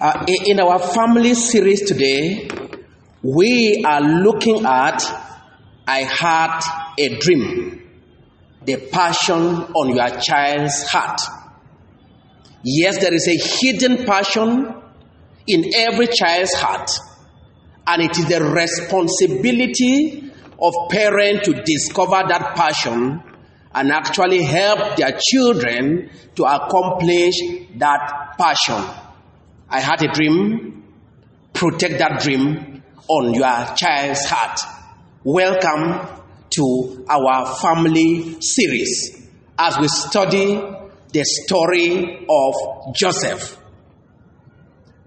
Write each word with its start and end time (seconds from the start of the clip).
Uh, 0.00 0.24
in 0.46 0.58
our 0.58 0.78
family 0.78 1.34
series 1.34 1.82
today, 1.86 2.48
we 3.22 3.84
are 3.86 4.00
looking 4.00 4.64
at 4.64 5.02
I 5.86 5.98
had 6.04 6.62
a 6.98 7.18
dream, 7.18 7.86
the 8.64 8.76
passion 8.90 9.36
on 9.36 9.94
your 9.94 10.08
child's 10.22 10.84
heart. 10.84 11.20
Yes, 12.64 12.98
there 13.00 13.12
is 13.12 13.28
a 13.28 13.36
hidden 13.36 14.06
passion 14.06 14.74
in 15.46 15.70
every 15.74 16.06
child's 16.06 16.54
heart, 16.54 16.90
and 17.86 18.00
it 18.00 18.18
is 18.18 18.24
the 18.24 18.42
responsibility 18.42 20.32
of 20.58 20.72
parents 20.88 21.46
to 21.46 21.62
discover 21.62 22.22
that 22.26 22.54
passion 22.56 23.22
and 23.74 23.92
actually 23.92 24.44
help 24.44 24.96
their 24.96 25.18
children 25.20 26.08
to 26.36 26.44
accomplish 26.44 27.34
that 27.76 28.34
passion. 28.38 28.99
I 29.72 29.78
had 29.78 30.02
a 30.02 30.12
dream. 30.12 30.82
Protect 31.52 31.98
that 32.00 32.20
dream 32.22 32.82
on 33.06 33.34
your 33.34 33.76
child's 33.76 34.24
heart. 34.24 34.58
Welcome 35.22 36.08
to 36.56 37.06
our 37.08 37.54
family 37.54 38.40
series 38.40 39.28
as 39.56 39.78
we 39.78 39.86
study 39.86 40.60
the 41.12 41.24
story 41.24 42.26
of 42.28 42.94
Joseph. 42.96 43.58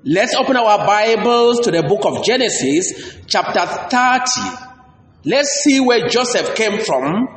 Let's 0.05 0.33
open 0.33 0.55
our 0.55 0.77
Bibles 0.85 1.59
to 1.61 1.71
the 1.71 1.83
book 1.83 2.05
of 2.05 2.23
Genesis, 2.23 3.17
chapter 3.27 3.65
30. 3.65 4.23
Let's 5.25 5.49
see 5.63 5.81
where 5.81 6.07
Joseph 6.07 6.55
came 6.55 6.79
from. 6.79 7.27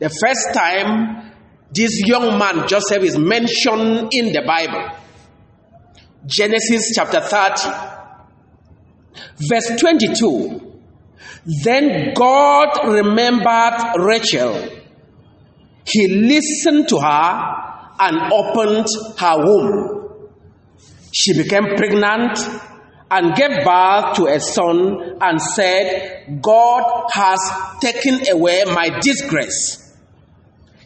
The 0.00 0.08
first 0.08 0.52
time 0.52 1.30
this 1.72 2.02
young 2.04 2.38
man, 2.38 2.66
Joseph, 2.66 3.04
is 3.04 3.16
mentioned 3.16 4.08
in 4.12 4.32
the 4.32 4.42
Bible. 4.44 4.98
Genesis 6.26 6.92
chapter 6.94 7.20
30, 7.20 7.68
verse 9.48 9.72
22. 9.80 10.72
Then 11.64 12.14
God 12.14 12.86
remembered 12.86 13.94
Rachel. 13.98 14.68
He 15.84 16.06
listened 16.06 16.88
to 16.88 16.98
her 17.00 17.94
and 17.98 18.32
opened 18.32 18.86
her 19.18 19.36
womb. 19.44 20.28
She 21.12 21.36
became 21.36 21.74
pregnant 21.76 22.38
and 23.10 23.34
gave 23.34 23.64
birth 23.64 24.14
to 24.16 24.26
a 24.26 24.38
son 24.40 25.18
and 25.20 25.42
said, 25.42 26.40
God 26.40 27.08
has 27.12 27.40
taken 27.80 28.20
away 28.30 28.62
my 28.64 28.88
disgrace. 29.00 29.81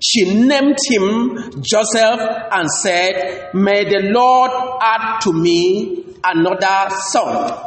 She 0.01 0.35
named 0.35 0.77
him 0.89 1.63
Joseph 1.63 2.21
and 2.53 2.71
said, 2.71 3.51
May 3.55 3.85
the 3.85 4.11
Lord 4.11 4.51
add 4.81 5.21
to 5.23 5.33
me 5.33 6.05
another 6.23 6.91
son. 7.11 7.63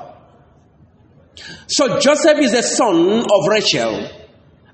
So 1.68 2.00
Joseph 2.00 2.40
is 2.40 2.52
the 2.52 2.62
son 2.64 3.22
of 3.22 3.48
Rachel. 3.50 4.10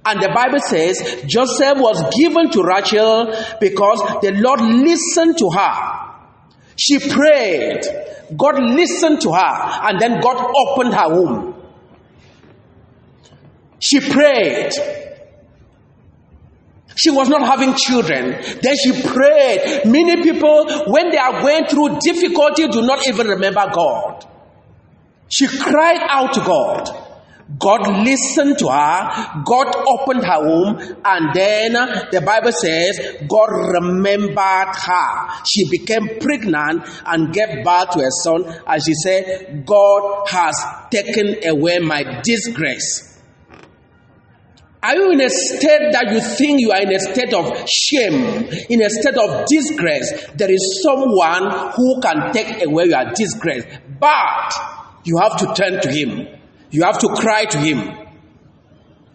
And 0.08 0.22
the 0.22 0.30
Bible 0.36 0.60
says 0.60 1.24
Joseph 1.26 1.78
was 1.78 2.16
given 2.16 2.50
to 2.52 2.62
Rachel 2.64 3.34
because 3.60 4.00
the 4.22 4.32
Lord 4.36 4.62
listened 4.62 5.38
to 5.40 5.50
her. 5.50 6.06
She 6.78 7.00
prayed. 7.00 7.82
God 8.38 8.60
listened 8.60 9.22
to 9.22 9.32
her 9.32 9.90
and 9.90 10.00
then 10.00 10.20
God 10.22 10.38
opened 10.38 10.94
her 10.94 11.10
womb. 11.10 11.56
She 13.80 14.00
prayed. 14.00 14.72
She 16.96 17.12
was 17.12 17.30
not 17.30 17.42
having 17.42 17.76
children. 17.76 18.42
Then 18.62 18.76
she 18.78 19.02
prayed. 19.02 19.84
Many 19.86 20.24
people, 20.24 20.86
when 20.88 21.12
they 21.12 21.18
are 21.18 21.42
going 21.42 21.66
through 21.66 22.00
difficulty, 22.00 22.68
do 22.68 22.82
not 22.82 23.08
even 23.08 23.28
remember 23.28 23.70
God. 23.74 24.26
She 25.30 25.48
cried 25.48 26.02
out 26.10 26.34
to 26.34 26.40
God. 26.42 27.02
God 27.60 28.04
listened 28.04 28.58
to 28.60 28.70
her. 28.70 29.44
God 29.46 29.76
opened 29.88 30.26
her 30.26 30.40
womb. 30.42 30.98
And 31.06 31.34
then 31.34 31.74
the 32.12 32.22
Bible 32.26 32.52
says 32.52 33.00
God 33.30 33.50
remembered 33.50 34.76
her. 34.76 35.44
She 35.46 35.70
became 35.70 36.20
pregnant 36.20 36.88
and 37.06 37.34
gave 37.34 37.64
birth 37.64 37.92
to 37.92 38.00
a 38.00 38.10
son. 38.24 38.46
And 38.66 38.82
she 38.84 38.94
said, 39.04 39.66
God 39.66 40.28
has 40.30 40.56
taken 40.90 41.48
away 41.48 41.80
my 41.80 42.22
disgrace. 42.24 43.05
Are 44.86 44.96
you 44.96 45.12
in 45.14 45.22
a 45.22 45.30
state 45.30 45.94
that 45.94 46.12
you 46.12 46.22
think 46.22 46.62
you 46.62 46.72
are 46.72 46.80
in 46.80 46.94
a 46.94 47.00
state 47.00 47.34
of 47.34 47.68
shame, 47.68 48.46
in 48.70 48.84
a 48.84 48.90
state 48.92 49.18
of 49.18 49.48
disgrace? 49.48 50.30
There 50.36 50.52
is 50.52 50.84
someone 50.84 51.74
who 51.76 52.00
can 52.02 52.32
take 52.32 52.64
away 52.64 52.86
your 52.86 53.06
disgrace, 53.16 53.66
but 54.00 54.54
you 55.04 55.18
have 55.18 55.38
to 55.40 55.54
turn 55.56 55.82
to 55.82 55.92
Him. 55.92 56.28
You 56.70 56.84
have 56.84 57.00
to 57.00 57.08
cry 57.08 57.46
to 57.46 57.58
Him. 57.58 57.98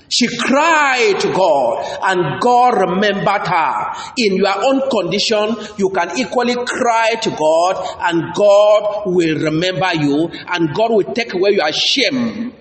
She 0.09 0.26
cried 0.38 1.20
to 1.20 1.32
God, 1.32 2.00
and 2.03 2.41
God 2.41 2.91
remembered 2.91 3.47
her. 3.47 3.94
In 4.19 4.34
your 4.38 4.64
own 4.64 4.91
condition, 4.91 5.54
you 5.78 5.91
can 5.91 6.19
equally 6.19 6.56
cry 6.66 7.14
to 7.22 7.30
God, 7.30 7.97
and 8.00 8.34
God 8.34 9.03
will 9.06 9.38
remember 9.38 9.94
you, 9.94 10.30
and 10.48 10.75
God 10.75 10.91
will 10.91 11.14
take 11.14 11.32
away 11.32 11.50
your 11.53 11.70
shame. 11.70 12.54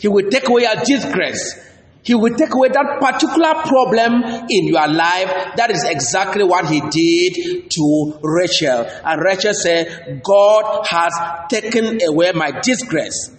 He 0.00 0.06
will 0.06 0.30
take 0.30 0.48
away 0.48 0.62
your 0.62 0.76
disgrace. 0.84 1.64
He 2.02 2.14
will 2.14 2.34
take 2.34 2.54
away 2.54 2.68
that 2.68 2.98
particular 3.00 3.54
problem 3.64 4.22
in 4.48 4.66
your 4.68 4.86
life. 4.88 5.54
That 5.56 5.70
is 5.70 5.84
exactly 5.84 6.44
what 6.44 6.66
he 6.66 6.80
did 6.80 7.70
to 7.70 8.18
Rachel. 8.22 8.86
And 9.04 9.20
Rachel 9.22 9.52
said, 9.52 10.22
God 10.24 10.86
has 10.88 11.12
taken 11.50 11.98
away 12.08 12.32
my 12.32 12.52
disgrace. 12.62 13.30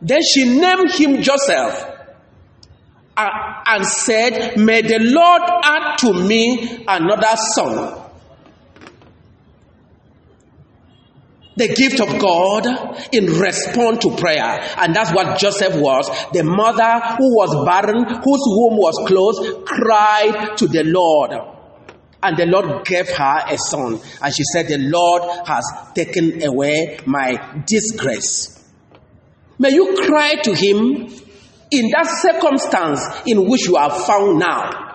Then 0.00 0.20
she 0.22 0.58
named 0.58 0.92
him 0.92 1.22
Joseph 1.22 1.92
uh, 3.16 3.28
and 3.66 3.86
said, 3.86 4.58
May 4.58 4.82
the 4.82 4.98
Lord 5.00 5.42
add 5.64 5.96
to 5.98 6.12
me 6.12 6.84
another 6.86 7.36
son. 7.54 8.02
The 11.56 11.68
gift 11.68 12.00
of 12.00 12.20
God 12.20 12.66
in 13.12 13.26
response 13.26 14.00
to 14.04 14.14
prayer. 14.16 14.60
And 14.76 14.94
that's 14.94 15.12
what 15.12 15.38
Joseph 15.38 15.74
was. 15.80 16.06
The 16.32 16.44
mother 16.44 17.16
who 17.16 17.34
was 17.34 17.64
barren, 17.64 18.04
whose 18.04 18.42
womb 18.44 18.76
was 18.76 19.02
closed, 19.08 19.64
cried 19.64 20.56
to 20.58 20.68
the 20.68 20.84
Lord. 20.84 21.32
And 22.22 22.36
the 22.36 22.46
Lord 22.46 22.84
gave 22.84 23.08
her 23.08 23.44
a 23.48 23.56
son. 23.56 24.00
And 24.20 24.34
she 24.34 24.42
said, 24.52 24.68
The 24.68 24.78
Lord 24.78 25.22
has 25.46 25.64
taken 25.94 26.42
away 26.44 26.98
my 27.06 27.62
disgrace. 27.66 28.52
May 29.58 29.70
you 29.70 29.96
cry 30.06 30.34
to 30.34 30.54
him 30.54 31.08
in 31.70 31.90
that 31.90 32.06
circumstance 32.20 33.00
in 33.26 33.48
which 33.48 33.66
you 33.66 33.76
are 33.76 33.90
found 33.90 34.38
now. 34.38 34.94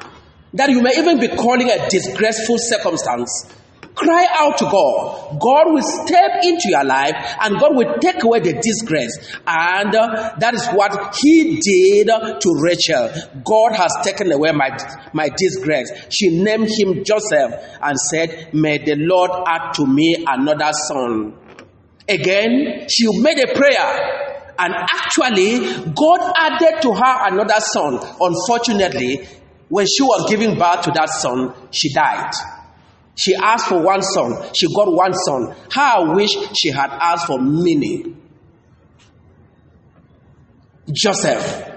That 0.53 0.69
you 0.69 0.81
may 0.81 0.97
even 0.97 1.19
be 1.19 1.29
calling 1.29 1.69
a 1.69 1.89
disgraceful 1.89 2.57
circumstance 2.59 3.51
Cry 3.95 4.25
out 4.31 4.57
to 4.59 4.65
God. 4.65 5.39
God 5.39 5.73
will 5.73 5.81
step 5.81 6.43
into 6.43 6.69
your 6.69 6.83
life 6.85 7.13
and 7.41 7.59
God 7.59 7.75
will 7.75 7.95
take 7.99 8.23
away 8.23 8.39
the 8.39 8.53
disgrace. 8.53 9.17
And 9.45 9.93
uh, 9.93 10.33
that 10.39 10.53
is 10.53 10.65
what 10.69 11.15
He 11.21 11.59
did 11.59 12.07
to 12.07 12.55
Rachel. 12.61 13.09
God 13.43 13.75
has 13.75 13.91
taken 14.03 14.31
away 14.31 14.51
my, 14.53 14.69
my 15.13 15.29
disgrace. 15.35 15.91
She 16.09 16.41
named 16.41 16.69
him 16.77 17.03
Joseph 17.03 17.53
and 17.81 17.97
said, 17.99 18.53
May 18.53 18.77
the 18.79 18.95
Lord 18.97 19.31
add 19.45 19.73
to 19.75 19.85
me 19.85 20.23
another 20.27 20.71
son. 20.87 21.33
Again, 22.07 22.87
she 22.89 23.07
made 23.21 23.39
a 23.39 23.53
prayer. 23.53 24.27
And 24.57 24.73
actually, 24.73 25.59
God 25.93 26.33
added 26.37 26.81
to 26.83 26.93
her 26.93 27.27
another 27.33 27.59
son. 27.59 27.99
Unfortunately, 28.19 29.27
when 29.69 29.85
she 29.85 30.03
was 30.03 30.29
giving 30.29 30.57
birth 30.57 30.81
to 30.83 30.91
that 30.91 31.09
son, 31.09 31.53
she 31.71 31.93
died. 31.93 32.31
She 33.21 33.35
asked 33.35 33.67
for 33.67 33.79
one 33.79 34.01
son, 34.01 34.49
she 34.55 34.65
got 34.73 34.91
one 34.91 35.13
son. 35.13 35.55
How 35.69 36.05
I 36.09 36.15
wish 36.15 36.31
she 36.57 36.69
had 36.71 36.89
asked 36.89 37.27
for 37.27 37.37
many. 37.39 38.15
Joseph, 40.91 41.69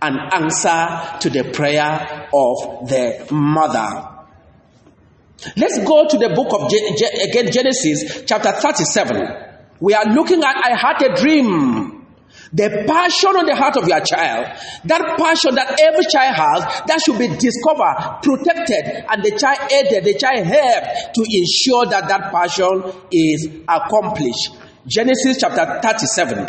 an 0.00 0.16
answer 0.32 1.18
to 1.20 1.28
the 1.28 1.50
prayer 1.52 2.28
of 2.32 2.88
the 2.88 3.26
mother. 3.30 4.08
Let's 5.54 5.78
go 5.84 6.08
to 6.08 6.16
the 6.16 6.30
book 6.30 6.48
of 6.54 6.72
again 7.28 7.52
Genesis 7.52 8.22
chapter 8.26 8.52
37. 8.52 9.76
We 9.80 9.92
are 9.92 10.06
looking 10.06 10.42
at 10.42 10.56
I 10.64 10.74
had 10.76 11.02
a 11.02 11.14
dream. 11.20 11.85
The 12.56 12.84
passion 12.88 13.36
on 13.36 13.44
the 13.44 13.54
heart 13.54 13.76
of 13.76 13.86
your 13.86 14.00
child, 14.00 14.46
that 14.84 15.18
passion 15.18 15.54
that 15.56 15.76
every 15.78 16.06
child 16.08 16.34
has, 16.34 16.64
that 16.88 17.00
should 17.04 17.18
be 17.18 17.28
discovered, 17.28 18.20
protected, 18.22 19.04
and 19.12 19.22
the 19.22 19.36
child 19.36 19.70
aided, 19.70 20.04
the 20.04 20.16
child 20.16 20.46
helped 20.46 21.14
to 21.16 21.22
ensure 21.28 21.84
that 21.92 22.08
that 22.08 22.32
passion 22.32 22.80
is 23.12 23.46
accomplished. 23.68 24.56
Genesis 24.86 25.36
chapter 25.38 25.80
37. 25.82 26.48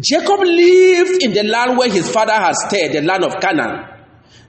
Jacob 0.00 0.40
lived 0.40 1.22
in 1.24 1.32
the 1.32 1.42
land 1.42 1.76
where 1.76 1.90
his 1.90 2.08
father 2.08 2.32
had 2.32 2.54
stayed, 2.54 2.92
the 2.92 3.02
land 3.02 3.24
of 3.24 3.40
Canaan. 3.40 3.88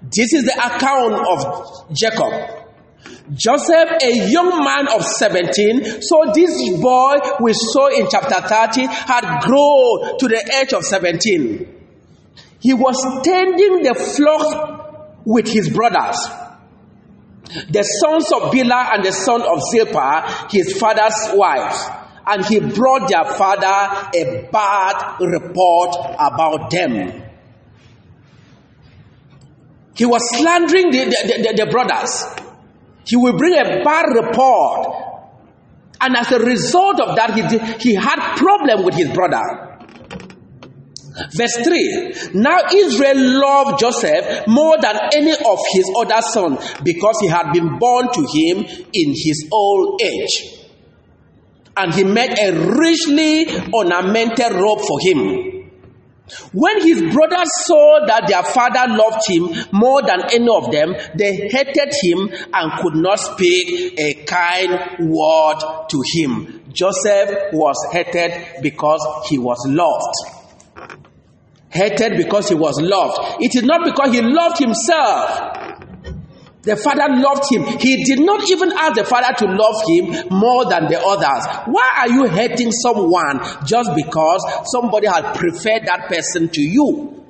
This 0.04 0.34
is 0.34 0.46
the 0.46 0.54
account 0.54 1.14
of 1.16 1.96
Jacob. 1.96 2.59
Joseph, 3.34 3.90
a 4.04 4.30
young 4.30 4.64
man 4.64 4.88
of 4.94 5.04
17, 5.04 6.02
so 6.02 6.32
this 6.34 6.52
boy 6.82 7.16
we 7.40 7.54
saw 7.54 7.88
in 7.88 8.08
chapter 8.10 8.42
30 8.42 8.86
had 8.88 9.42
grown 9.42 10.18
to 10.18 10.28
the 10.28 10.60
age 10.62 10.74
of 10.74 10.84
17. 10.84 11.76
He 12.60 12.74
was 12.74 12.98
tending 13.24 13.84
the 13.84 13.94
flock 13.96 15.22
with 15.26 15.48
his 15.48 15.70
brothers, 15.70 16.18
the 17.70 17.84
sons 17.84 18.32
of 18.34 18.52
Bilhah 18.52 18.96
and 18.96 19.04
the 19.06 19.12
son 19.12 19.42
of 19.44 19.62
Zilpah, 19.72 20.48
his 20.52 20.78
father's 20.78 21.16
wives, 21.34 21.82
and 22.28 22.46
he 22.46 22.60
brought 22.60 23.10
their 23.10 23.26
father 23.26 24.10
a 24.14 24.50
bad 24.52 25.20
report 25.22 25.96
about 26.20 26.70
them. 26.70 27.24
He 29.96 30.06
was 30.06 30.22
slandering 30.38 30.92
the, 30.92 31.06
the, 31.06 31.44
the, 31.44 31.66
the 31.66 31.72
brothers. 31.72 32.49
He 33.10 33.16
will 33.16 33.36
bring 33.36 33.56
a 33.56 33.84
bad 33.84 34.06
report. 34.14 35.08
And 36.00 36.16
as 36.16 36.32
a 36.32 36.40
result 36.40 37.00
of 37.02 37.16
that, 37.16 37.34
he, 37.34 37.90
he 37.90 37.96
had 37.96 38.38
problem 38.38 38.86
with 38.86 38.94
his 38.94 39.10
brother. 39.10 39.42
Verse 41.36 41.56
3 41.64 42.32
Now 42.36 42.60
Israel 42.72 43.16
loved 43.18 43.80
Joseph 43.80 44.46
more 44.48 44.78
than 44.80 44.96
any 45.14 45.32
of 45.32 45.60
his 45.74 45.92
other 45.98 46.22
sons 46.22 46.60
because 46.84 47.18
he 47.20 47.28
had 47.28 47.52
been 47.52 47.80
born 47.80 48.10
to 48.14 48.22
him 48.22 48.64
in 48.94 49.10
his 49.16 49.50
old 49.52 50.00
age. 50.04 50.56
And 51.76 51.94
he 51.94 52.04
made 52.04 52.38
a 52.38 52.52
richly 52.54 53.48
ornamented 53.74 54.54
robe 54.54 54.82
for 54.82 55.00
him. 55.02 55.59
When 56.54 56.82
his 56.82 57.02
brothers 57.14 57.50
saw 57.66 58.06
that 58.08 58.28
their 58.28 58.44
father 58.44 58.86
loved 58.94 59.22
him 59.28 59.50
more 59.72 60.02
than 60.02 60.24
any 60.32 60.50
of 60.50 60.72
them, 60.72 60.96
they 61.16 61.50
hated 61.50 61.94
him 62.02 62.30
and 62.54 62.80
could 62.82 62.96
not 62.96 63.20
speak 63.20 64.00
a 64.00 64.14
kind 64.26 65.10
word 65.10 65.60
to 65.90 66.04
him. 66.14 66.64
Joseph 66.72 67.54
was 67.54 67.78
hated 67.92 68.62
because 68.62 69.06
he 69.30 69.38
was 69.38 69.58
loved 69.68 70.40
hated 71.72 72.18
because 72.18 72.50
he 72.50 72.56
was 72.56 72.82
loved. 72.82 73.42
It 73.44 73.56
is 73.56 73.64
not 73.64 73.86
because 73.86 74.12
he 74.14 74.22
loved 74.22 74.58
himself. 74.58 75.69
The 76.70 76.76
father 76.78 77.08
loved 77.10 77.52
him. 77.52 77.64
He 77.80 78.04
did 78.04 78.20
not 78.20 78.48
even 78.48 78.72
ask 78.72 78.94
the 78.94 79.04
father 79.04 79.34
to 79.40 79.46
love 79.46 79.82
him 79.88 80.28
more 80.30 80.66
than 80.70 80.86
the 80.88 81.02
others. 81.04 81.48
Why 81.66 81.90
are 82.02 82.10
you 82.10 82.26
hating 82.26 82.72
someone 82.72 83.40
just 83.66 83.90
because 83.96 84.46
somebody 84.72 85.08
had 85.08 85.34
preferred 85.34 85.88
that 85.88 86.06
person 86.10 86.48
to 86.50 86.62
you? 86.62 87.26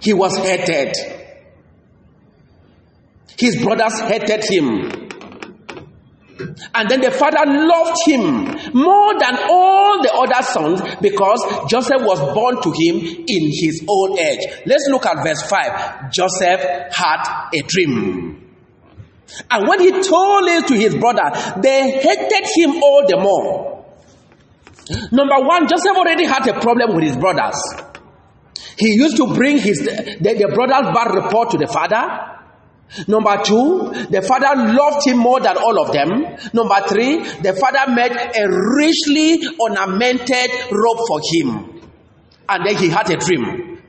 He 0.00 0.14
was 0.14 0.34
hated. 0.38 0.94
His 3.38 3.62
brothers 3.62 4.00
hated 4.00 4.42
him. 4.48 5.05
And 6.74 6.88
then 6.88 7.00
the 7.00 7.10
father 7.10 7.44
loved 7.44 7.98
him 8.06 8.22
more 8.72 9.18
than 9.18 9.36
all 9.50 10.02
the 10.02 10.12
other 10.12 10.42
sons 10.42 10.80
because 11.00 11.44
Joseph 11.68 12.00
was 12.00 12.18
born 12.34 12.62
to 12.62 12.70
him 12.72 13.24
in 13.26 13.42
his 13.52 13.84
old 13.86 14.18
age. 14.18 14.40
Let's 14.64 14.88
look 14.90 15.04
at 15.06 15.22
verse 15.22 15.42
5. 15.42 16.12
Joseph 16.12 16.60
had 16.94 17.48
a 17.54 17.62
dream. 17.62 18.42
And 19.50 19.68
when 19.68 19.80
he 19.80 19.90
told 20.02 20.48
it 20.48 20.66
to 20.68 20.74
his 20.76 20.94
brother, 20.94 21.60
they 21.60 21.90
hated 22.00 22.46
him 22.56 22.82
all 22.82 23.04
the 23.06 23.18
more. 23.18 23.84
Number 25.10 25.44
one, 25.46 25.68
Joseph 25.68 25.96
already 25.96 26.24
had 26.24 26.46
a 26.48 26.60
problem 26.60 26.94
with 26.94 27.04
his 27.04 27.16
brothers. 27.16 27.60
He 28.78 28.94
used 28.94 29.16
to 29.16 29.34
bring 29.34 29.58
his 29.58 29.80
the, 29.80 30.18
the 30.20 30.52
brother's 30.54 30.94
bad 30.94 31.14
report 31.14 31.50
to 31.50 31.58
the 31.58 31.66
father. 31.66 32.35
Number 33.08 33.42
two, 33.44 33.92
the 34.10 34.22
father 34.22 34.54
loved 34.72 35.06
him 35.06 35.18
more 35.18 35.40
than 35.40 35.56
all 35.56 35.80
of 35.84 35.92
them. 35.92 36.08
Number 36.52 36.80
three, 36.88 37.18
the 37.42 37.52
father 37.52 37.92
made 37.92 38.12
a 38.12 38.48
richly 38.48 39.40
ornamented 39.58 40.50
robe 40.72 41.00
for 41.08 41.20
him. 41.32 41.80
And 42.48 42.64
then 42.66 42.76
he 42.76 42.88
had 42.88 43.10
a 43.10 43.16
dream. 43.16 43.80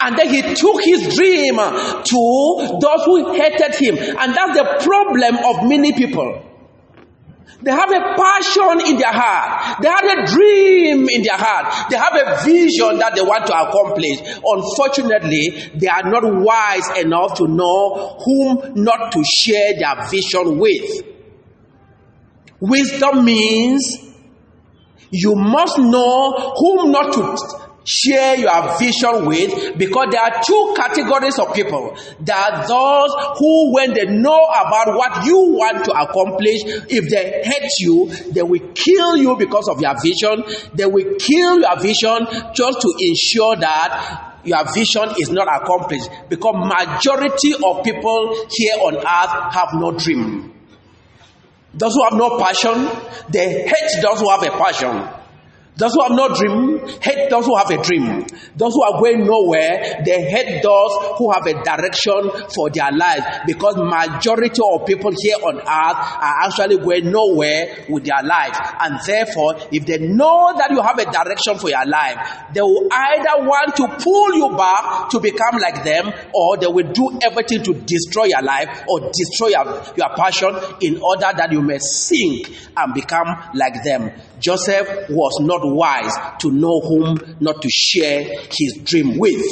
And 0.00 0.18
then 0.18 0.28
he 0.28 0.42
took 0.54 0.82
his 0.82 1.14
dream 1.14 1.56
to 1.56 2.78
those 2.80 3.04
who 3.04 3.32
hated 3.34 3.74
him. 3.76 3.96
And 4.18 4.34
that's 4.34 4.58
the 4.58 4.78
problem 4.82 5.36
of 5.44 5.68
many 5.68 5.92
people. 5.92 6.43
They 7.64 7.70
have 7.70 7.90
a 7.90 8.14
passion 8.14 8.86
in 8.92 8.98
their 8.98 9.10
heart. 9.10 9.80
They 9.80 9.88
have 9.88 10.04
a 10.04 10.26
dream 10.26 11.08
in 11.08 11.22
their 11.22 11.38
heart. 11.38 11.90
They 11.90 11.96
have 11.96 12.12
a 12.14 12.44
vision 12.44 12.98
that 12.98 13.14
they 13.14 13.22
want 13.22 13.46
to 13.46 13.56
accomplish. 13.56 14.20
Unfortunately, 14.44 15.70
they 15.74 15.86
are 15.86 16.02
not 16.04 16.24
wise 16.44 16.90
enough 16.98 17.38
to 17.38 17.48
know 17.48 18.18
whom 18.22 18.84
not 18.84 19.12
to 19.12 19.24
share 19.24 19.78
their 19.78 20.06
vision 20.10 20.58
with. 20.58 21.04
Wisdom 22.60 23.24
means 23.24 23.98
you 25.10 25.34
must 25.34 25.78
know 25.78 26.54
whom 26.58 26.92
not 26.92 27.14
to 27.14 27.63
share 27.84 28.36
your 28.38 28.78
vision 28.78 29.26
with 29.26 29.78
because 29.78 30.08
there 30.10 30.22
are 30.22 30.42
two 30.44 30.74
categories 30.76 31.38
of 31.38 31.54
people. 31.54 31.96
There 32.20 32.36
are 32.36 32.66
those 32.66 33.38
who, 33.38 33.74
when 33.74 33.92
they 33.94 34.06
know 34.06 34.44
about 34.44 34.96
what 34.96 35.24
you 35.26 35.36
want 35.52 35.84
to 35.84 35.92
accomplish, 35.92 36.62
if 36.88 37.10
they 37.10 37.42
hate 37.44 37.70
you, 37.80 38.10
they 38.32 38.42
will 38.42 38.72
kill 38.74 39.16
you 39.16 39.36
because 39.36 39.68
of 39.68 39.80
your 39.80 39.94
vision. 40.02 40.44
They 40.74 40.86
will 40.86 41.16
kill 41.18 41.60
your 41.60 41.78
vision 41.80 42.26
just 42.54 42.80
to 42.80 42.94
ensure 42.98 43.56
that 43.56 44.40
your 44.44 44.64
vision 44.72 45.08
is 45.18 45.30
not 45.30 45.48
accomplished 45.62 46.08
because 46.28 46.54
majority 46.56 47.54
of 47.54 47.82
people 47.84 48.34
here 48.50 48.76
on 48.80 48.96
earth 48.96 49.52
have 49.54 49.68
no 49.74 49.92
dream. 49.92 50.52
Those 51.72 51.94
who 51.94 52.04
have 52.04 52.12
no 52.14 52.38
passion, 52.38 52.88
they 53.30 53.62
hate 53.66 54.02
those 54.02 54.20
who 54.20 54.30
have 54.30 54.42
a 54.42 54.50
passion. 54.50 55.08
Those 55.76 55.92
who 55.94 56.02
have 56.02 56.12
no 56.12 56.28
dream 56.32 56.86
hate 57.02 57.28
those 57.30 57.46
who 57.46 57.56
have 57.56 57.68
a 57.70 57.82
dream. 57.82 58.24
Those 58.54 58.72
who 58.74 58.82
are 58.84 59.00
going 59.00 59.26
nowhere, 59.26 60.02
they 60.06 60.22
hate 60.22 60.62
those 60.62 60.90
who 61.18 61.32
have 61.32 61.44
a 61.46 61.64
direction 61.64 62.30
for 62.54 62.70
their 62.70 62.92
life 62.92 63.42
because 63.44 63.74
majority 63.76 64.60
of 64.62 64.86
people 64.86 65.10
here 65.18 65.36
on 65.42 65.56
earth 65.58 65.66
are 65.66 66.46
actually 66.46 66.78
going 66.78 67.10
nowhere 67.10 67.86
with 67.88 68.04
their 68.04 68.22
life. 68.22 68.56
And 68.80 69.00
therefore, 69.04 69.56
if 69.72 69.84
they 69.84 69.98
know 69.98 70.54
that 70.56 70.70
you 70.70 70.80
have 70.80 70.98
a 70.98 71.10
direction 71.10 71.58
for 71.58 71.70
your 71.70 71.84
life, 71.86 72.18
they 72.54 72.60
will 72.62 72.86
either 72.92 73.42
want 73.44 73.74
to 73.74 73.88
pull 73.98 74.32
you 74.34 74.56
back 74.56 75.10
to 75.10 75.18
become 75.18 75.58
like 75.60 75.82
them 75.82 76.12
or 76.32 76.56
they 76.56 76.68
will 76.68 76.92
do 76.92 77.18
everything 77.20 77.64
to 77.64 77.74
destroy 77.74 78.24
your 78.26 78.42
life 78.42 78.84
or 78.88 79.10
destroy 79.12 79.48
your, 79.48 79.82
your 79.96 80.10
passion 80.16 80.54
in 80.82 81.02
order 81.02 81.30
that 81.36 81.50
you 81.50 81.62
may 81.62 81.78
sink 81.80 82.48
and 82.76 82.94
become 82.94 83.26
like 83.54 83.82
them. 83.82 84.12
Joseph 84.38 85.08
was 85.08 85.38
not 85.40 85.63
wise 85.72 86.12
to 86.40 86.50
know 86.50 86.80
whom 86.80 87.36
not 87.40 87.62
to 87.62 87.68
share 87.70 88.24
his 88.50 88.78
dream 88.82 89.18
with. 89.18 89.44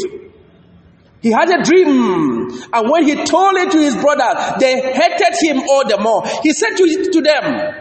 He 1.23 1.31
had 1.31 1.49
a 1.50 1.62
dream, 1.62 2.50
and 2.73 2.90
when 2.90 3.04
he 3.07 3.14
told 3.25 3.54
it 3.57 3.71
to 3.71 3.78
his 3.78 3.95
brother, 3.95 4.57
they 4.59 4.81
hated 4.81 5.35
him 5.40 5.61
all 5.69 5.87
the 5.87 5.99
more. 6.00 6.26
He 6.42 6.52
said 6.52 6.76
to, 6.76 7.11
to 7.12 7.21
them, 7.23 7.75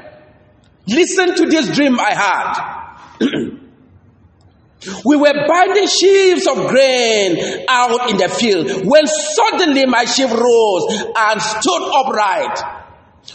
Listen 0.87 1.35
to 1.35 1.45
this 1.47 1.75
dream 1.75 1.99
I 1.99 2.13
had. 2.13 2.81
we 5.05 5.15
were 5.15 5.47
binding 5.47 5.87
sheaves 5.87 6.47
of 6.47 6.67
grain 6.67 7.65
out 7.67 8.09
in 8.09 8.17
the 8.17 8.27
field 8.29 8.85
when 8.85 9.05
suddenly 9.07 9.85
my 9.85 10.05
sheaf 10.05 10.31
rose 10.31 10.85
and 11.17 11.41
stood 11.41 11.81
upright 11.93 12.80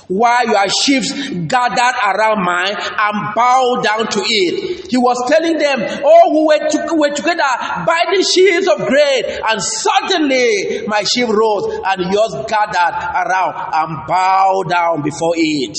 while 0.08 0.46
your 0.46 0.68
sheep 0.68 1.02
gathered 1.48 1.96
around 2.04 2.44
mine 2.44 2.74
and 2.76 3.34
bowed 3.34 3.82
down 3.82 4.06
to 4.08 4.20
it. 4.24 4.86
He 4.90 4.96
was 4.96 5.16
telling 5.28 5.58
them, 5.58 5.78
Oh, 6.04 6.30
we 6.32 6.46
were, 6.46 6.68
to, 6.68 6.94
we 6.94 6.98
were 7.08 7.14
together 7.14 7.42
binding 7.86 8.22
sheaves 8.22 8.68
of 8.68 8.86
grain, 8.86 9.24
and 9.48 9.62
suddenly 9.62 10.86
my 10.86 11.02
sheep 11.02 11.28
rose 11.28 11.80
and 11.86 12.12
yours 12.12 12.34
gathered 12.48 12.96
around 13.14 13.54
and 13.74 14.06
bowed 14.06 14.68
down 14.68 15.02
before 15.02 15.34
it. 15.36 15.76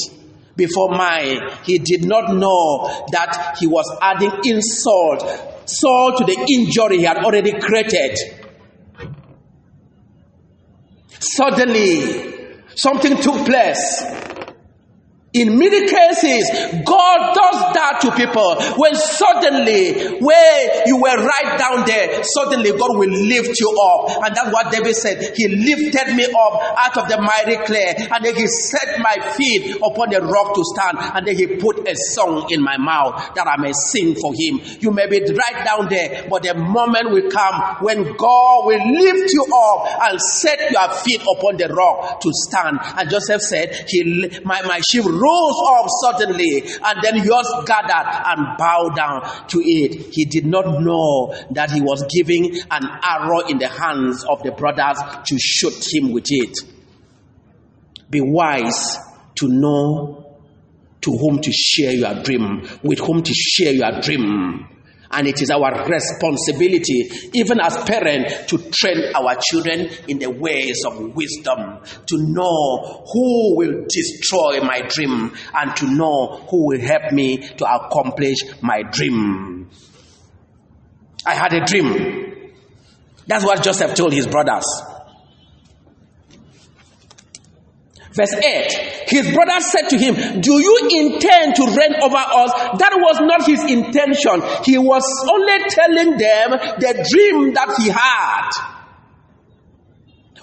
Before 0.56 0.90
mine, 0.90 1.40
he 1.66 1.78
did 1.78 2.04
not 2.06 2.34
know 2.34 3.06
that 3.12 3.58
he 3.60 3.68
was 3.68 3.86
adding 4.02 4.32
insult, 4.44 5.22
salt 5.70 6.18
to 6.18 6.24
the 6.26 6.46
injury 6.50 6.98
he 6.98 7.04
had 7.04 7.18
already 7.18 7.52
created. 7.60 8.18
Suddenly, 11.20 12.37
Something 12.78 13.18
took 13.18 13.48
place 13.48 14.04
In 15.34 15.60
many 15.60 15.88
cases, 15.88 16.50
God 16.88 17.20
does 17.36 17.60
that 17.76 18.00
to 18.02 18.12
people. 18.16 18.56
When 18.80 18.96
suddenly, 18.96 20.18
where 20.24 20.88
you 20.88 20.98
were 20.98 21.20
right 21.20 21.60
down 21.60 21.86
there, 21.86 22.24
suddenly 22.24 22.72
God 22.72 22.98
will 22.98 23.12
lift 23.12 23.60
you 23.60 23.70
up. 23.70 24.24
And 24.24 24.36
that's 24.36 24.52
what 24.54 24.72
David 24.72 24.96
said. 24.96 25.36
He 25.36 25.50
lifted 25.50 26.16
me 26.16 26.26
up 26.26 26.54
out 26.80 26.98
of 26.98 27.10
the 27.10 27.20
mighty 27.20 27.58
clay, 27.66 27.94
and 27.98 28.24
then 28.24 28.36
he 28.36 28.48
set 28.48 29.00
my 29.00 29.20
feet 29.36 29.76
upon 29.76 30.10
the 30.10 30.22
rock 30.22 30.56
to 30.56 30.64
stand, 30.64 30.98
and 30.98 31.28
then 31.28 31.36
he 31.36 31.60
put 31.60 31.88
a 31.88 31.96
song 32.16 32.48
in 32.50 32.64
my 32.64 32.78
mouth 32.78 33.36
that 33.36 33.48
I 33.48 33.62
may 33.62 33.74
sing 33.74 34.16
for 34.16 34.32
him. 34.34 34.62
You 34.80 34.92
may 34.92 35.08
be 35.08 35.20
right 35.20 35.66
down 35.66 35.90
there, 35.90 36.26
but 36.30 36.44
the 36.44 36.56
moment 36.56 37.12
will 37.12 37.30
come 37.30 37.84
when 37.84 38.16
God 38.16 38.66
will 38.66 38.92
lift 38.96 39.34
you 39.34 39.46
up 39.54 40.10
and 40.10 40.22
set 40.22 40.72
your 40.72 40.90
feet 41.04 41.22
upon 41.22 41.58
the 41.58 41.68
rock 41.68 42.22
to 42.22 42.32
stand. 42.32 42.80
And 42.98 43.10
Joseph 43.10 43.42
said, 43.42 43.86
He 43.90 44.32
my, 44.46 44.62
my 44.64 44.80
sheep 44.80 45.04
rose 45.18 45.60
up 45.66 45.86
suddenly, 46.04 46.64
and 46.84 47.00
then 47.02 47.18
yours 47.26 47.52
gathered 47.66 48.08
and 48.26 48.58
bowed 48.58 48.96
down 48.96 49.48
to 49.48 49.60
it. 49.60 50.14
He 50.14 50.26
did 50.26 50.46
not 50.46 50.82
know 50.82 51.36
that 51.52 51.72
he 51.72 51.82
was 51.82 52.06
giving 52.14 52.60
an 52.72 52.84
arrow 53.04 53.40
in 53.48 53.58
the 53.58 53.68
hands 53.68 54.24
of 54.24 54.44
the 54.44 54.52
brothers 54.52 54.98
to 55.26 55.38
shoot 55.40 55.94
him 55.94 56.12
with 56.12 56.26
it. 56.30 56.58
Be 58.10 58.22
wise 58.22 58.98
to 59.40 59.48
know 59.48 60.38
to 61.02 61.12
whom 61.12 61.40
to 61.42 61.52
share 61.52 61.92
your 61.92 62.22
dream, 62.24 62.68
with 62.84 63.00
whom 63.00 63.24
to 63.24 63.34
share 63.34 63.74
your 63.74 64.02
dream. 64.02 64.68
And 65.12 65.28
it 65.28 65.42
is 65.42 65.50
our 65.50 65.88
responsibility, 65.88 67.10
even 67.34 67.60
as 67.60 67.78
parents, 67.84 68.46
to 68.48 68.58
train 68.72 69.12
our 69.16 69.36
children 69.42 69.90
in 70.08 70.20
the 70.20 70.30
ways 70.30 70.84
of 70.86 71.16
wisdom, 71.16 71.80
to 72.08 72.18
know 72.18 73.06
who 73.12 73.58
will 73.58 73.86
destroy 73.88 74.62
my 74.62 74.82
dream, 74.82 75.34
and 75.54 75.76
to 75.78 75.88
know 75.88 76.46
who 76.50 76.68
will 76.68 76.82
help 76.82 77.12
me 77.14 77.38
to 77.38 77.66
accomplish 77.66 78.38
my 78.62 78.84
dream. 78.92 79.70
I 81.26 81.34
had 81.34 81.54
a 81.54 81.66
dream. 81.66 82.54
That's 83.28 83.44
what 83.44 83.62
Joseph 83.64 83.96
told 83.96 84.14
his 84.14 84.28
brothers. 84.28 84.66
Verse 88.18 88.34
8 88.34 88.72
His 89.10 89.32
brother 89.32 89.60
said 89.62 89.90
to 89.90 89.98
him, 89.98 90.42
Do 90.42 90.54
you 90.60 90.90
intend 90.98 91.56
to 91.56 91.66
reign 91.68 91.94
over 92.02 92.18
us? 92.18 92.52
That 92.82 92.94
was 92.98 93.20
not 93.22 93.46
his 93.46 93.62
intention. 93.64 94.42
He 94.66 94.78
was 94.80 95.06
only 95.30 95.70
telling 95.70 96.18
them 96.18 96.50
the 96.82 97.06
dream 97.12 97.54
that 97.54 97.76
he 97.78 97.90
had. 97.90 98.50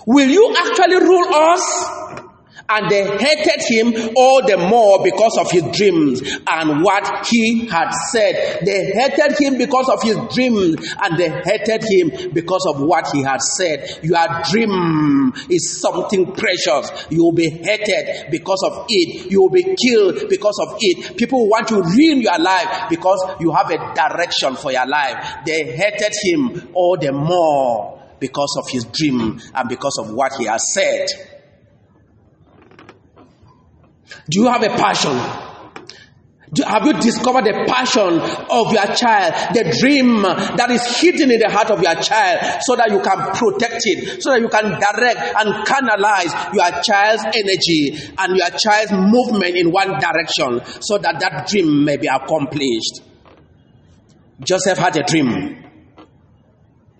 Will 0.06 0.28
you 0.30 0.54
actually 0.56 0.96
rule 1.04 1.34
us? 1.34 1.62
And 2.66 2.90
they 2.90 3.04
hated 3.18 3.60
him 3.68 4.14
all 4.16 4.42
the 4.46 4.56
more 4.56 5.02
because 5.04 5.36
of 5.38 5.50
his 5.50 5.62
dreams 5.76 6.22
and 6.50 6.82
what 6.82 7.26
he 7.28 7.66
had 7.66 7.90
said. 8.10 8.64
They 8.64 8.84
hated 8.86 9.36
him 9.38 9.58
because 9.58 9.88
of 9.90 10.02
his 10.02 10.16
dreams 10.34 10.76
and 11.02 11.18
they 11.18 11.28
hated 11.28 11.84
him 11.84 12.32
because 12.32 12.64
of 12.66 12.80
what 12.80 13.08
he 13.12 13.22
had 13.22 13.42
said. 13.42 14.00
Your 14.02 14.26
dream 14.50 15.32
is 15.50 15.78
something 15.80 16.32
precious. 16.32 17.06
You 17.10 17.24
will 17.24 17.32
be 17.32 17.50
hated 17.50 18.30
because 18.30 18.62
of 18.64 18.86
it. 18.88 19.30
You 19.30 19.42
will 19.42 19.50
be 19.50 19.76
killed 19.76 20.28
because 20.30 20.58
of 20.66 20.76
it. 20.80 21.18
People 21.18 21.46
want 21.48 21.68
to 21.68 21.82
ruin 21.82 22.22
your 22.22 22.38
life 22.38 22.88
because 22.88 23.20
you 23.40 23.52
have 23.52 23.70
a 23.70 23.94
direction 23.94 24.56
for 24.56 24.72
your 24.72 24.86
life. 24.86 25.44
They 25.44 25.64
hated 25.76 26.12
him 26.22 26.70
all 26.72 26.96
the 26.96 27.12
more 27.12 28.00
because 28.20 28.56
of 28.58 28.70
his 28.70 28.84
dream 28.86 29.38
and 29.54 29.68
because 29.68 29.98
of 30.00 30.10
what 30.14 30.32
he 30.38 30.46
has 30.46 30.72
said. 30.72 31.33
Do 34.30 34.40
you 34.40 34.46
have 34.48 34.62
a 34.62 34.70
passion? 34.70 35.12
Do, 36.54 36.62
have 36.62 36.86
you 36.86 36.92
discovered 36.94 37.44
the 37.44 37.64
passion 37.66 38.20
of 38.48 38.72
your 38.72 38.86
child, 38.94 39.34
the 39.54 39.76
dream 39.80 40.22
that 40.22 40.70
is 40.70 41.00
hidden 41.00 41.32
in 41.32 41.40
the 41.40 41.50
heart 41.50 41.70
of 41.70 41.82
your 41.82 41.94
child, 41.96 42.62
so 42.62 42.76
that 42.76 42.90
you 42.90 43.00
can 43.02 43.18
protect 43.34 43.82
it, 43.84 44.22
so 44.22 44.30
that 44.30 44.40
you 44.40 44.48
can 44.48 44.70
direct 44.70 45.18
and 45.34 45.66
canalize 45.66 46.32
your 46.54 46.70
child's 46.82 47.24
energy 47.34 47.98
and 48.16 48.36
your 48.36 48.50
child's 48.50 48.92
movement 48.92 49.56
in 49.56 49.72
one 49.72 49.98
direction, 49.98 50.60
so 50.80 50.96
that 50.98 51.18
that 51.18 51.48
dream 51.48 51.84
may 51.84 51.96
be 51.96 52.06
accomplished? 52.06 53.02
Joseph 54.40 54.78
had 54.78 54.96
a 54.96 55.02
dream. 55.02 55.60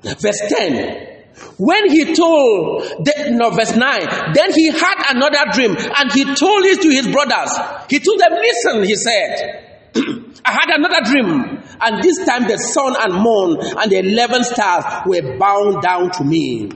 Verse 0.03 0.41
10 0.49 1.14
when 1.59 1.91
he 1.91 2.15
told, 2.15 2.85
no, 3.31 3.51
verse 3.51 3.75
9, 3.77 4.33
then 4.35 4.53
he 4.53 4.67
had 4.71 5.15
another 5.15 5.51
dream 5.53 5.77
and 5.77 6.13
he 6.13 6.25
told 6.25 6.65
it 6.65 6.81
to 6.83 6.89
his 6.89 7.09
brothers. 7.09 7.51
He 7.91 7.99
told 7.99 8.21
them, 8.21 8.33
Listen, 8.33 8.85
he 8.85 8.95
said, 8.95 9.71
I 10.45 10.53
had 10.53 10.71
another 10.79 11.01
dream, 11.05 11.63
and 11.81 12.03
this 12.03 12.25
time 12.27 12.47
the 12.47 12.59
sun 12.59 12.95
and 12.99 13.15
moon 13.15 13.59
and 13.79 13.91
the 13.91 13.99
11 13.99 14.45
stars 14.45 14.85
were 15.07 15.39
bound 15.39 15.83
down 15.83 16.11
to 16.13 16.25
me. 16.25 16.71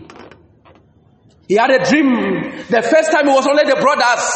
He 1.48 1.54
had 1.54 1.70
a 1.70 1.84
dream. 1.84 2.64
The 2.68 2.82
first 2.82 3.10
time 3.10 3.26
it 3.28 3.32
was 3.32 3.46
only 3.46 3.64
the 3.64 3.76
brothers 3.80 4.30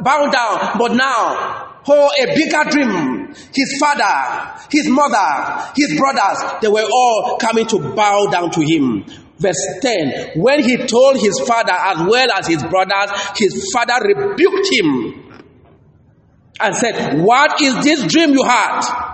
bound 0.00 0.32
down, 0.32 0.78
but 0.78 0.92
now, 0.92 1.80
oh, 1.88 2.10
a 2.20 2.26
bigger 2.34 2.64
dream. 2.70 3.34
His 3.54 3.76
father, 3.78 4.60
his 4.70 4.88
mother, 4.88 5.72
his 5.76 5.96
brothers, 5.98 6.60
they 6.62 6.68
were 6.68 6.86
all 6.90 7.38
coming 7.38 7.66
to 7.66 7.78
bow 7.94 8.26
down 8.30 8.50
to 8.52 8.60
him. 8.62 9.04
Verse 9.38 9.78
10 9.82 10.40
When 10.40 10.62
he 10.62 10.76
told 10.86 11.18
his 11.18 11.40
father 11.46 11.72
as 11.72 11.98
well 12.08 12.28
as 12.32 12.46
his 12.46 12.62
brothers, 12.62 13.10
his 13.36 13.70
father 13.72 14.06
rebuked 14.06 14.68
him 14.72 15.40
and 16.60 16.74
said, 16.74 17.20
What 17.22 17.60
is 17.60 17.84
this 17.84 18.04
dream 18.10 18.30
you 18.30 18.44
had? 18.44 19.12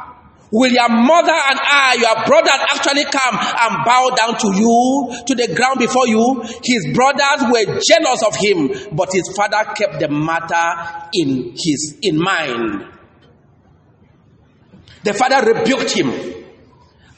Will 0.53 0.71
your 0.71 0.89
mother 0.91 1.33
and 1.33 1.59
I, 1.63 1.97
your 1.99 2.27
brothers, 2.27 2.61
actually 2.75 3.05
come 3.05 3.39
and 3.41 3.85
bow 3.87 4.11
down 4.15 4.39
to 4.39 4.49
you, 4.55 5.25
to 5.27 5.35
the 5.35 5.55
ground 5.55 5.79
before 5.79 6.07
you? 6.07 6.43
His 6.63 6.95
brothers 6.95 7.51
were 7.51 7.81
jealous 7.81 8.23
of 8.23 8.37
him, 8.37 8.95
but 8.95 9.09
his 9.15 9.35
father 9.35 9.65
kept 9.75 9.99
the 9.99 10.09
matter 10.09 11.09
in 11.15 11.55
his 11.57 11.97
in 12.03 12.19
mind. 12.19 12.87
The 15.05 15.15
father 15.15 15.55
rebuked 15.55 15.91
him. 15.93 16.42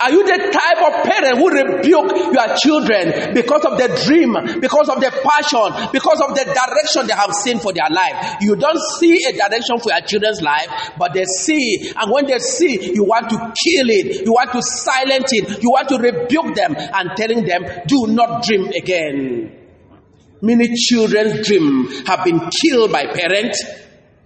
Are 0.01 0.11
you 0.11 0.27
the 0.27 0.37
type 0.51 0.83
of 0.83 1.05
parent 1.05 1.39
who 1.39 1.49
rebuke 1.49 2.35
your 2.35 2.57
children 2.57 3.33
because 3.33 3.65
of 3.65 3.79
the 3.79 3.89
dream, 4.05 4.61
because 4.61 4.89
of 4.89 5.01
the 5.01 5.09
passion, 5.09 5.89
because 5.93 6.21
of 6.21 6.35
the 6.35 6.45
direction 6.45 7.07
they 7.07 7.15
have 7.15 7.33
seen 7.33 7.59
for 7.61 7.73
their 7.73 7.89
life? 7.89 8.37
You 8.41 8.57
don't 8.57 8.79
see 8.99 9.17
a 9.25 9.33
direction 9.33 9.79
for 9.79 9.91
your 9.91 10.01
children's 10.03 10.43
life, 10.43 10.93
but 10.99 11.15
they 11.15 11.25
see, 11.25 11.93
and 11.97 12.11
when 12.11 12.27
they 12.27 12.39
see, 12.39 12.93
you 12.93 13.05
want 13.05 13.31
to 13.31 13.37
kill 13.39 13.89
it, 13.89 14.27
you 14.27 14.33
want 14.33 14.53
to 14.53 14.63
silence 14.63 15.31
it, 15.33 15.63
you 15.63 15.71
want 15.71 15.89
to 15.89 15.97
rebuke 15.99 16.55
them 16.55 16.75
and 16.77 17.11
telling 17.17 17.45
them, 17.45 17.65
do 17.87 18.07
not 18.09 18.43
dream 18.45 18.67
again. 18.77 19.61
Many 20.43 20.75
children's 20.75 21.47
dreams 21.47 22.07
have 22.09 22.25
been 22.25 22.51
killed 22.51 22.93
by 22.93 23.07
parents 23.07 23.63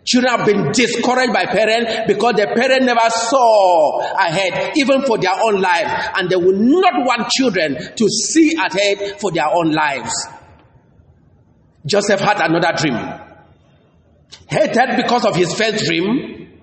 Children 0.09 0.37
have 0.38 0.47
been 0.47 0.73
discouraged 0.73 1.35
by 1.35 1.45
parents 1.45 2.07
because 2.07 2.33
the 2.37 2.47
parents 2.57 2.87
never 2.87 3.11
saw 3.11 4.00
ahead, 4.17 4.73
even 4.79 5.03
for 5.03 5.19
their 5.19 5.35
own 5.45 5.61
life, 5.61 6.09
and 6.17 6.31
they 6.31 6.37
will 6.37 6.57
not 6.57 6.95
want 7.05 7.29
children 7.29 7.77
to 7.95 8.09
see 8.09 8.55
ahead 8.57 9.21
for 9.21 9.31
their 9.31 9.49
own 9.55 9.71
lives. 9.73 10.15
Joseph 11.85 12.21
had 12.21 12.41
another 12.41 12.73
dream. 12.75 12.97
Hated 14.49 14.97
because 14.97 15.27
of 15.27 15.37
his 15.37 15.53
first 15.53 15.85
dream, 15.85 16.59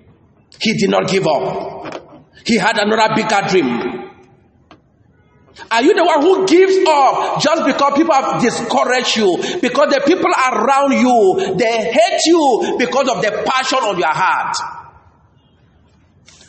he 0.59 0.73
did 0.73 0.89
not 0.89 1.07
give 1.07 1.27
up. 1.27 2.25
He 2.47 2.57
had 2.57 2.79
another 2.79 3.13
bigger 3.15 3.41
dream. 3.47 4.04
Are 5.71 5.81
you 5.81 5.93
the 5.93 6.03
one 6.03 6.21
who 6.21 6.45
gives 6.45 6.77
up 6.87 7.39
just 7.41 7.65
because 7.65 7.93
people 7.95 8.13
have 8.13 8.41
discouraged 8.41 9.15
you? 9.17 9.37
Because 9.61 9.93
the 9.93 10.03
people 10.05 10.27
around 10.31 10.91
you, 10.99 11.55
they 11.55 11.91
hate 11.91 12.21
you 12.25 12.75
because 12.77 13.07
of 13.07 13.21
the 13.21 13.31
passion 13.45 13.79
on 13.79 13.97
your 13.97 14.11
heart. 14.13 14.55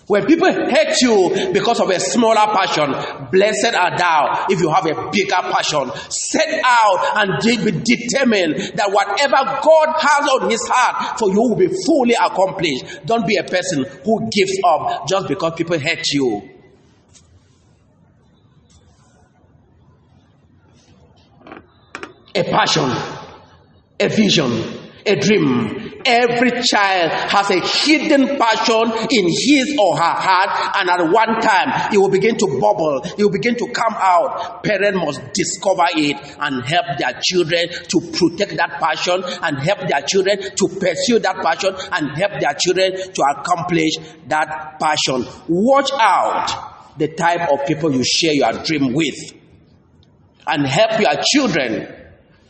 When 0.08 0.24
people 0.26 0.52
hate 0.52 0.94
you 1.02 1.50
because 1.52 1.80
of 1.80 1.90
a 1.90 1.98
smaller 1.98 2.46
passion, 2.54 2.94
blessed 3.32 3.74
are 3.74 3.96
thou 3.98 4.46
if 4.48 4.60
you 4.60 4.70
have 4.70 4.86
a 4.86 5.10
bigger 5.10 5.42
passion. 5.50 5.90
Set 6.08 6.60
out 6.64 7.16
and 7.16 7.42
be 7.42 7.72
determined 7.72 8.54
that 8.78 8.90
whatever 8.90 9.58
God 9.62 9.94
has 9.98 10.28
on 10.30 10.50
his 10.50 10.62
heart 10.70 11.18
for 11.18 11.28
you 11.30 11.40
will 11.40 11.56
be 11.56 11.66
fully 11.68 12.14
accomplished. 12.14 13.04
Don't 13.04 13.26
be 13.26 13.36
a 13.36 13.42
person 13.44 13.84
who 14.04 14.28
gives 14.30 14.56
up 14.64 15.08
just 15.08 15.26
because 15.26 15.54
people 15.56 15.78
hate 15.78 16.06
you. 16.12 16.55
A 22.36 22.44
passion, 22.44 22.90
a 23.98 24.08
vision. 24.08 24.86
a 25.06 25.14
dream. 25.16 26.02
Every 26.04 26.50
child 26.62 27.10
has 27.10 27.50
a 27.50 27.60
hidden 27.60 28.38
passion 28.38 28.92
in 29.10 29.26
his 29.26 29.76
or 29.78 29.96
her 29.96 30.02
heart, 30.02 30.76
and 30.76 30.90
at 30.90 31.00
one 31.10 31.40
time 31.40 31.92
it 31.92 31.98
will 31.98 32.10
begin 32.10 32.36
to 32.36 32.46
bubble, 32.60 33.02
it 33.04 33.22
will 33.22 33.30
begin 33.30 33.56
to 33.56 33.66
come 33.68 33.94
out. 33.94 34.62
Parents 34.62 34.98
must 34.98 35.20
discover 35.32 35.86
it 35.96 36.16
and 36.38 36.64
help 36.64 36.98
their 36.98 37.18
children 37.22 37.68
to 37.88 38.00
protect 38.12 38.56
that 38.56 38.78
passion 38.80 39.22
and 39.42 39.58
help 39.58 39.88
their 39.88 40.02
children 40.06 40.38
to 40.38 40.68
pursue 40.78 41.18
that 41.18 41.36
passion 41.42 41.74
and 41.92 42.16
help 42.16 42.40
their 42.40 42.54
children 42.58 42.92
to 43.12 43.22
accomplish 43.36 43.94
that 44.28 44.78
passion. 44.80 45.24
Watch 45.48 45.90
out 45.92 46.98
the 46.98 47.08
type 47.08 47.50
of 47.52 47.66
people 47.66 47.92
you 47.92 48.04
share 48.04 48.32
your 48.32 48.52
dream 48.64 48.92
with 48.92 49.32
and 50.46 50.66
help 50.66 51.00
your 51.00 51.14
children 51.32 52.05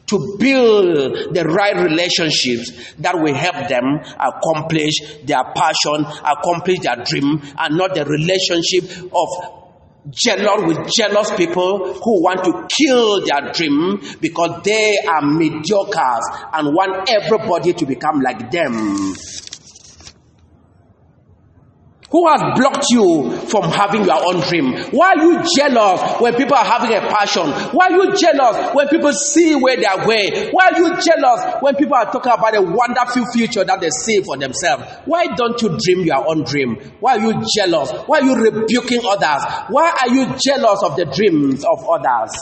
to 0.07 0.37
build 0.39 1.35
the 1.35 1.45
right 1.45 1.77
relationships 1.77 2.95
that 2.99 3.15
will 3.19 3.35
help 3.35 3.69
them 3.69 3.99
accomplish 4.21 4.95
their 5.25 5.43
passion, 5.55 6.05
accomplish 6.25 6.79
their 6.81 6.97
dream, 7.05 7.41
and 7.59 7.77
not 7.77 7.95
the 7.95 8.05
relationship 8.05 9.13
of 9.13 9.29
jealous 10.11 10.63
with 10.67 10.89
jealous 10.97 11.33
people 11.37 11.95
who 11.95 12.23
want 12.23 12.45
to 12.45 12.69
kill 12.71 13.25
their 13.27 13.53
dream 13.53 13.99
because 14.21 14.63
they 14.63 14.97
are 15.09 15.23
mediocres 15.23 16.23
and 16.53 16.69
want 16.75 17.11
everybody 17.11 17.73
to 17.73 17.85
become 17.87 18.21
like 18.21 18.51
them. 18.51 19.15
Who 22.11 22.29
has 22.29 22.41
blocked 22.57 22.87
you 22.91 23.31
from 23.51 23.65
having 23.65 24.05
your 24.05 24.25
own 24.25 24.41
dream? 24.41 24.75
Why 24.93 25.15
are 25.17 25.23
you 25.25 25.43
jealous 25.57 26.21
when 26.21 26.35
people 26.35 26.57
are 26.57 26.65
having 26.65 26.95
a 26.97 27.01
passion? 27.01 27.51
Why 27.75 27.87
are 27.89 27.97
you 27.97 28.15
jealous 28.17 28.75
when 28.75 28.87
people 28.89 29.13
see 29.13 29.57
where 29.57 29.77
they 29.77 29.85
are 29.87 30.05
going? 30.07 30.51
Why 30.53 30.69
are 30.71 30.79
you 30.79 30.89
jealous 31.03 31.61
when 31.61 31.75
people 31.75 31.97
are 31.97 32.11
talking 32.13 32.31
about 32.33 32.55
a 32.55 32.63
wonderful 32.63 33.27
future 33.33 33.65
that 33.65 33.81
they 33.81 33.91
see 33.91 34.23
for 34.23 34.37
themselves? 34.37 34.85
Why 35.05 35.27
don't 35.35 35.61
you 35.61 35.77
dream 35.83 36.07
your 36.07 36.29
own 36.29 36.45
dream? 36.45 36.77
Why 37.01 37.17
are 37.19 37.21
you 37.21 37.43
jealous? 37.57 37.91
Why 38.07 38.21
are 38.21 38.25
you 38.25 38.35
rebuking 38.37 39.01
others? 39.05 39.43
Why 39.69 39.91
are 40.03 40.09
you 40.15 40.27
jealous 40.39 40.83
of 40.85 40.95
the 40.95 41.07
dreams 41.13 41.65
of 41.65 41.85
others? 41.89 42.33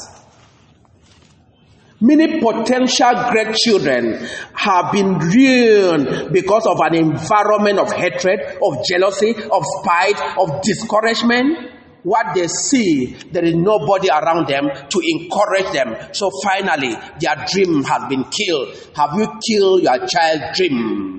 Many 2.00 2.40
potential 2.40 3.12
great 3.30 3.54
children 3.54 4.26
have 4.52 4.92
been 4.92 5.18
ruined 5.18 6.32
because 6.32 6.66
of 6.66 6.78
an 6.80 6.94
environment 6.94 7.78
of 7.78 7.92
hatred, 7.92 8.40
of 8.62 8.84
jealousy, 8.84 9.30
of 9.30 9.62
spite, 9.80 10.20
of 10.38 10.60
discouragement. 10.62 11.70
What 12.02 12.34
they 12.34 12.48
see, 12.48 13.16
there 13.32 13.44
is 13.44 13.54
nobody 13.54 14.08
around 14.10 14.48
them 14.48 14.68
to 14.90 15.00
encourage 15.02 15.72
them. 15.72 15.96
So 16.12 16.30
finally, 16.42 16.94
their 17.20 17.46
dream 17.48 17.82
has 17.84 18.08
been 18.10 18.24
killed. 18.24 18.76
Have 18.94 19.10
you 19.16 19.26
killed 19.48 19.82
your 19.82 20.06
child's 20.06 20.58
dream? 20.58 21.13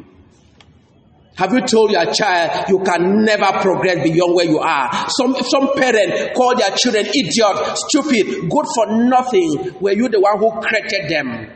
Have 1.35 1.51
you 1.51 1.61
told 1.67 1.91
your 1.91 2.05
child 2.13 2.69
you 2.69 2.79
can 2.79 3.25
never 3.25 3.59
progress 3.59 4.01
beyond 4.03 4.35
where 4.35 4.45
you 4.45 4.59
are? 4.59 5.09
Some, 5.09 5.35
some 5.43 5.75
parent 5.75 6.33
call 6.33 6.55
their 6.55 6.71
children 6.77 7.05
idiot, 7.07 7.77
stupid, 7.89 8.49
good 8.49 8.65
for 8.73 8.87
nothing. 9.03 9.75
Were 9.81 9.91
you 9.91 10.07
the 10.07 10.21
one 10.21 10.39
who 10.39 10.61
created 10.61 11.09
them? 11.09 11.49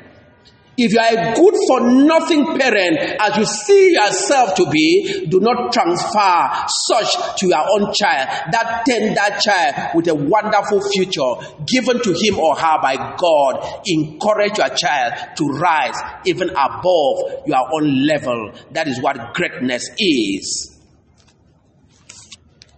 If 0.82 0.94
you 0.94 1.00
are 1.00 1.12
a 1.12 1.36
good 1.36 1.56
for 1.68 1.82
nothing 2.06 2.58
parent, 2.58 3.00
as 3.20 3.36
you 3.36 3.44
see 3.44 3.94
yourself 3.94 4.56
to 4.56 4.70
be, 4.70 5.26
do 5.28 5.42
not 5.42 5.74
transfer 5.74 6.68
such 6.88 7.38
to 7.40 7.48
your 7.50 7.66
own 7.70 7.92
child, 7.94 8.30
that 8.54 8.84
tender 8.88 9.40
child 9.42 9.96
with 9.96 10.08
a 10.08 10.16
wonderful 10.16 10.80
future 10.90 11.36
given 11.68 12.02
to 12.02 12.14
him 12.14 12.40
or 12.40 12.56
her 12.56 12.78
by 12.82 12.96
God. 13.18 13.82
Encourage 13.88 14.58
your 14.58 14.70
child 14.70 15.36
to 15.36 15.48
rise 15.48 15.96
even 16.26 16.50
above 16.52 17.44
your 17.46 17.68
own 17.74 18.06
level. 18.06 18.54
That 18.72 18.88
is 18.88 19.02
what 19.02 19.34
greatness 19.34 19.90
is. 19.98 20.80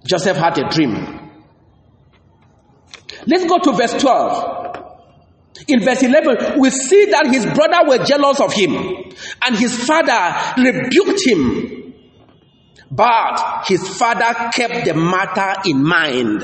Joseph 0.07 0.37
had 0.37 0.57
a 0.57 0.67
dream. 0.69 1.29
Let's 3.27 3.45
go 3.45 3.59
to 3.59 3.73
verse 3.73 3.93
12. 4.01 4.60
In 5.67 5.81
verse 5.83 6.03
11, 6.03 6.59
we 6.59 6.69
see 6.69 7.05
that 7.05 7.27
his 7.27 7.45
brother 7.45 7.87
were 7.87 8.03
jealous 8.05 8.39
of 8.39 8.53
him 8.53 8.75
and 9.45 9.55
his 9.55 9.85
father 9.85 10.35
rebuked 10.57 11.25
him. 11.25 11.93
But 12.89 13.65
his 13.67 13.87
father 13.97 14.49
kept 14.53 14.85
the 14.85 14.93
matter 14.93 15.61
in 15.69 15.83
mind. 15.83 16.43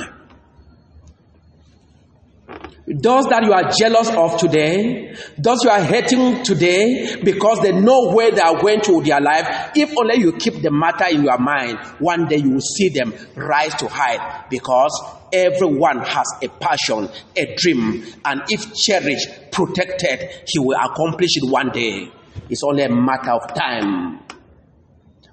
Those 2.90 3.26
that 3.26 3.44
you 3.44 3.52
are 3.52 3.70
jealous 3.78 4.10
of 4.12 4.40
today, 4.40 5.14
those 5.38 5.62
you 5.66 5.70
are 5.70 5.84
hating 5.84 6.44
today 6.44 7.18
because 7.22 7.60
they 7.60 7.74
know 7.74 8.14
where 8.14 8.32
they 8.32 8.40
are 8.40 8.62
going 8.62 8.80
to 8.82 9.02
their 9.02 9.20
life, 9.20 9.72
if 9.76 9.92
only 9.98 10.20
you 10.20 10.32
keep 10.38 10.62
the 10.62 10.72
matter 10.72 11.04
in 11.12 11.26
your 11.26 11.38
mind, 11.38 11.78
one 12.00 12.28
day 12.30 12.38
you 12.38 12.52
will 12.52 12.62
see 12.62 12.88
them 12.88 13.14
rise 13.36 13.76
to 13.76 13.90
height 13.90 14.46
because 14.50 15.04
everyone 15.34 16.00
has 16.00 16.26
a 16.42 16.48
passion, 16.48 17.10
a 17.36 17.56
dream, 17.58 18.06
and 18.24 18.44
if 18.48 18.74
cherished, 18.74 19.52
protected, 19.52 20.30
he 20.48 20.58
will 20.60 20.78
accomplish 20.80 21.32
it 21.36 21.52
one 21.52 21.72
day. 21.72 22.10
It's 22.50 22.64
only 22.64 22.84
a 22.84 22.90
matter 22.90 23.32
of 23.32 23.54
time. 23.54 24.20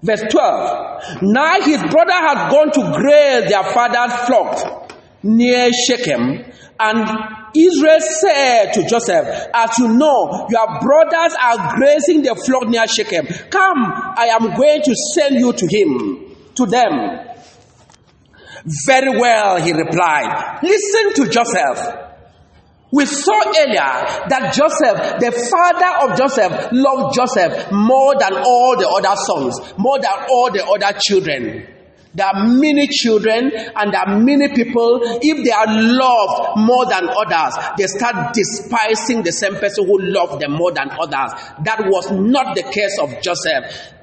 Verse 0.02 0.22
12. 0.28 1.22
Now 1.22 1.60
his 1.60 1.80
brother 1.82 2.12
had 2.12 2.50
gone 2.50 2.72
to 2.72 2.98
graze 3.00 3.48
their 3.48 3.62
father's 3.62 4.12
flock 4.26 4.90
near 5.22 5.70
Shechem, 5.72 6.44
and 6.78 7.08
Israel 7.54 8.00
said 8.00 8.72
to 8.72 8.86
Joseph, 8.86 9.26
As 9.54 9.78
you 9.78 9.88
know, 9.88 10.46
your 10.50 10.66
brothers 10.80 11.36
are 11.40 11.76
grazing 11.76 12.22
the 12.22 12.34
flock 12.34 12.68
near 12.68 12.86
Shechem. 12.88 13.26
Come, 13.50 13.78
I 14.16 14.26
am 14.32 14.56
going 14.56 14.82
to 14.82 14.94
send 15.14 15.36
you 15.36 15.52
to 15.52 15.66
him, 15.66 16.36
to 16.56 16.66
them. 16.66 17.28
Very 18.86 19.18
well, 19.18 19.60
he 19.60 19.72
replied. 19.72 20.60
Listen 20.62 21.12
to 21.24 21.30
Joseph. 21.30 22.00
We 22.90 23.06
saw 23.06 23.42
earlier 23.58 24.28
that 24.30 24.52
Joseph, 24.54 25.18
the 25.20 25.32
father 25.50 26.12
of 26.12 26.18
Joseph, 26.18 26.68
loved 26.72 27.14
Joseph 27.14 27.72
more 27.72 28.14
than 28.18 28.34
all 28.34 28.76
the 28.78 28.88
other 28.88 29.16
sons, 29.26 29.74
more 29.76 29.98
than 29.98 30.26
all 30.30 30.50
the 30.52 30.64
other 30.64 30.96
children. 31.00 31.73
There 32.14 32.26
are 32.26 32.46
many 32.46 32.86
children 32.86 33.50
and 33.54 33.92
there 33.92 34.00
are 34.00 34.18
many 34.20 34.48
people, 34.48 35.00
if 35.02 35.44
they 35.44 35.50
are 35.50 35.66
loved 35.66 36.58
more 36.58 36.86
than 36.86 37.08
others, 37.08 37.54
they 37.76 37.86
start 37.86 38.32
despising 38.32 39.22
the 39.22 39.32
same 39.32 39.56
person 39.56 39.84
who 39.86 40.00
loved 40.00 40.40
them 40.40 40.52
more 40.52 40.72
than 40.72 40.90
others. 40.90 41.32
That 41.64 41.82
was 41.86 42.12
not 42.12 42.54
the 42.54 42.62
case 42.62 42.98
of 43.00 43.20
Joseph. 43.20 43.94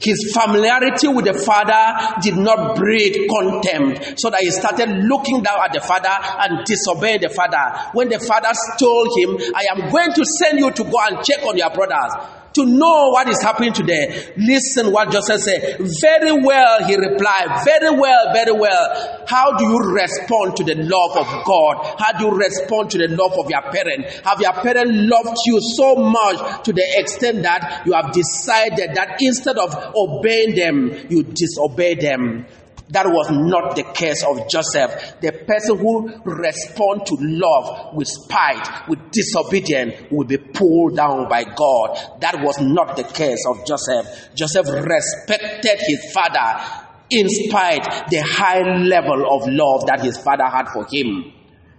His 0.00 0.32
familiarity 0.32 1.08
with 1.08 1.26
the 1.26 1.34
father 1.34 2.20
did 2.22 2.36
not 2.36 2.76
breed 2.76 3.28
contempt, 3.28 4.18
so 4.18 4.30
that 4.30 4.40
he 4.40 4.50
started 4.50 4.88
looking 4.88 5.42
down 5.42 5.58
at 5.60 5.74
the 5.74 5.80
father 5.80 6.08
and 6.08 6.64
disobeying 6.64 7.20
the 7.20 7.28
father. 7.28 7.90
When 7.92 8.08
the 8.08 8.18
father 8.18 8.48
told 8.78 9.08
him, 9.18 9.36
I 9.54 9.66
am 9.76 9.92
going 9.92 10.14
to 10.14 10.24
send 10.24 10.58
you 10.58 10.70
to 10.70 10.84
go 10.84 10.96
and 11.04 11.22
check 11.22 11.44
on 11.44 11.58
your 11.58 11.68
brothers 11.68 12.39
to 12.60 12.70
know 12.70 13.10
what 13.10 13.28
is 13.28 13.42
happening 13.42 13.72
today. 13.72 14.32
Listen 14.36 14.92
what 14.92 15.10
Joseph 15.10 15.40
said. 15.40 15.78
Very 16.00 16.32
well, 16.32 16.84
he 16.84 16.96
replied. 16.96 17.62
Very 17.64 17.90
well, 17.98 18.32
very 18.32 18.52
well. 18.52 19.24
How 19.26 19.56
do 19.56 19.64
you 19.64 19.78
respond 19.78 20.56
to 20.56 20.64
the 20.64 20.74
love 20.74 21.16
of 21.16 21.44
God? 21.44 21.94
How 21.98 22.18
do 22.18 22.26
you 22.26 22.32
respond 22.32 22.90
to 22.90 22.98
the 22.98 23.08
love 23.08 23.38
of 23.38 23.50
your 23.50 23.62
parent? 23.62 24.06
Have 24.24 24.40
your 24.40 24.52
parent 24.52 24.90
loved 24.92 25.38
you 25.46 25.58
so 25.60 25.96
much 25.96 26.64
to 26.64 26.72
the 26.72 26.84
extent 26.96 27.42
that 27.42 27.82
you 27.86 27.92
have 27.92 28.12
decided 28.12 28.94
that 28.94 29.16
instead 29.20 29.58
of 29.58 29.74
obeying 29.94 30.54
them, 30.54 31.06
you 31.08 31.22
disobey 31.22 31.94
them? 31.94 32.46
That 32.90 33.06
was 33.06 33.30
not 33.30 33.76
the 33.76 33.84
case 33.84 34.24
of 34.24 34.48
Joseph. 34.48 35.20
The 35.20 35.32
person 35.46 35.78
who 35.78 36.08
responds 36.24 37.08
to 37.10 37.16
love 37.20 37.94
with 37.94 38.08
spite, 38.08 38.88
with 38.88 39.10
disobedience, 39.12 39.94
will 40.10 40.26
be 40.26 40.38
pulled 40.38 40.96
down 40.96 41.28
by 41.28 41.44
God. 41.44 41.98
That 42.20 42.40
was 42.42 42.60
not 42.60 42.96
the 42.96 43.04
case 43.04 43.44
of 43.48 43.64
Joseph. 43.64 44.34
Joseph 44.34 44.66
respected 44.66 45.78
his 45.86 46.12
father 46.12 46.86
in 47.10 47.28
spite 47.28 48.10
the 48.10 48.18
high 48.20 48.62
level 48.62 49.24
of 49.36 49.48
love 49.48 49.86
that 49.86 50.00
his 50.02 50.16
father 50.18 50.46
had 50.46 50.68
for 50.68 50.86
him. 50.90 51.32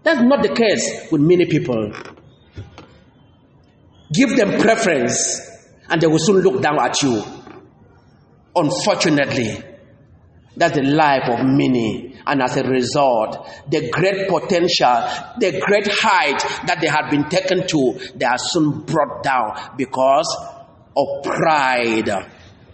That's 0.03 0.21
not 0.21 0.41
the 0.41 0.49
case 0.53 1.11
with 1.11 1.21
many 1.21 1.45
people. 1.45 1.91
Give 4.13 4.35
them 4.35 4.59
preference 4.61 5.39
and 5.89 6.01
they 6.01 6.07
will 6.07 6.19
soon 6.19 6.37
look 6.41 6.61
down 6.61 6.79
at 6.79 7.01
you. 7.01 7.21
Unfortunately, 8.55 9.63
that's 10.55 10.75
the 10.75 10.83
life 10.83 11.29
of 11.29 11.45
many. 11.45 12.15
And 12.25 12.41
as 12.41 12.57
a 12.57 12.63
result, 12.63 13.47
the 13.69 13.89
great 13.89 14.27
potential, 14.27 15.07
the 15.39 15.61
great 15.65 15.87
height 15.87 16.39
that 16.67 16.79
they 16.81 16.87
had 16.87 17.09
been 17.09 17.29
taken 17.29 17.65
to, 17.67 17.99
they 18.15 18.25
are 18.25 18.37
soon 18.37 18.81
brought 18.81 19.23
down 19.23 19.75
because 19.77 20.27
of 20.95 21.23
pride. 21.23 22.09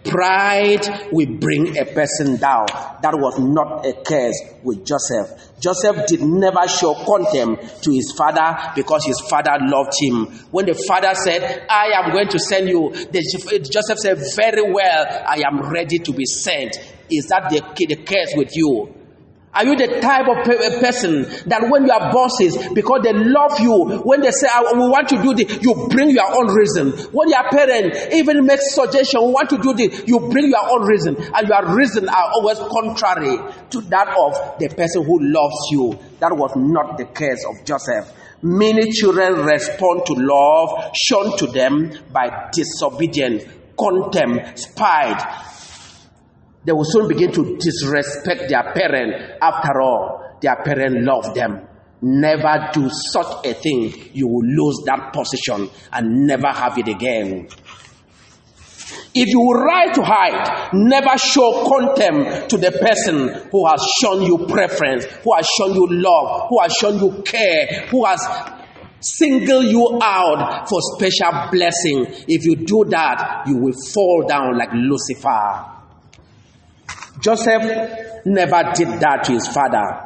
Pride 0.04 1.08
will 1.12 1.38
bring 1.38 1.76
a 1.76 1.84
person 1.84 2.36
down. 2.36 2.66
That 3.02 3.14
was 3.14 3.38
not 3.38 3.84
a 3.84 3.92
case 3.92 4.40
with 4.62 4.84
Joseph. 4.86 5.28
Joseph 5.60 6.06
did 6.06 6.22
never 6.22 6.66
show 6.68 6.94
contempt 6.94 7.82
to 7.82 7.90
his 7.92 8.12
father 8.16 8.72
because 8.74 9.04
his 9.04 9.20
father 9.28 9.52
loved 9.60 9.92
him. 10.00 10.26
When 10.50 10.66
the 10.66 10.74
father 10.74 11.14
said, 11.14 11.66
I 11.68 11.90
am 11.96 12.12
going 12.12 12.28
to 12.28 12.38
send 12.38 12.68
you, 12.68 12.90
Joseph 13.12 13.98
said, 13.98 14.18
Very 14.36 14.72
well, 14.72 15.06
I 15.26 15.42
am 15.46 15.70
ready 15.70 15.98
to 15.98 16.12
be 16.12 16.24
sent. 16.24 16.76
Is 17.10 17.26
that 17.28 17.50
the, 17.50 17.60
the 17.86 17.96
case 17.96 18.34
with 18.36 18.54
you? 18.54 18.94
Are 19.54 19.64
you 19.64 19.76
the 19.76 19.98
type 20.00 20.28
of 20.28 20.44
person 20.78 21.22
that 21.48 21.66
when 21.70 21.86
your 21.86 21.98
bosses, 22.12 22.54
because 22.74 23.00
they 23.02 23.12
love 23.12 23.58
you, 23.58 23.98
when 24.04 24.20
they 24.20 24.30
say, 24.30 24.46
we 24.74 24.86
want 24.86 25.10
you 25.10 25.16
to 25.18 25.22
do 25.24 25.34
this, 25.34 25.58
you 25.62 25.88
bring 25.88 26.10
your 26.10 26.28
own 26.30 26.54
reason. 26.54 26.92
When 27.10 27.28
your 27.28 27.42
parent 27.50 28.12
even 28.12 28.44
makes 28.44 28.74
suggestion, 28.74 29.20
we 29.24 29.32
want 29.32 29.48
to 29.50 29.58
do 29.58 29.72
this, 29.74 30.04
you 30.06 30.20
bring 30.30 30.50
your 30.50 30.62
own 30.70 30.86
reason. 30.86 31.16
And 31.34 31.48
your 31.48 31.74
reason 31.74 32.08
are 32.08 32.30
always 32.34 32.58
contrary 32.58 33.38
to 33.70 33.80
that 33.88 34.08
of 34.08 34.58
the 34.60 34.68
person 34.68 35.02
who 35.04 35.18
loves 35.22 35.56
you. 35.72 35.98
That 36.20 36.36
was 36.36 36.52
not 36.54 36.98
the 36.98 37.06
case 37.06 37.44
of 37.48 37.64
Joseph. 37.64 38.12
Many 38.42 38.92
children 38.92 39.44
respond 39.44 40.06
to 40.06 40.12
love 40.14 40.92
shown 40.94 41.36
to 41.38 41.46
them 41.48 41.90
by 42.12 42.50
disobedience, 42.52 43.42
contempt, 43.76 44.58
spite, 44.60 45.18
they 46.68 46.72
will 46.72 46.84
soon 46.84 47.08
begin 47.08 47.32
to 47.32 47.56
disrespect 47.56 48.50
their 48.50 48.74
parent. 48.74 49.38
After 49.40 49.80
all, 49.80 50.36
their 50.42 50.54
parent 50.62 51.02
loved 51.02 51.34
them. 51.34 51.66
Never 52.02 52.68
do 52.74 52.90
such 52.90 53.46
a 53.46 53.54
thing. 53.54 54.10
You 54.12 54.28
will 54.28 54.44
lose 54.44 54.82
that 54.84 55.14
position 55.14 55.70
and 55.90 56.26
never 56.26 56.48
have 56.48 56.76
it 56.76 56.88
again. 56.88 57.48
If 59.14 59.28
you 59.28 59.50
rise 59.50 59.96
to 59.96 60.02
hide, 60.04 60.74
never 60.74 61.16
show 61.16 61.64
contempt 61.66 62.50
to 62.50 62.58
the 62.58 62.70
person 62.70 63.48
who 63.50 63.66
has 63.66 63.82
shown 64.02 64.20
you 64.24 64.44
preference, 64.46 65.06
who 65.06 65.34
has 65.36 65.48
shown 65.58 65.74
you 65.74 65.86
love, 65.88 66.50
who 66.50 66.60
has 66.60 66.72
shown 66.74 66.98
you 66.98 67.22
care, 67.22 67.86
who 67.88 68.04
has 68.04 68.20
singled 69.00 69.64
you 69.64 69.98
out 70.02 70.68
for 70.68 70.80
special 70.82 71.48
blessing. 71.50 72.04
If 72.28 72.44
you 72.44 72.56
do 72.56 72.84
that, 72.90 73.44
you 73.46 73.56
will 73.56 73.74
fall 73.94 74.26
down 74.28 74.58
like 74.58 74.68
Lucifer. 74.74 75.77
Joseph 77.20 78.24
never 78.24 78.72
did 78.74 78.88
that 79.00 79.24
to 79.24 79.32
his 79.32 79.48
father. 79.48 80.04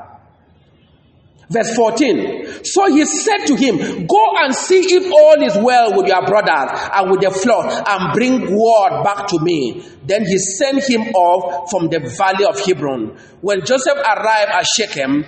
Verse 1.51 1.75
14. 1.75 2.65
So 2.65 2.87
he 2.91 3.05
said 3.05 3.47
to 3.47 3.57
him, 3.57 4.07
Go 4.07 4.33
and 4.39 4.55
see 4.55 4.81
if 4.81 5.13
all 5.13 5.43
is 5.43 5.57
well 5.63 5.97
with 5.97 6.07
your 6.07 6.25
brothers 6.25 6.71
and 6.95 7.11
with 7.11 7.21
the 7.21 7.31
flock, 7.31 7.87
and 7.87 8.15
bring 8.15 8.57
word 8.57 9.03
back 9.05 9.27
to 9.29 9.39
me. 9.41 9.85
Then 10.07 10.25
he 10.25 10.39
sent 10.39 10.83
him 10.89 11.03
off 11.15 11.71
from 11.71 11.89
the 11.89 12.01
valley 12.17 12.47
of 12.47 12.59
Hebron. 12.59 13.19
When 13.43 13.65
Joseph 13.67 13.99
arrived 13.99 14.51
at 14.51 14.67
Shechem, 14.67 15.27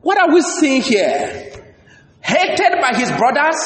what 0.00 0.18
are 0.18 0.34
we 0.34 0.42
seeing 0.42 0.82
here? 0.82 1.52
Hated 2.20 2.80
by 2.80 2.96
his 2.96 3.10
brothers, 3.12 3.58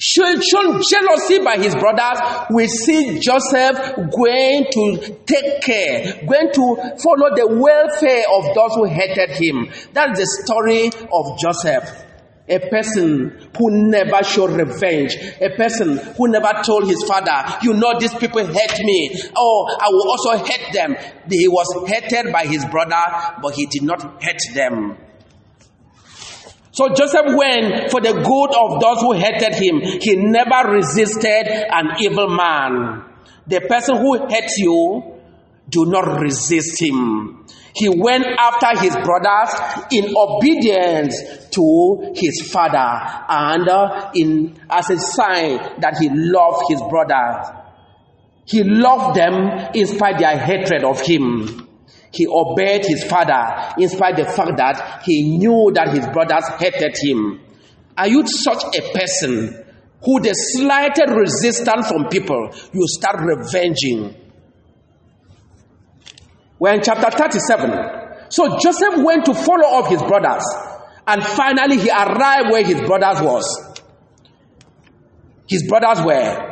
shown 0.00 0.80
jealousy 0.88 1.38
by 1.44 1.56
his 1.58 1.74
brothers, 1.74 2.18
we 2.50 2.66
see 2.66 3.18
Joseph 3.20 3.76
going 4.10 4.66
to 4.72 5.16
take 5.26 5.60
care, 5.62 6.22
going 6.26 6.52
to 6.52 6.96
follow 7.02 7.34
the 7.36 7.46
welfare 7.46 8.24
of 8.32 8.54
those 8.54 8.74
who 8.74 8.84
hated 8.86 9.30
him. 9.30 9.70
That's 9.92 10.18
the 10.18 10.26
story 10.44 10.86
of 11.12 11.38
Joseph. 11.38 12.06
A 12.48 12.58
person 12.68 13.48
who 13.56 13.88
never 13.88 14.24
showed 14.24 14.50
revenge. 14.50 15.14
A 15.40 15.50
person 15.56 15.98
who 16.16 16.26
never 16.28 16.50
told 16.64 16.88
his 16.88 17.04
father, 17.04 17.58
you 17.62 17.74
know 17.74 17.96
these 18.00 18.14
people 18.14 18.44
hate 18.44 18.84
me. 18.84 19.14
Oh, 19.36 19.68
I 19.80 19.88
will 19.90 20.10
also 20.10 20.44
hate 20.44 20.72
them. 20.72 20.96
He 21.30 21.46
was 21.46 21.88
hated 21.88 22.32
by 22.32 22.46
his 22.46 22.64
brother, 22.64 23.00
but 23.40 23.54
he 23.54 23.66
did 23.66 23.82
not 23.84 24.20
hate 24.20 24.42
them. 24.54 24.96
So 26.72 26.88
Joseph 26.94 27.34
went 27.34 27.90
for 27.90 28.00
the 28.00 28.12
good 28.12 28.50
of 28.54 28.80
those 28.80 29.00
who 29.00 29.12
hated 29.12 29.54
him. 29.54 29.80
He 30.00 30.16
never 30.16 30.70
resisted 30.70 31.46
an 31.48 31.96
evil 32.00 32.28
man. 32.28 33.04
The 33.46 33.60
person 33.62 33.96
who 33.96 34.28
hates 34.28 34.58
you, 34.58 35.16
do 35.68 35.86
not 35.86 36.20
resist 36.20 36.80
him. 36.80 37.46
He 37.74 37.88
went 37.88 38.24
after 38.26 38.80
his 38.80 38.94
brothers 38.96 39.50
in 39.92 40.12
obedience 40.16 41.48
to 41.52 42.12
his 42.14 42.50
father 42.50 43.24
and 43.28 43.68
uh, 43.68 44.10
in 44.14 44.58
as 44.68 44.90
a 44.90 44.98
sign 44.98 45.80
that 45.80 45.96
he 46.00 46.08
loved 46.10 46.64
his 46.68 46.82
brothers. 46.82 47.46
He 48.44 48.64
loved 48.64 49.16
them 49.16 49.70
in 49.74 49.86
spite 49.86 50.14
of 50.14 50.20
their 50.20 50.36
hatred 50.38 50.82
of 50.82 51.00
him. 51.00 51.68
He 52.12 52.26
obeyed 52.26 52.84
his 52.86 53.04
father 53.04 53.74
in 53.78 53.88
spite 53.88 54.16
the 54.16 54.24
fact 54.24 54.56
that 54.56 55.02
he 55.04 55.38
knew 55.38 55.70
that 55.74 55.88
his 55.94 56.06
brothers 56.08 56.44
hated 56.58 56.96
him. 57.00 57.40
Are 57.96 58.08
you 58.08 58.26
such 58.26 58.62
a 58.76 58.92
person 58.92 59.64
who 60.02 60.20
the 60.20 60.32
slightest 60.32 61.14
resistance 61.14 61.88
from 61.88 62.08
people, 62.08 62.50
you 62.72 62.82
start 62.86 63.16
revenging? 63.20 64.16
We're 66.58 66.74
in 66.74 66.82
chapter 66.82 67.10
37. 67.10 68.30
So 68.30 68.58
Joseph 68.58 69.04
went 69.04 69.24
to 69.26 69.34
follow 69.34 69.78
up 69.78 69.88
his 69.88 70.02
brothers, 70.02 70.44
and 71.06 71.22
finally 71.24 71.78
he 71.78 71.90
arrived 71.90 72.50
where 72.50 72.64
his 72.64 72.80
brothers 72.80 73.20
was. 73.20 73.78
His 75.48 75.66
brothers 75.68 76.04
were 76.04 76.49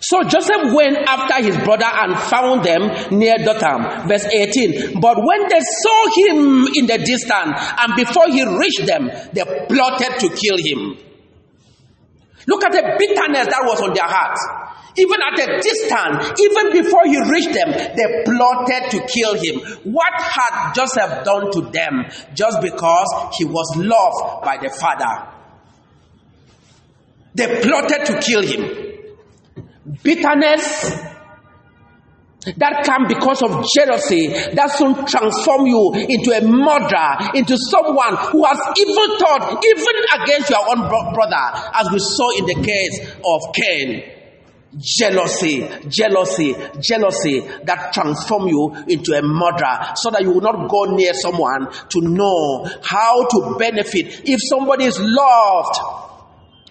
So 0.00 0.22
Joseph 0.22 0.72
went 0.72 0.96
after 1.06 1.42
his 1.44 1.56
brother 1.58 1.86
and 1.86 2.16
found 2.18 2.64
them 2.64 3.18
near 3.18 3.36
Dothan. 3.36 4.08
Verse 4.08 4.24
18. 4.24 5.00
But 5.00 5.18
when 5.18 5.48
they 5.48 5.60
saw 5.60 6.06
him 6.16 6.66
in 6.74 6.86
the 6.86 6.98
distance 7.04 7.52
and 7.78 7.94
before 7.96 8.28
he 8.28 8.42
reached 8.42 8.86
them, 8.86 9.10
they 9.32 9.44
plotted 9.68 10.18
to 10.20 10.28
kill 10.30 10.56
him. 10.56 10.96
Look 12.46 12.64
at 12.64 12.72
the 12.72 12.96
bitterness 12.98 13.46
that 13.46 13.62
was 13.66 13.80
on 13.82 13.92
their 13.94 14.08
hearts. 14.08 14.40
Even 14.96 15.20
at 15.22 15.38
a 15.38 15.60
distance, 15.60 16.40
even 16.40 16.72
before 16.82 17.04
he 17.04 17.16
reached 17.30 17.52
them, 17.54 17.70
they 17.72 18.24
plotted 18.24 18.90
to 18.90 19.06
kill 19.06 19.34
him. 19.34 19.60
What 19.92 20.12
had 20.20 20.72
Joseph 20.74 21.24
done 21.24 21.50
to 21.52 21.60
them 21.70 22.04
just 22.34 22.60
because 22.60 23.08
he 23.38 23.44
was 23.44 23.72
loved 23.76 24.44
by 24.44 24.58
the 24.60 24.70
father? 24.70 25.28
They 27.34 27.62
plotted 27.62 28.06
to 28.06 28.20
kill 28.20 28.42
him 28.42 28.91
bitterness 30.02 31.02
that 32.56 32.82
come 32.84 33.06
because 33.06 33.42
of 33.42 33.64
jealousy 33.74 34.26
that 34.28 34.70
soon 34.74 34.94
transform 35.06 35.66
you 35.66 35.94
into 35.94 36.32
a 36.32 36.40
murderer, 36.42 37.30
into 37.34 37.56
someone 37.56 38.16
who 38.32 38.44
has 38.44 38.58
evil 38.78 39.18
thought 39.18 39.62
even 39.62 40.22
against 40.22 40.50
your 40.50 40.68
own 40.68 40.88
brother, 40.88 41.70
as 41.74 41.90
we 41.92 41.98
saw 41.98 42.30
in 42.38 42.46
the 42.46 42.66
case 42.66 43.14
of 43.24 43.54
Cain. 43.54 44.18
Jealousy, 44.74 45.68
jealousy, 45.90 46.54
jealousy 46.80 47.40
that 47.64 47.92
transform 47.92 48.48
you 48.48 48.74
into 48.88 49.12
a 49.12 49.20
murderer 49.20 49.92
so 49.96 50.10
that 50.10 50.22
you 50.22 50.30
will 50.32 50.40
not 50.40 50.66
go 50.66 50.84
near 50.96 51.12
someone 51.12 51.70
to 51.90 52.00
know 52.00 52.66
how 52.82 53.28
to 53.28 53.56
benefit 53.58 54.22
if 54.24 54.40
somebody 54.48 54.86
is 54.86 54.98
loved 54.98 56.11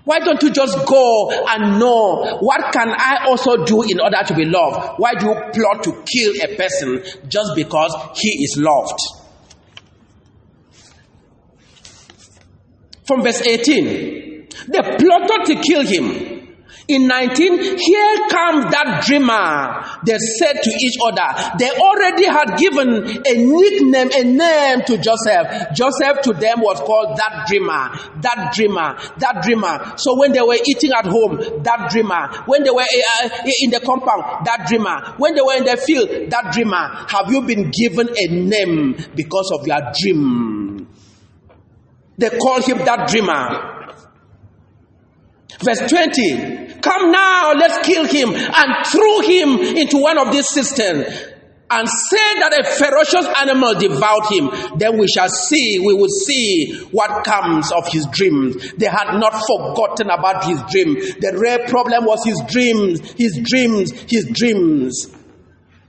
why 0.03 0.19
don't 0.19 0.41
you 0.41 0.49
just 0.51 0.85
go 0.87 1.29
and 1.47 1.79
know 1.79 2.37
what 2.39 2.73
can 2.73 2.89
I 2.89 3.25
also 3.27 3.63
do 3.65 3.83
in 3.83 3.99
order 3.99 4.17
to 4.25 4.33
be 4.35 4.45
loved? 4.45 4.99
Why 4.99 5.13
do 5.15 5.27
you 5.27 5.35
plot 5.53 5.83
to 5.83 6.03
kill 6.05 6.33
a 6.43 6.55
person 6.55 7.03
just 7.27 7.55
because 7.55 7.95
he 8.15 8.43
is 8.43 8.57
loved? 8.57 8.99
From 13.05 13.23
verse 13.23 13.41
18, 13.41 14.47
they 14.67 14.79
plotted 14.81 15.45
to 15.45 15.55
kill 15.61 15.85
him. 15.85 16.30
In 16.91 17.07
19, 17.07 17.77
here 17.79 18.17
comes 18.27 18.67
that 18.71 19.03
dreamer. 19.07 19.79
They 20.05 20.17
said 20.17 20.59
to 20.61 20.69
each 20.69 20.97
other, 21.01 21.55
they 21.57 21.71
already 21.71 22.25
had 22.25 22.57
given 22.57 23.23
a 23.25 23.33
nickname, 23.39 24.09
a 24.11 24.23
name 24.25 24.83
to 24.87 24.97
Joseph. 24.97 25.71
Joseph 25.73 26.19
to 26.23 26.33
them 26.33 26.59
was 26.59 26.81
called 26.81 27.15
that 27.15 27.47
dreamer, 27.47 27.95
that 28.19 28.51
dreamer, 28.53 28.99
that 29.19 29.41
dreamer. 29.41 29.93
So 29.95 30.19
when 30.19 30.33
they 30.33 30.41
were 30.41 30.57
eating 30.67 30.91
at 30.91 31.05
home, 31.05 31.63
that 31.63 31.89
dreamer. 31.91 32.27
When 32.45 32.63
they 32.63 32.71
were 32.71 32.81
uh, 32.81 33.29
in 33.61 33.69
the 33.71 33.79
compound, 33.79 34.45
that 34.45 34.67
dreamer. 34.67 35.15
When 35.17 35.33
they 35.33 35.41
were 35.41 35.55
in 35.55 35.63
the 35.63 35.77
field, 35.77 36.09
that 36.29 36.51
dreamer. 36.51 37.05
Have 37.07 37.31
you 37.31 37.41
been 37.43 37.71
given 37.71 38.09
a 38.09 38.27
name 38.27 38.97
because 39.15 39.49
of 39.53 39.65
your 39.65 39.79
dream? 39.97 40.89
They 42.17 42.29
call 42.37 42.61
him 42.61 42.79
that 42.79 43.07
dreamer. 43.07 43.81
Verse 45.63 45.89
20. 45.89 46.60
Come 46.81 47.11
now, 47.11 47.53
let's 47.53 47.85
kill 47.85 48.05
him 48.05 48.29
and 48.33 48.85
throw 48.87 49.19
him 49.21 49.77
into 49.77 49.97
one 49.97 50.17
of 50.17 50.31
these 50.31 50.49
cisterns 50.49 51.31
and 51.71 51.87
say 51.87 52.39
that 52.39 52.51
a 52.59 52.63
ferocious 52.65 53.25
animal 53.39 53.73
devoured 53.75 54.27
him, 54.29 54.77
then 54.77 54.97
we 54.99 55.07
shall 55.07 55.29
see, 55.29 55.79
we 55.79 55.93
will 55.93 56.09
see 56.09 56.75
what 56.91 57.23
comes 57.23 57.71
of 57.71 57.87
his 57.87 58.05
dreams. 58.11 58.73
They 58.73 58.87
had 58.87 59.17
not 59.17 59.31
forgotten 59.47 60.09
about 60.09 60.43
his 60.43 60.61
dream. 60.69 60.95
The 60.95 61.31
real 61.39 61.69
problem 61.69 62.03
was 62.05 62.25
his 62.25 62.41
dreams, 62.51 62.99
his 63.13 63.39
dreams, 63.41 63.91
his 64.09 64.25
dreams. 64.25 65.07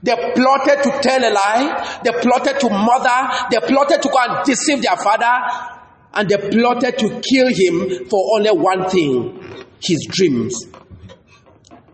They 0.03 0.15
plotted 0.15 0.83
to 0.83 0.99
tell 1.01 1.19
a 1.19 1.31
lie, 1.31 1.99
they 2.03 2.11
plotted 2.11 2.59
to 2.61 2.69
murder, 2.69 3.19
they 3.51 3.59
plotted 3.67 4.01
to 4.03 4.09
go 4.09 4.17
and 4.19 4.45
deceive 4.45 4.81
their 4.81 4.97
father, 4.97 5.35
and 6.13 6.29
they 6.29 6.37
plotted 6.37 6.97
to 6.99 7.19
kill 7.19 7.47
him 7.51 8.05
for 8.09 8.37
only 8.37 8.51
one 8.51 8.89
thing 8.89 9.65
his 9.81 10.07
dreams 10.09 10.55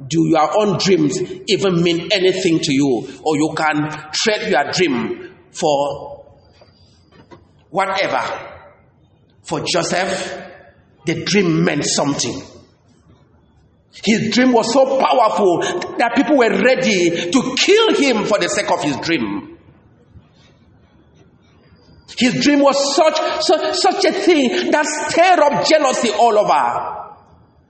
do 0.08 0.28
your 0.28 0.58
own 0.60 0.78
dreams 0.78 1.22
even 1.48 1.82
mean 1.82 2.10
anything 2.12 2.60
to 2.60 2.74
you? 2.74 3.08
Or 3.24 3.36
you 3.36 3.54
can 3.56 3.90
trade 4.14 4.50
your 4.50 4.72
dream 4.72 5.36
for 5.52 6.26
whatever. 7.70 8.22
For 9.44 9.62
Joseph, 9.62 10.42
the 11.06 11.24
dream 11.24 11.64
meant 11.64 11.86
something. 11.86 12.42
His 14.04 14.34
dream 14.34 14.54
was 14.54 14.72
so 14.72 15.00
powerful 15.00 15.60
that 15.98 16.14
people 16.16 16.38
were 16.38 16.50
ready 16.50 17.32
to 17.32 17.56
kill 17.58 17.96
him 17.96 18.26
for 18.26 18.38
the 18.38 18.48
sake 18.48 18.72
of 18.72 18.84
his 18.84 18.98
dream. 18.98 19.58
His 22.18 22.44
dream 22.44 22.60
was 22.60 22.96
such, 22.96 23.18
such, 23.44 23.76
such 23.78 24.06
a 24.06 24.12
thing 24.12 24.72
that 24.72 24.86
stirred 24.86 25.40
up 25.40 25.66
jealousy 25.66 26.10
all 26.12 26.38
over. 26.38 26.99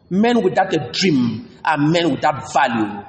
Men 0.09 0.43
without 0.43 0.73
a 0.73 0.91
dream 0.91 1.47
are 1.63 1.77
men 1.77 2.11
without 2.11 2.51
value. 2.51 3.05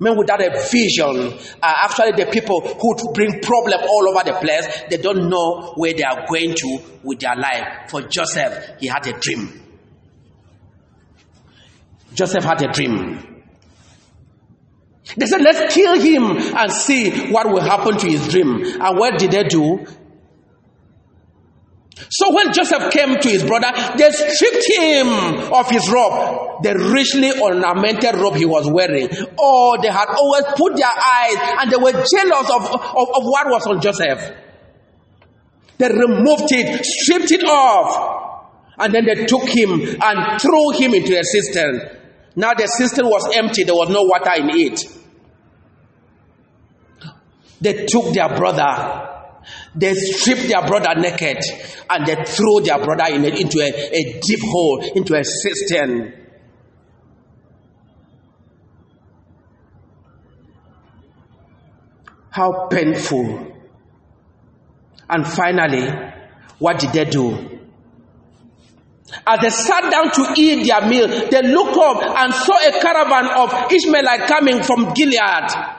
Men 0.00 0.16
without 0.16 0.40
a 0.40 0.50
vision 0.70 1.38
are 1.62 1.74
actually 1.84 2.12
the 2.12 2.30
people 2.30 2.60
who 2.60 3.12
bring 3.12 3.40
problem 3.40 3.80
all 3.82 4.08
over 4.08 4.22
the 4.24 4.34
place. 4.40 4.66
They 4.88 4.96
don't 4.98 5.28
know 5.28 5.72
where 5.76 5.92
they 5.92 6.04
are 6.04 6.24
going 6.28 6.54
to 6.54 6.78
with 7.02 7.18
their 7.20 7.34
life. 7.34 7.90
For 7.90 8.02
Joseph, 8.02 8.76
he 8.78 8.86
had 8.86 9.06
a 9.08 9.12
dream. 9.18 9.64
Joseph 12.14 12.44
had 12.44 12.62
a 12.62 12.72
dream. 12.72 13.42
They 15.16 15.26
said, 15.26 15.40
let's 15.40 15.74
kill 15.74 15.98
him 16.00 16.36
and 16.56 16.70
see 16.70 17.30
what 17.30 17.48
will 17.48 17.62
happen 17.62 17.96
to 17.98 18.06
his 18.06 18.28
dream. 18.28 18.62
And 18.80 18.98
what 18.98 19.18
did 19.18 19.30
they 19.32 19.44
do? 19.44 19.84
So 22.10 22.34
when 22.34 22.52
Joseph 22.52 22.90
came 22.92 23.18
to 23.18 23.28
his 23.28 23.42
brother, 23.44 23.70
they 23.96 24.10
stripped 24.10 24.64
him 24.78 25.08
of 25.52 25.70
his 25.70 25.90
robe, 25.90 26.62
the 26.62 26.74
richly 26.92 27.32
ornamented 27.40 28.14
robe 28.16 28.36
he 28.36 28.44
was 28.46 28.70
wearing. 28.70 29.08
Oh, 29.38 29.78
they 29.82 29.88
had 29.88 30.08
always 30.08 30.44
put 30.56 30.76
their 30.76 30.86
eyes 30.86 31.36
and 31.60 31.70
they 31.70 31.76
were 31.76 31.92
jealous 31.92 32.50
of, 32.50 32.64
of, 32.70 33.08
of 33.08 33.22
what 33.24 33.46
was 33.50 33.66
on 33.66 33.80
Joseph. 33.80 34.32
They 35.78 35.88
removed 35.88 36.50
it, 36.52 36.84
stripped 36.84 37.30
it 37.30 37.44
off, 37.44 38.46
and 38.78 38.94
then 38.94 39.04
they 39.04 39.26
took 39.26 39.48
him 39.48 39.80
and 40.00 40.40
threw 40.40 40.70
him 40.70 40.94
into 40.94 41.18
a 41.18 41.24
cistern. 41.24 41.80
Now 42.36 42.54
the 42.54 42.66
cistern 42.66 43.06
was 43.06 43.28
empty, 43.36 43.64
there 43.64 43.74
was 43.74 43.88
no 43.88 44.02
water 44.02 44.32
in 44.36 44.50
it. 44.50 44.80
They 47.60 47.86
took 47.86 48.14
their 48.14 48.28
brother 48.36 49.17
they 49.74 49.94
strip 49.94 50.38
their 50.48 50.66
brother 50.66 50.94
naked 51.00 51.38
and 51.90 52.06
they 52.06 52.24
throw 52.24 52.60
their 52.60 52.78
brother 52.84 53.14
in 53.14 53.24
a, 53.24 53.28
into 53.28 53.58
a, 53.60 53.68
a 53.68 54.20
deep 54.20 54.40
hole, 54.42 54.82
into 54.94 55.14
a 55.14 55.22
cistern. 55.24 56.14
How 62.30 62.68
painful. 62.68 63.52
And 65.10 65.26
finally, 65.26 65.88
what 66.58 66.78
did 66.78 66.92
they 66.92 67.04
do? 67.06 67.58
As 69.26 69.40
they 69.40 69.50
sat 69.50 69.90
down 69.90 70.10
to 70.12 70.34
eat 70.36 70.66
their 70.66 70.86
meal, 70.86 71.08
they 71.08 71.42
looked 71.42 71.76
up 71.76 72.02
and 72.02 72.34
saw 72.34 72.56
a 72.58 72.72
caravan 72.80 73.26
of 73.34 73.72
Ishmaelites 73.72 74.26
coming 74.30 74.62
from 74.62 74.92
Gilead. 74.92 75.77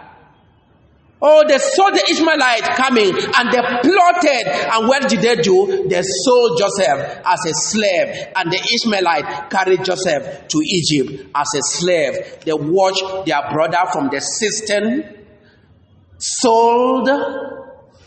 Oh, 1.21 1.43
they 1.45 1.57
saw 1.57 1.89
the 1.89 2.01
Ishmaelite 2.09 2.77
coming 2.77 3.11
and 3.11 3.51
they 3.51 3.59
plotted. 3.59 4.47
And 4.47 4.87
what 4.87 5.09
did 5.09 5.19
they 5.19 5.35
do? 5.35 5.85
They 5.89 6.01
sold 6.01 6.57
Joseph 6.57 7.21
as 7.25 7.39
a 7.45 7.53
slave. 7.53 8.31
And 8.35 8.49
the 8.49 8.57
Ishmaelite 8.57 9.49
carried 9.49 9.83
Joseph 9.83 10.47
to 10.47 10.57
Egypt 10.63 11.29
as 11.35 11.47
a 11.55 11.61
slave. 11.61 12.39
They 12.45 12.53
watched 12.53 13.25
their 13.25 13.41
brother 13.51 13.79
from 13.91 14.09
the 14.09 14.21
cistern, 14.21 15.25
sold 16.17 17.09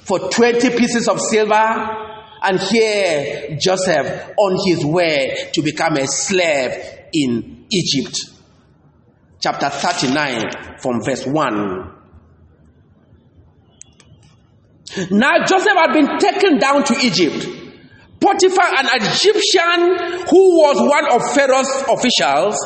for 0.05 0.31
20 0.31 0.71
pieces 0.71 1.07
of 1.07 1.21
silver. 1.21 2.09
And 2.45 2.59
here 2.61 3.59
Joseph 3.61 4.31
on 4.39 4.57
his 4.67 4.85
way 4.87 5.51
to 5.53 5.63
become 5.63 5.99
a 5.99 6.07
slave 6.07 7.03
in 7.13 7.67
Egypt. 7.71 8.19
Chapter 9.39 9.69
39 9.69 10.79
from 10.81 11.03
verse 11.05 11.27
1. 11.27 12.02
Now 15.11 15.45
Joseph 15.47 15.75
had 15.75 15.93
been 15.93 16.19
taken 16.19 16.59
down 16.59 16.85
to 16.85 16.95
Egypt. 17.01 17.47
Potiphar, 18.21 18.67
an 18.79 18.89
Egyptian 19.03 20.27
who 20.29 20.59
was 20.61 20.77
one 20.79 21.11
of 21.11 21.35
Pharaoh's 21.35 21.85
officials, 21.89 22.57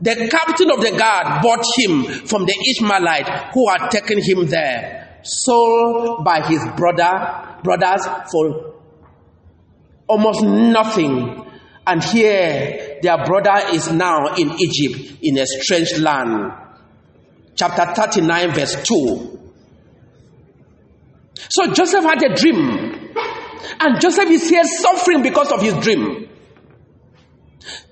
the 0.00 0.28
captain 0.30 0.70
of 0.70 0.80
the 0.80 0.96
guard 0.96 1.42
bought 1.42 1.64
him 1.76 2.04
from 2.26 2.44
the 2.44 2.54
Ishmaelite 2.70 3.52
who 3.54 3.68
had 3.68 3.88
taken 3.90 4.22
him 4.22 4.46
there, 4.46 5.18
sold 5.22 6.24
by 6.24 6.46
his 6.46 6.60
brother 6.76 7.58
brothers 7.64 8.06
for 8.30 8.74
almost 10.08 10.42
nothing. 10.42 11.48
And 11.86 12.02
here 12.04 12.98
their 13.02 13.24
brother 13.24 13.74
is 13.74 13.90
now 13.90 14.34
in 14.34 14.52
Egypt 14.60 15.18
in 15.22 15.38
a 15.38 15.46
strange 15.46 15.98
land. 15.98 16.52
Chapter 17.56 17.92
39, 17.94 18.52
verse 18.52 18.82
2. 18.84 19.41
So 21.34 21.72
Joseph 21.72 22.04
had 22.04 22.22
a 22.22 22.34
dream. 22.34 23.12
And 23.80 24.00
Joseph 24.00 24.30
is 24.30 24.48
here 24.48 24.64
suffering 24.64 25.22
because 25.22 25.50
of 25.52 25.62
his 25.62 25.74
dream. 25.74 26.28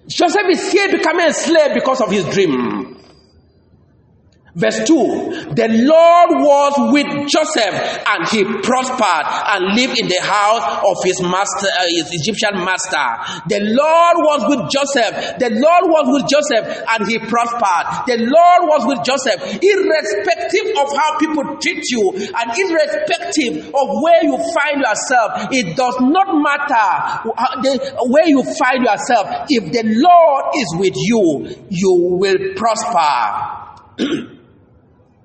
Joseph 0.09 0.47
is 0.51 0.73
here 0.73 0.91
becoming 0.91 1.27
a 1.27 1.33
slave 1.33 1.75
because 1.75 2.01
of 2.01 2.11
his 2.11 2.25
dream. 2.27 2.80
Verse 4.55 4.83
2 4.83 5.55
The 5.55 5.69
Lord 5.87 6.31
was 6.43 6.75
with 6.91 7.29
Joseph 7.31 7.71
and 7.71 8.27
he 8.29 8.43
prospered 8.67 9.27
and 9.47 9.79
lived 9.79 9.95
in 9.95 10.09
the 10.11 10.19
house 10.27 10.83
of 10.83 10.99
his 11.07 11.23
master, 11.23 11.71
uh, 11.71 11.87
his 11.87 12.11
Egyptian 12.11 12.59
master. 12.67 12.99
The 13.47 13.63
Lord 13.63 14.17
was 14.27 14.41
with 14.51 14.63
Joseph. 14.75 15.39
The 15.39 15.55
Lord 15.55 15.85
was 15.87 16.07
with 16.19 16.27
Joseph 16.27 16.67
and 16.67 17.07
he 17.07 17.19
prospered. 17.23 18.11
The 18.11 18.19
Lord 18.27 18.63
was 18.67 18.83
with 18.91 19.01
Joseph, 19.07 19.39
irrespective 19.63 20.67
of 20.83 20.89
how 20.99 21.19
people 21.23 21.47
treat 21.63 21.87
you 21.95 22.11
and 22.11 22.47
irrespective 22.51 23.71
of 23.71 23.87
where 24.03 24.25
you 24.27 24.35
find 24.51 24.83
yourself. 24.83 25.55
It 25.55 25.77
does 25.77 25.95
not 26.03 26.35
matter 26.35 27.31
where 28.11 28.27
you 28.27 28.43
find 28.59 28.83
yourself. 28.83 29.47
If 29.49 29.71
the 29.71 29.87
Lord 29.87 30.45
is 30.59 30.69
with 30.75 30.97
you, 30.97 31.55
you 31.71 32.19
will 32.19 32.55
prosper. 32.59 33.61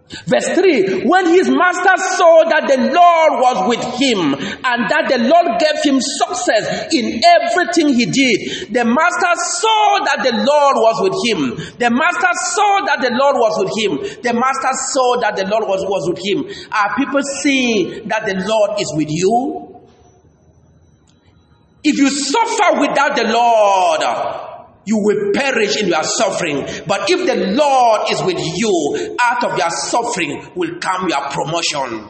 Verse 0.06 0.50
3 0.54 1.02
When 1.06 1.26
his 1.34 1.50
master 1.50 1.98
saw 2.14 2.46
that 2.46 2.70
the 2.70 2.78
Lord 2.94 3.32
was 3.42 3.58
with 3.74 3.84
him 3.98 4.38
and 4.38 4.80
that 4.86 5.10
the 5.10 5.18
Lord 5.18 5.58
gave 5.58 5.82
him 5.82 5.98
success 6.00 6.94
in 6.94 7.22
everything 7.26 7.90
he 7.90 8.06
did, 8.06 8.70
the 8.72 8.86
master 8.86 9.34
saw 9.58 10.06
that 10.06 10.22
the 10.22 10.38
Lord 10.46 10.76
was 10.78 10.98
with 11.02 11.18
him. 11.26 11.58
The 11.82 11.90
master 11.90 12.34
saw 12.54 12.86
that 12.86 13.02
the 13.02 13.18
Lord 13.18 13.36
was 13.42 13.58
with 13.66 13.74
him. 13.74 14.22
The 14.22 14.34
master 14.38 14.74
saw 14.94 15.18
that 15.22 15.36
the 15.38 15.46
Lord 15.50 15.66
was, 15.68 15.82
was 15.90 16.06
with 16.08 16.22
him. 16.22 16.46
Are 16.72 16.96
people 16.96 17.22
seeing 17.42 18.08
that 18.08 18.26
the 18.28 18.46
Lord 18.46 18.80
is 18.80 18.94
with 18.96 19.10
you? 19.10 19.74
If 21.84 21.98
you 21.98 22.10
suffer 22.10 22.80
without 22.80 23.16
the 23.16 23.26
Lord, 23.26 24.55
you 24.86 24.98
will 25.00 25.32
perish 25.34 25.82
in 25.82 25.88
your 25.90 26.04
suffering. 26.04 26.66
But 26.88 27.10
if 27.10 27.26
the 27.26 27.54
Lord 27.54 28.12
is 28.12 28.22
with 28.24 28.40
you, 28.40 29.18
out 29.22 29.44
of 29.44 29.58
your 29.58 29.70
suffering 29.70 30.52
will 30.56 30.80
come 30.80 31.10
your 31.10 31.22
promotion. 31.30 32.10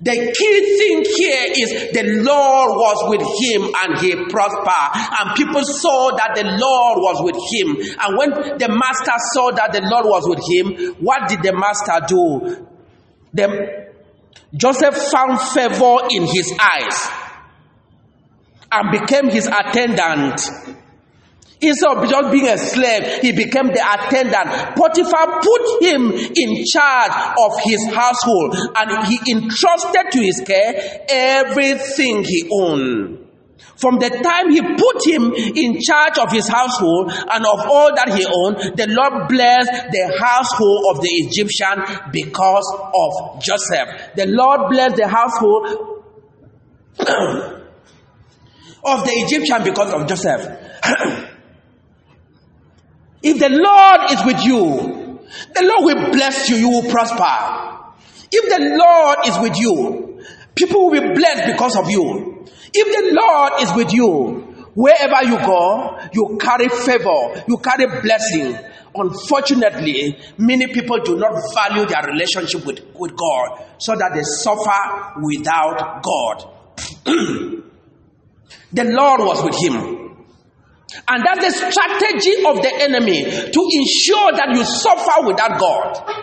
The 0.00 0.12
key 0.12 0.78
thing 0.78 1.04
here 1.04 1.46
is 1.52 1.92
the 1.92 2.22
Lord 2.22 2.70
was 2.70 3.10
with 3.10 3.20
him 3.20 3.74
and 3.84 3.98
he 4.00 4.14
prospered. 4.30 4.90
And 5.20 5.36
people 5.36 5.62
saw 5.64 6.16
that 6.16 6.32
the 6.34 6.44
Lord 6.44 6.98
was 6.98 7.22
with 7.22 7.36
him. 7.52 7.96
And 8.00 8.16
when 8.16 8.58
the 8.58 8.68
master 8.68 9.12
saw 9.34 9.50
that 9.52 9.72
the 9.72 9.82
Lord 9.82 10.06
was 10.06 10.28
with 10.28 10.40
him, 10.48 10.94
what 11.00 11.28
did 11.28 11.42
the 11.42 11.52
master 11.52 12.06
do? 12.08 12.66
The, 13.34 13.86
Joseph 14.54 14.96
found 14.96 15.40
favor 15.40 15.98
in 16.10 16.24
his 16.24 16.52
eyes 16.58 17.08
and 18.72 18.90
became 18.90 19.28
his 19.28 19.46
attendant 19.46 20.40
Instead 21.58 21.96
of 21.96 22.08
just 22.08 22.30
being 22.32 22.48
a 22.48 22.58
slave, 22.58 23.22
he 23.22 23.32
became 23.32 23.68
the 23.68 23.80
attendant. 23.80 24.76
Potiphar 24.76 25.40
put 25.40 25.82
him 25.82 26.12
in 26.12 26.64
charge 26.66 27.12
of 27.38 27.52
his 27.64 27.80
household 27.94 28.56
and 28.76 29.06
he 29.06 29.18
entrusted 29.32 30.12
to 30.12 30.20
his 30.20 30.42
care 30.46 31.06
everything 31.08 32.22
he 32.24 32.46
owned. 32.52 33.26
From 33.76 33.98
the 33.98 34.10
time 34.10 34.50
he 34.50 34.60
put 34.60 35.06
him 35.06 35.32
in 35.32 35.80
charge 35.80 36.18
of 36.18 36.30
his 36.30 36.46
household 36.48 37.10
and 37.10 37.46
of 37.46 37.60
all 37.68 37.94
that 37.94 38.12
he 38.12 38.24
owned, 38.24 38.76
the 38.76 38.86
Lord 38.88 39.28
blessed 39.28 39.90
the 39.92 40.18
household 40.20 40.84
of 40.94 41.00
the 41.02 41.08
Egyptian 41.08 41.82
because 42.12 42.66
of 42.94 43.42
Joseph. 43.42 44.14
The 44.14 44.26
Lord 44.26 44.70
blessed 44.70 44.96
the 44.96 45.08
household 45.08 45.66
of 48.84 49.04
the 49.04 49.12
Egyptian 49.24 49.64
because 49.64 49.92
of 49.92 50.06
Joseph. 50.06 51.32
If 53.22 53.38
the 53.38 53.48
Lord 53.48 54.10
is 54.12 54.24
with 54.24 54.44
you, 54.44 55.20
the 55.54 55.62
Lord 55.62 55.84
will 55.84 56.12
bless 56.12 56.48
you, 56.48 56.56
you 56.56 56.68
will 56.70 56.90
prosper. 56.90 57.76
If 58.30 58.48
the 58.48 58.76
Lord 58.76 59.18
is 59.26 59.38
with 59.40 59.58
you, 59.58 60.22
people 60.54 60.90
will 60.90 61.00
be 61.00 61.14
blessed 61.14 61.46
because 61.52 61.76
of 61.76 61.90
you. 61.90 62.44
If 62.72 62.86
the 62.86 63.14
Lord 63.14 63.62
is 63.62 63.72
with 63.74 63.92
you, 63.92 64.42
wherever 64.74 65.24
you 65.24 65.38
go, 65.38 65.98
you 66.12 66.38
carry 66.40 66.68
favor, 66.68 67.42
you 67.48 67.58
carry 67.58 67.86
blessing. 68.02 68.58
Unfortunately, 68.94 70.18
many 70.38 70.66
people 70.68 70.98
do 71.02 71.16
not 71.16 71.42
value 71.54 71.86
their 71.86 72.02
relationship 72.04 72.64
with, 72.64 72.80
with 72.94 73.16
God 73.16 73.64
so 73.78 73.94
that 73.94 74.12
they 74.14 74.22
suffer 74.22 75.20
without 75.22 76.02
God. 76.02 76.44
the 78.72 78.84
Lord 78.84 79.20
was 79.20 79.42
with 79.44 79.56
him. 79.56 80.05
And 81.08 81.24
that's 81.24 81.42
the 81.42 81.70
strategy 81.70 82.46
of 82.46 82.62
the 82.62 82.72
enemy 82.82 83.24
to 83.24 83.60
ensure 83.74 84.32
that 84.38 84.54
you 84.54 84.64
suffer 84.64 85.26
without 85.26 85.58
God. 85.58 86.22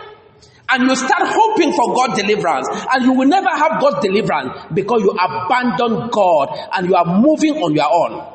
And 0.70 0.88
you 0.88 0.96
start 0.96 1.28
hoping 1.28 1.72
for 1.72 1.94
God's 1.94 2.22
deliverance, 2.22 2.68
and 2.72 3.04
you 3.04 3.12
will 3.12 3.28
never 3.28 3.50
have 3.50 3.80
God's 3.80 4.00
deliverance 4.00 4.72
because 4.72 5.02
you 5.02 5.10
abandon 5.12 6.08
God 6.08 6.48
and 6.72 6.88
you 6.88 6.94
are 6.96 7.20
moving 7.20 7.56
on 7.60 7.74
your 7.74 7.92
own. 7.92 8.34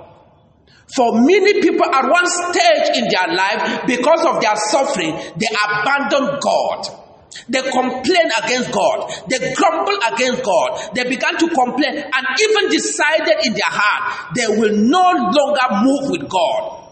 For 0.96 1.22
many 1.22 1.62
people 1.62 1.86
at 1.86 2.10
one 2.10 2.26
stage 2.26 2.98
in 2.98 3.10
their 3.10 3.36
life, 3.36 3.86
because 3.88 4.26
of 4.26 4.42
their 4.42 4.56
suffering, 4.56 5.14
they 5.38 5.48
abandon 5.50 6.38
God. 6.40 7.09
They 7.48 7.62
complain 7.62 8.30
against 8.44 8.72
God. 8.72 9.12
They 9.30 9.54
grumble 9.54 9.98
against 10.14 10.44
God. 10.44 10.96
They 10.96 11.04
began 11.04 11.38
to 11.38 11.48
complain 11.50 11.98
and 11.98 12.28
even 12.42 12.70
decided 12.70 13.46
in 13.46 13.54
their 13.54 13.62
heart 13.68 14.36
they 14.36 14.48
will 14.48 14.76
no 14.76 15.12
longer 15.32 15.84
move 15.84 16.12
with 16.12 16.30
God. 16.30 16.86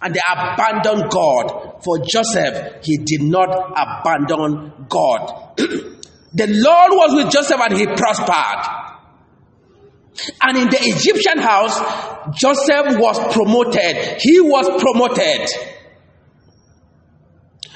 And 0.00 0.14
they 0.14 0.20
abandoned 0.28 1.10
God. 1.10 1.82
For 1.84 1.98
Joseph, 1.98 2.84
he 2.84 2.98
did 2.98 3.22
not 3.22 3.48
abandon 3.50 4.86
God. 4.88 5.54
the 5.56 6.46
Lord 6.48 6.90
was 6.92 7.14
with 7.24 7.32
Joseph 7.32 7.60
and 7.60 7.78
he 7.78 7.86
prospered. 7.86 8.82
And 10.42 10.58
in 10.58 10.68
the 10.68 10.78
Egyptian 10.80 11.38
house, 11.38 11.78
Joseph 12.34 12.98
was 12.98 13.32
promoted. 13.32 14.20
He 14.20 14.40
was 14.40 14.66
promoted. 14.80 15.48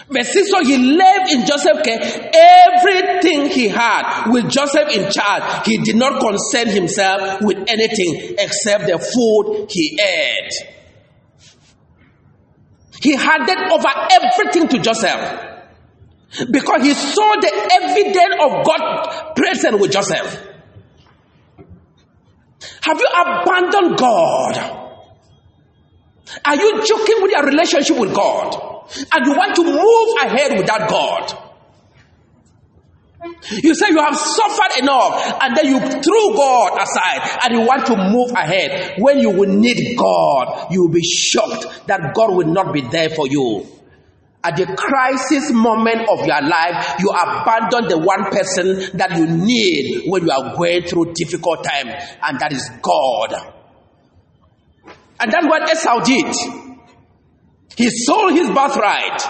Verse 0.09 0.33
6 0.33 0.51
So 0.51 0.65
he 0.65 0.79
left 0.97 1.33
in 1.33 1.47
Joseph's 1.47 1.83
care 1.83 2.31
everything 2.33 3.51
he 3.51 3.69
had 3.69 4.31
with 4.31 4.49
Joseph 4.49 4.89
in 4.95 5.11
charge. 5.11 5.67
He 5.67 5.79
did 5.79 5.97
not 5.97 6.21
concern 6.21 6.69
himself 6.69 7.41
with 7.43 7.59
anything 7.69 8.37
except 8.39 8.87
the 8.87 8.99
food 8.99 9.67
he 9.71 9.99
ate. 10.01 10.53
He 13.03 13.17
handed 13.17 13.59
over 13.73 13.89
everything 14.11 14.69
to 14.69 14.79
Joseph 14.79 15.55
because 16.51 16.83
he 16.83 16.95
saw 16.95 17.35
the 17.41 17.69
evidence 17.73 18.35
of 18.41 18.65
God 18.65 19.35
present 19.35 19.81
with 19.81 19.91
Joseph. 19.91 20.43
Have 22.83 23.01
you 23.01 23.09
abandoned 23.09 23.99
God? 23.99 24.83
Are 26.45 26.57
you 26.57 26.85
joking 26.85 27.23
with 27.23 27.31
your 27.33 27.45
relationship 27.45 27.99
with 27.99 28.15
God? 28.15 28.76
And 29.13 29.27
you 29.27 29.33
want 29.33 29.55
to 29.57 29.65
move 29.65 30.09
ahead 30.23 30.59
without 30.59 30.89
God. 30.89 31.43
You 33.51 33.75
say 33.75 33.89
you 33.89 33.99
have 33.99 34.17
suffered 34.17 34.83
enough, 34.83 35.43
and 35.43 35.57
then 35.57 35.67
you 35.67 35.81
threw 35.81 36.35
God 36.37 36.81
aside 36.81 37.41
and 37.45 37.55
you 37.59 37.67
want 37.67 37.87
to 37.87 37.97
move 37.97 38.31
ahead. 38.33 39.01
When 39.01 39.19
you 39.19 39.31
will 39.31 39.49
need 39.49 39.97
God, 39.97 40.69
you 40.71 40.83
will 40.83 40.93
be 40.93 41.03
shocked 41.03 41.87
that 41.89 42.15
God 42.15 42.35
will 42.37 42.47
not 42.47 42.73
be 42.73 42.83
there 42.83 43.11
for 43.11 43.27
you. 43.27 43.67
At 44.45 44.57
the 44.57 44.67
crisis 44.77 45.51
moment 45.51 46.09
of 46.09 46.25
your 46.25 46.41
life, 46.41 47.01
you 47.01 47.11
abandon 47.11 47.89
the 47.89 47.99
one 47.99 48.31
person 48.31 48.97
that 48.97 49.17
you 49.17 49.27
need 49.27 50.05
when 50.07 50.25
you 50.25 50.31
are 50.31 50.55
going 50.55 50.85
through 50.85 51.15
difficult 51.15 51.65
time, 51.65 51.89
and 51.89 52.39
that 52.39 52.53
is 52.53 52.71
God. 52.81 53.35
And 55.19 55.33
that's 55.33 55.47
what 55.47 55.69
Esau 55.69 56.01
did. 56.05 56.66
He 57.77 57.91
sold 57.91 58.33
his 58.33 58.49
birthright. 58.49 59.23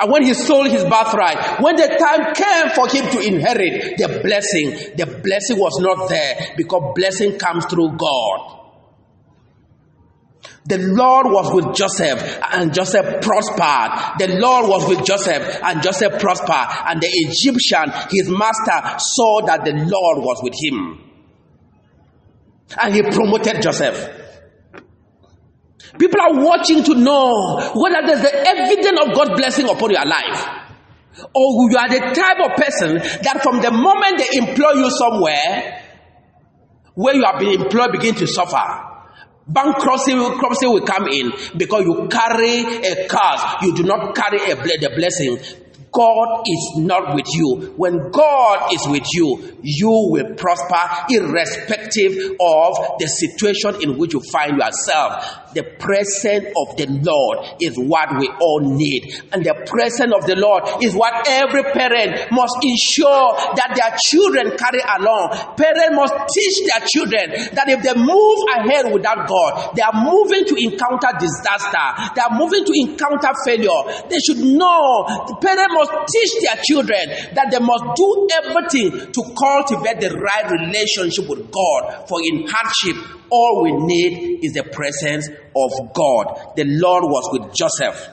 And 0.00 0.10
when 0.10 0.24
he 0.24 0.34
sold 0.34 0.68
his 0.68 0.82
birthright, 0.82 1.60
when 1.60 1.76
the 1.76 1.86
time 1.86 2.34
came 2.34 2.70
for 2.74 2.88
him 2.88 3.10
to 3.12 3.20
inherit 3.20 3.96
the 3.96 4.20
blessing, 4.22 4.96
the 4.96 5.20
blessing 5.22 5.58
was 5.58 5.78
not 5.80 6.08
there 6.08 6.54
because 6.56 6.94
blessing 6.96 7.38
comes 7.38 7.64
through 7.66 7.96
God. 7.96 8.60
The 10.66 10.78
Lord 10.78 11.26
was 11.26 11.52
with 11.54 11.76
Joseph 11.76 12.40
and 12.50 12.72
Joseph 12.72 13.20
prospered. 13.20 14.18
The 14.18 14.38
Lord 14.38 14.68
was 14.68 14.88
with 14.88 15.04
Joseph 15.04 15.60
and 15.62 15.82
Joseph 15.82 16.18
prospered. 16.18 16.66
And 16.86 17.02
the 17.02 17.08
Egyptian, 17.10 17.92
his 18.10 18.30
master, 18.30 18.98
saw 18.98 19.44
that 19.46 19.64
the 19.64 19.72
Lord 19.72 20.24
was 20.24 20.40
with 20.42 20.54
him. 20.58 21.00
And 22.82 22.94
he 22.94 23.02
promoted 23.02 23.60
Joseph. 23.60 24.23
People 25.98 26.20
are 26.20 26.44
watching 26.44 26.82
to 26.84 26.94
know 26.94 27.70
whether 27.74 28.06
there's 28.06 28.22
the 28.22 28.34
evidence 28.48 28.98
of 29.00 29.14
God's 29.14 29.38
blessing 29.38 29.68
upon 29.68 29.90
your 29.90 30.04
life. 30.04 30.48
Or 31.32 31.70
you 31.70 31.76
are 31.78 31.88
the 31.88 32.00
type 32.12 32.40
of 32.42 32.56
person 32.56 32.96
that 33.22 33.40
from 33.42 33.60
the 33.60 33.70
moment 33.70 34.18
they 34.18 34.38
employ 34.38 34.72
you 34.72 34.90
somewhere, 34.90 35.82
where 36.94 37.14
you 37.14 37.24
have 37.24 37.38
been 37.38 37.60
employed, 37.62 37.92
begin 37.92 38.14
to 38.16 38.26
suffer. 38.26 38.90
Bankruptcy, 39.46 40.14
bankruptcy 40.14 40.66
will 40.66 40.84
come 40.84 41.06
in 41.06 41.32
because 41.56 41.84
you 41.84 42.08
carry 42.10 42.62
a 42.64 43.06
curse. 43.06 43.42
You 43.62 43.74
do 43.76 43.82
not 43.84 44.14
carry 44.16 44.38
a, 44.50 44.56
the 44.56 44.90
blessing. 44.96 45.38
God 45.92 46.42
is 46.48 46.72
not 46.78 47.14
with 47.14 47.26
you. 47.34 47.72
When 47.76 48.10
God 48.10 48.72
is 48.72 48.84
with 48.88 49.06
you, 49.12 49.58
you 49.62 49.88
will 50.10 50.34
prosper 50.34 51.06
irrespective 51.08 52.34
of 52.40 52.98
the 52.98 53.06
situation 53.06 53.80
in 53.80 53.96
which 53.96 54.12
you 54.12 54.20
find 54.20 54.58
yourself 54.58 55.43
the 55.54 55.62
presence 55.78 56.46
of 56.58 56.76
the 56.76 56.86
Lord 57.02 57.62
is 57.62 57.78
what 57.78 58.18
we 58.18 58.28
all 58.40 58.60
need. 58.60 59.22
And 59.32 59.44
the 59.44 59.54
presence 59.66 60.12
of 60.12 60.26
the 60.26 60.36
Lord 60.36 60.64
is 60.82 60.94
what 60.94 61.26
every 61.28 61.62
parent 61.62 62.30
must 62.30 62.58
ensure 62.62 63.34
that 63.54 63.72
their 63.74 63.94
children 64.10 64.58
carry 64.58 64.82
along. 64.98 65.56
Parents 65.56 65.94
must 65.94 66.14
teach 66.34 66.66
their 66.66 66.82
children 66.86 67.54
that 67.54 67.70
if 67.70 67.82
they 67.82 67.94
move 67.94 68.38
ahead 68.58 68.92
without 68.92 69.26
God, 69.26 69.74
they 69.74 69.82
are 69.82 69.94
moving 69.94 70.44
to 70.44 70.54
encounter 70.58 71.10
disaster. 71.18 71.86
They 72.14 72.22
are 72.22 72.34
moving 72.34 72.64
to 72.66 72.72
encounter 72.74 73.30
failure. 73.46 73.80
They 74.10 74.18
should 74.18 74.42
know, 74.42 75.06
the 75.30 75.38
parent 75.38 75.70
must 75.70 75.92
teach 76.10 76.32
their 76.42 76.58
children 76.66 77.34
that 77.34 77.50
they 77.50 77.62
must 77.62 77.84
do 77.94 78.08
everything 78.42 79.12
to 79.12 79.22
cultivate 79.38 80.02
the 80.02 80.10
right 80.18 80.46
relationship 80.50 81.28
with 81.30 81.50
God. 81.50 82.08
For 82.08 82.18
in 82.22 82.46
hardship, 82.50 82.98
all 83.30 83.62
we 83.62 83.72
need 83.72 84.44
is 84.44 84.52
the 84.52 84.64
presence 84.64 85.28
of 85.56 85.92
God. 85.94 86.54
The 86.56 86.64
Lord 86.64 87.04
was 87.04 87.28
with 87.32 87.54
Joseph. 87.54 88.08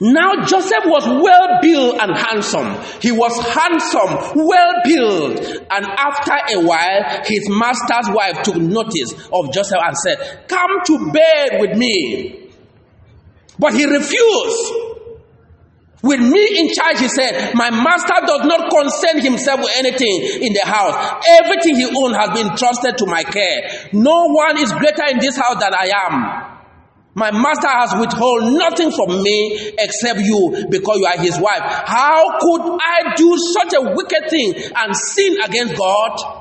Now 0.00 0.44
Joseph 0.44 0.84
was 0.84 1.06
well 1.06 1.60
built 1.62 1.96
and 2.00 2.16
handsome. 2.16 2.76
He 3.00 3.10
was 3.10 3.36
handsome, 3.40 4.46
well 4.46 4.72
built. 4.84 5.40
And 5.72 5.86
after 5.86 6.32
a 6.32 6.64
while, 6.64 7.22
his 7.24 7.48
master's 7.48 8.14
wife 8.14 8.42
took 8.42 8.56
notice 8.56 9.12
of 9.32 9.52
Joseph 9.52 9.80
and 9.82 9.96
said, 9.96 10.46
Come 10.46 10.70
to 10.86 11.10
bed 11.12 11.60
with 11.60 11.76
me. 11.76 12.50
But 13.58 13.74
he 13.74 13.86
refused. 13.86 14.87
With 16.02 16.20
me 16.20 16.60
in 16.60 16.68
charge, 16.72 17.00
he 17.00 17.08
said, 17.08 17.54
My 17.54 17.70
master 17.70 18.14
does 18.24 18.42
not 18.46 18.70
concern 18.70 19.20
himself 19.20 19.60
with 19.60 19.72
anything 19.76 20.46
in 20.46 20.52
the 20.52 20.62
house. 20.64 20.94
Everything 21.42 21.74
he 21.74 21.86
owns 21.86 22.16
has 22.16 22.30
been 22.38 22.54
trusted 22.56 22.96
to 22.98 23.06
my 23.06 23.24
care. 23.24 23.88
No 23.92 24.26
one 24.30 24.58
is 24.58 24.72
greater 24.72 25.06
in 25.10 25.18
this 25.18 25.36
house 25.36 25.58
than 25.58 25.74
I 25.74 25.90
am. 26.06 26.58
My 27.14 27.32
master 27.32 27.66
has 27.66 27.94
withheld 27.98 28.52
nothing 28.54 28.92
from 28.92 29.22
me 29.22 29.72
except 29.76 30.20
you 30.20 30.66
because 30.70 30.98
you 30.98 31.06
are 31.06 31.18
his 31.18 31.36
wife. 31.40 31.62
How 31.66 32.38
could 32.38 32.78
I 32.80 33.14
do 33.16 33.36
such 33.58 33.74
a 33.74 33.82
wicked 33.92 34.30
thing 34.30 34.54
and 34.76 34.94
sin 34.94 35.36
against 35.44 35.76
God? 35.76 36.37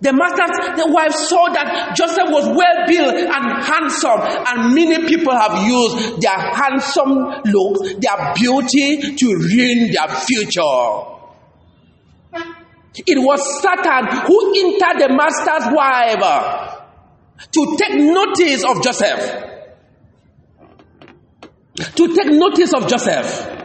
The 0.00 0.12
master's 0.14 0.80
the 0.82 0.90
wife 0.90 1.12
saw 1.12 1.52
that 1.52 1.94
Joseph 1.94 2.30
was 2.30 2.46
well 2.56 2.86
built 2.88 3.14
and 3.14 3.62
handsome, 3.62 4.20
and 4.22 4.74
many 4.74 5.06
people 5.06 5.36
have 5.36 5.66
used 5.66 6.22
their 6.22 6.38
handsome 6.56 7.42
looks, 7.44 7.94
their 8.00 8.32
beauty 8.34 9.14
to 9.14 9.26
ruin 9.36 9.92
their 9.92 10.08
future. 10.24 11.20
It 13.06 13.18
was 13.18 13.40
Satan 13.60 14.06
who 14.26 14.54
entered 14.56 15.00
the 15.00 15.14
master's 15.14 15.68
wife 15.74 16.80
to 17.52 17.76
take 17.78 18.00
notice 18.00 18.64
of 18.64 18.82
Joseph. 18.82 19.44
To 21.94 22.14
take 22.14 22.32
notice 22.32 22.72
of 22.74 22.88
Joseph. 22.88 23.56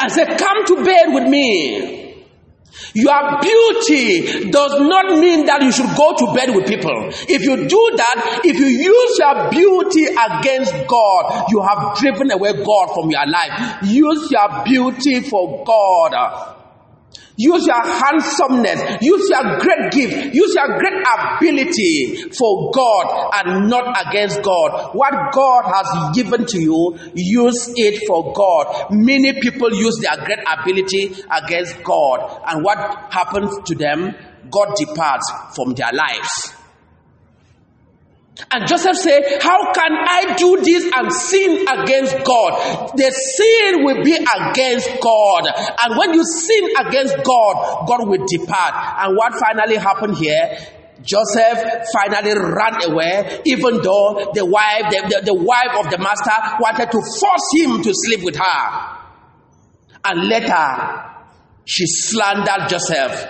And 0.00 0.12
said, 0.12 0.38
Come 0.38 0.64
to 0.66 0.84
bed 0.84 1.14
with 1.14 1.28
me. 1.28 2.07
Your 2.98 3.38
beauty 3.40 4.50
does 4.50 4.74
not 4.80 5.20
mean 5.20 5.46
that 5.46 5.62
you 5.62 5.70
should 5.70 5.94
go 5.96 6.16
to 6.18 6.34
bed 6.34 6.50
with 6.54 6.66
people. 6.66 7.10
If 7.30 7.42
you 7.42 7.68
do 7.68 7.82
that, 7.96 8.40
if 8.44 8.58
you 8.58 8.66
use 8.66 9.18
your 9.18 9.50
beauty 9.50 10.06
against 10.10 10.74
God, 10.88 11.46
you 11.48 11.62
have 11.62 11.96
driven 11.96 12.32
away 12.32 12.52
God 12.54 12.90
from 12.92 13.08
your 13.10 13.26
life. 13.26 13.82
Use 13.84 14.30
your 14.32 14.64
beauty 14.64 15.20
for 15.20 15.62
God. 15.64 16.57
Use 17.40 17.66
your 17.68 17.86
handsomeness. 17.86 18.98
Use 19.00 19.30
your 19.30 19.58
great 19.60 19.92
gift. 19.92 20.34
Use 20.34 20.54
your 20.56 20.76
great 20.76 21.04
ability 21.38 22.30
for 22.36 22.72
God 22.72 23.30
and 23.34 23.70
not 23.70 23.94
against 24.08 24.42
God. 24.42 24.90
What 24.92 25.14
God 25.32 25.64
has 25.72 26.16
given 26.16 26.46
to 26.46 26.60
you, 26.60 26.98
use 27.14 27.72
it 27.76 28.08
for 28.08 28.32
God. 28.32 28.88
Many 28.90 29.40
people 29.40 29.72
use 29.72 29.98
their 29.98 30.16
great 30.24 30.40
ability 30.52 31.14
against 31.30 31.80
God. 31.84 32.42
And 32.44 32.64
what 32.64 32.76
happens 33.12 33.56
to 33.66 33.74
them? 33.76 34.16
God 34.50 34.74
departs 34.76 35.30
from 35.54 35.74
their 35.74 35.92
lives. 35.92 36.57
And 38.50 38.68
Joseph 38.68 38.96
said, 38.96 39.42
How 39.42 39.72
can 39.72 39.92
I 39.92 40.34
do 40.36 40.60
this 40.62 40.90
and 40.94 41.12
sin 41.12 41.66
against 41.68 42.24
God? 42.24 42.92
The 42.96 43.10
sin 43.10 43.84
will 43.84 44.04
be 44.04 44.14
against 44.14 44.88
God. 45.00 45.48
And 45.82 45.98
when 45.98 46.14
you 46.14 46.24
sin 46.24 46.70
against 46.78 47.16
God, 47.24 47.86
God 47.88 48.08
will 48.08 48.24
depart. 48.26 48.74
And 49.02 49.16
what 49.16 49.34
finally 49.34 49.76
happened 49.76 50.16
here? 50.16 50.56
Joseph 51.02 51.86
finally 51.92 52.34
ran 52.38 52.90
away, 52.90 53.40
even 53.44 53.82
though 53.82 54.30
the 54.34 54.44
wife, 54.44 54.90
the, 54.90 55.20
the, 55.20 55.22
the 55.26 55.34
wife 55.34 55.84
of 55.84 55.90
the 55.90 55.98
master 55.98 56.32
wanted 56.60 56.90
to 56.90 57.00
force 57.00 57.48
him 57.54 57.82
to 57.82 57.92
sleep 57.92 58.24
with 58.24 58.36
her. 58.36 58.98
And 60.04 60.28
later, 60.28 61.04
she 61.64 61.84
slandered 61.86 62.68
Joseph 62.68 63.28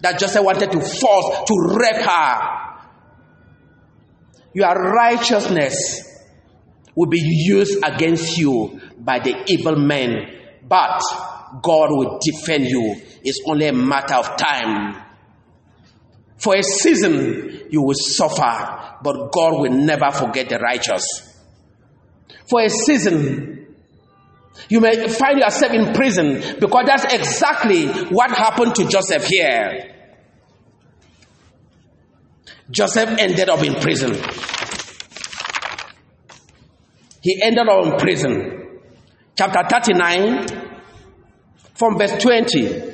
that 0.00 0.18
Joseph 0.18 0.44
wanted 0.44 0.72
to 0.72 0.80
force 0.80 1.44
to 1.46 1.76
rape 1.78 2.04
her. 2.04 2.61
Your 4.54 4.74
righteousness 4.74 6.08
will 6.94 7.08
be 7.08 7.20
used 7.20 7.82
against 7.82 8.36
you 8.36 8.80
by 8.98 9.18
the 9.18 9.44
evil 9.46 9.76
men, 9.76 10.26
but 10.68 11.00
God 11.62 11.90
will 11.90 12.18
defend 12.20 12.66
you. 12.66 12.96
It's 13.24 13.40
only 13.46 13.68
a 13.68 13.72
matter 13.72 14.14
of 14.14 14.36
time. 14.36 15.02
For 16.36 16.56
a 16.56 16.62
season, 16.62 17.68
you 17.70 17.82
will 17.82 17.94
suffer, 17.94 18.96
but 19.02 19.30
God 19.32 19.60
will 19.60 19.72
never 19.72 20.10
forget 20.10 20.48
the 20.48 20.58
righteous. 20.58 21.04
For 22.48 22.60
a 22.60 22.68
season, 22.68 23.74
you 24.68 24.80
may 24.80 25.08
find 25.08 25.38
yourself 25.38 25.72
in 25.72 25.92
prison 25.94 26.56
because 26.60 26.84
that's 26.86 27.14
exactly 27.14 27.86
what 27.86 28.30
happened 28.30 28.74
to 28.76 28.86
Joseph 28.88 29.24
here. 29.26 30.01
Joseph 32.72 33.18
ended 33.18 33.48
up 33.48 33.62
in 33.62 33.74
prison. 33.74 34.14
He 37.20 37.40
ended 37.42 37.68
up 37.68 37.86
in 37.86 37.98
prison. 37.98 38.80
Chapter 39.36 39.62
39, 39.68 40.46
from 41.74 41.98
verse 41.98 42.16
20. 42.18 42.90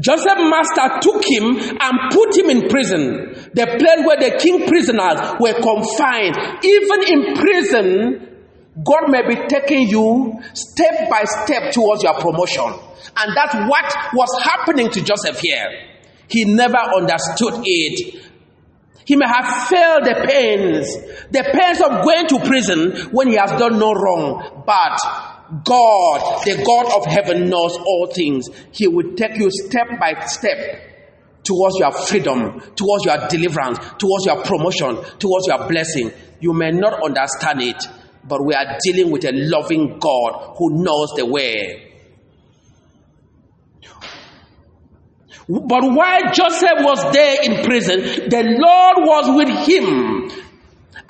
Joseph 0.00 0.38
master 0.38 1.00
took 1.00 1.24
him 1.24 1.56
and 1.80 2.12
put 2.12 2.36
him 2.36 2.50
in 2.50 2.68
prison, 2.68 3.34
the 3.54 3.66
place 3.78 4.06
where 4.06 4.18
the 4.18 4.38
king 4.38 4.66
prisoners 4.68 5.34
were 5.40 5.54
confined. 5.54 6.36
Even 6.62 7.02
in 7.08 7.34
prison, 7.36 8.28
God 8.84 9.08
may 9.08 9.26
be 9.26 9.36
taking 9.48 9.88
you 9.88 10.40
step 10.54 11.08
by 11.10 11.24
step 11.24 11.72
towards 11.72 12.02
your 12.02 12.14
promotion. 12.14 12.72
And 13.16 13.36
that's 13.36 13.54
what 13.68 14.14
was 14.14 14.42
happening 14.42 14.88
to 14.90 15.00
Joseph 15.02 15.40
here. 15.40 15.91
He 16.32 16.46
never 16.46 16.78
understood 16.78 17.60
it. 17.62 18.24
He 19.04 19.16
may 19.16 19.26
have 19.26 19.68
felt 19.68 20.04
the 20.04 20.24
pains, 20.26 20.96
the 21.30 21.44
pains 21.52 21.80
of 21.82 22.02
going 22.04 22.26
to 22.28 22.38
prison 22.48 23.10
when 23.12 23.28
he 23.28 23.34
has 23.34 23.50
done 23.52 23.78
no 23.78 23.92
wrong. 23.92 24.62
But 24.64 25.62
God, 25.62 26.42
the 26.46 26.62
God 26.64 26.86
of 26.96 27.04
heaven, 27.04 27.50
knows 27.50 27.76
all 27.76 28.06
things. 28.06 28.48
He 28.72 28.88
will 28.88 29.14
take 29.14 29.36
you 29.36 29.50
step 29.50 30.00
by 30.00 30.24
step 30.24 31.44
towards 31.44 31.76
your 31.78 31.92
freedom, 31.92 32.60
towards 32.76 33.04
your 33.04 33.28
deliverance, 33.28 33.78
towards 33.98 34.24
your 34.24 34.42
promotion, 34.42 34.96
towards 35.18 35.46
your 35.48 35.68
blessing. 35.68 36.10
You 36.40 36.54
may 36.54 36.70
not 36.70 37.04
understand 37.04 37.60
it, 37.60 37.84
but 38.24 38.42
we 38.42 38.54
are 38.54 38.78
dealing 38.82 39.12
with 39.12 39.24
a 39.26 39.32
loving 39.32 39.98
God 39.98 40.54
who 40.56 40.82
knows 40.82 41.10
the 41.14 41.26
way. 41.26 41.91
But 45.48 45.82
while 45.82 46.32
Joseph 46.32 46.78
was 46.80 47.12
there 47.12 47.42
in 47.42 47.64
prison, 47.64 48.28
the 48.30 48.42
Lord 48.58 48.96
was 49.06 49.36
with 49.36 49.48
him. 49.66 50.30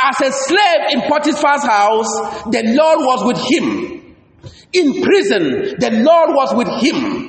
As 0.03 0.21
a 0.21 0.33
slave 0.33 0.93
in 0.93 1.01
Potiphar's 1.03 1.63
house, 1.65 2.11
the 2.51 2.63
Lord 2.75 2.99
was 3.01 3.25
with 3.27 3.39
him. 3.51 4.17
In 4.73 5.03
prison, 5.03 5.77
the 5.79 5.91
Lord 6.03 6.31
was 6.35 6.55
with 6.55 6.69
him. 6.83 7.29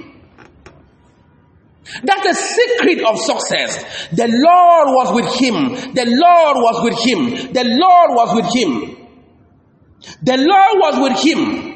That's 2.03 2.23
the 2.23 2.33
secret 2.33 3.05
of 3.05 3.19
success. 3.19 4.07
The 4.11 4.27
Lord 4.27 4.87
was 4.95 5.13
with 5.13 5.35
him. 5.35 5.93
The 5.93 6.05
Lord 6.07 6.57
was 6.57 6.83
with 6.83 6.97
him. 7.05 7.53
The 7.53 7.63
Lord 7.65 8.09
was 8.11 8.35
with 8.35 8.55
him. 8.55 9.07
The 10.23 10.37
Lord 10.37 10.79
was 10.79 10.99
with 11.09 11.19
him. 11.23 11.72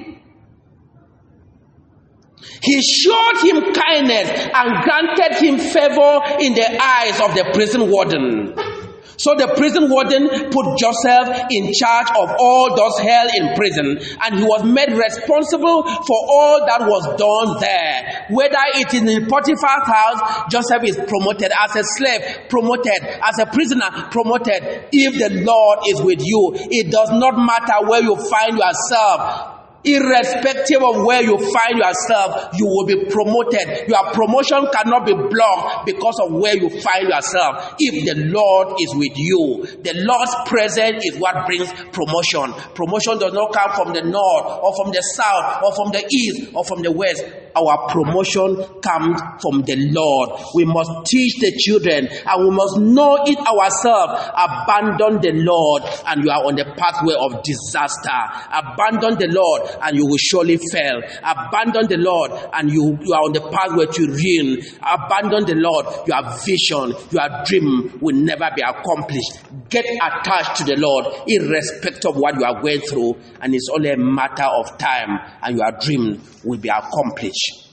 He 2.62 2.82
showed 2.82 3.38
him 3.44 3.74
kindness 3.74 4.30
and 4.54 4.84
granted 4.84 5.38
him 5.44 5.58
favor 5.58 6.22
in 6.40 6.54
the 6.54 6.78
eyes 6.82 7.20
of 7.20 7.36
the 7.36 7.50
prison 7.54 7.90
warden. 7.90 8.54
So 9.20 9.34
the 9.34 9.48
prison 9.58 9.90
warden 9.90 10.30
put 10.54 10.78
Joseph 10.78 11.50
in 11.50 11.74
charge 11.74 12.08
of 12.14 12.30
all 12.38 12.76
those 12.78 13.00
held 13.00 13.32
in 13.34 13.56
prison, 13.56 13.98
and 14.22 14.38
he 14.38 14.44
was 14.46 14.64
made 14.64 14.94
responsible 14.94 15.82
for 16.06 16.20
all 16.30 16.62
that 16.68 16.82
was 16.86 17.02
done 17.18 17.58
there. 17.60 18.28
Whether 18.30 18.62
it 18.78 18.94
is 18.94 19.02
in 19.02 19.26
Potiphar's 19.26 19.88
house, 19.90 20.46
Joseph 20.52 20.84
is 20.86 20.98
promoted 21.10 21.50
as 21.50 21.76
a 21.76 21.84
slave, 21.98 22.48
promoted 22.48 23.02
as 23.26 23.40
a 23.40 23.48
prisoner, 23.48 23.90
promoted. 24.12 24.86
If 24.94 25.18
the 25.18 25.42
Lord 25.42 25.80
is 25.90 26.00
with 26.00 26.22
you, 26.22 26.54
it 26.70 26.92
does 26.92 27.10
not 27.10 27.38
matter 27.42 27.90
where 27.90 28.04
you 28.04 28.16
find 28.30 28.56
yourself 28.60 29.57
irrespective 29.84 30.82
of 30.84 31.04
where 31.06 31.22
you 31.24 31.38
find 31.38 31.78
yourself, 31.78 32.54
you 32.58 32.66
will 32.66 32.86
be 32.86 33.06
promoted. 33.06 33.88
Your 33.88 34.12
promotion 34.12 34.68
cannot 34.72 35.06
be 35.06 35.14
blocked 35.14 35.86
because 35.86 36.20
of 36.20 36.34
where 36.34 36.56
you 36.56 36.70
find 36.70 37.08
yourself. 37.10 37.76
If 37.80 38.06
the 38.06 38.26
Lord 38.26 38.76
is 38.80 38.94
with 38.96 39.14
you, 39.16 39.66
the 39.84 39.94
Lord's 40.04 40.34
presence 40.46 41.06
is 41.06 41.18
what 41.20 41.46
brings 41.46 41.72
promotion. 41.92 42.54
Promotion 42.74 43.18
does 43.20 43.34
not 43.34 43.54
come 43.54 43.72
from 43.74 43.94
the 43.94 44.02
north 44.02 44.46
or 44.64 44.74
from 44.76 44.92
the 44.92 45.02
south 45.02 45.64
or 45.64 45.74
from 45.76 45.92
the 45.92 46.04
east 46.12 46.52
or 46.54 46.64
from 46.66 46.82
the 46.82 46.92
west. 46.92 47.24
Our 47.58 47.90
promotion 47.90 48.56
comes 48.86 49.20
from 49.42 49.64
the 49.66 49.76
Lord. 49.90 50.40
We 50.54 50.66
must 50.66 51.10
teach 51.10 51.40
the 51.40 51.52
children 51.58 52.08
and 52.08 52.38
we 52.44 52.52
must 52.54 52.78
know 52.78 53.18
it 53.26 53.40
ourselves. 53.42 54.30
Abandon 54.38 55.22
the 55.22 55.34
Lord 55.42 55.82
and 56.06 56.24
you 56.24 56.30
are 56.30 56.46
on 56.46 56.56
the 56.56 56.66
pathway 56.78 57.16
of 57.18 57.42
disaster. 57.42 58.22
Abandon 58.54 59.18
the 59.18 59.34
Lord 59.34 59.70
and 59.82 59.98
you 59.98 60.06
will 60.06 60.22
surely 60.22 60.58
fail. 60.72 61.02
Abandon 61.24 61.88
the 61.88 61.98
Lord 61.98 62.32
and 62.54 62.70
you, 62.70 62.98
you 63.02 63.14
are 63.14 63.24
on 63.26 63.34
the 63.34 63.42
pathway 63.42 63.88
to 63.90 64.04
ruin. 64.06 64.62
Abandon 64.86 65.46
the 65.46 65.56
Lord. 65.56 65.88
Your 66.08 66.22
vision, 66.46 66.94
your 67.10 67.30
dream 67.46 67.98
will 68.02 68.16
never 68.16 68.50
be 68.56 68.62
accomplished. 68.62 69.42
Get 69.70 69.86
attached 69.86 70.58
to 70.58 70.64
the 70.64 70.76
Lord, 70.78 71.06
irrespective 71.28 72.12
of 72.12 72.18
what 72.18 72.36
you 72.36 72.46
are 72.46 72.62
going 72.62 72.82
through, 72.82 73.18
and 73.42 73.54
it's 73.54 73.70
only 73.74 73.90
a 73.90 73.98
matter 73.98 74.46
of 74.46 74.78
time, 74.78 75.20
and 75.42 75.58
your 75.58 75.72
dream 75.82 76.22
will 76.48 76.60
be 76.60 76.70
accomplished. 76.70 77.68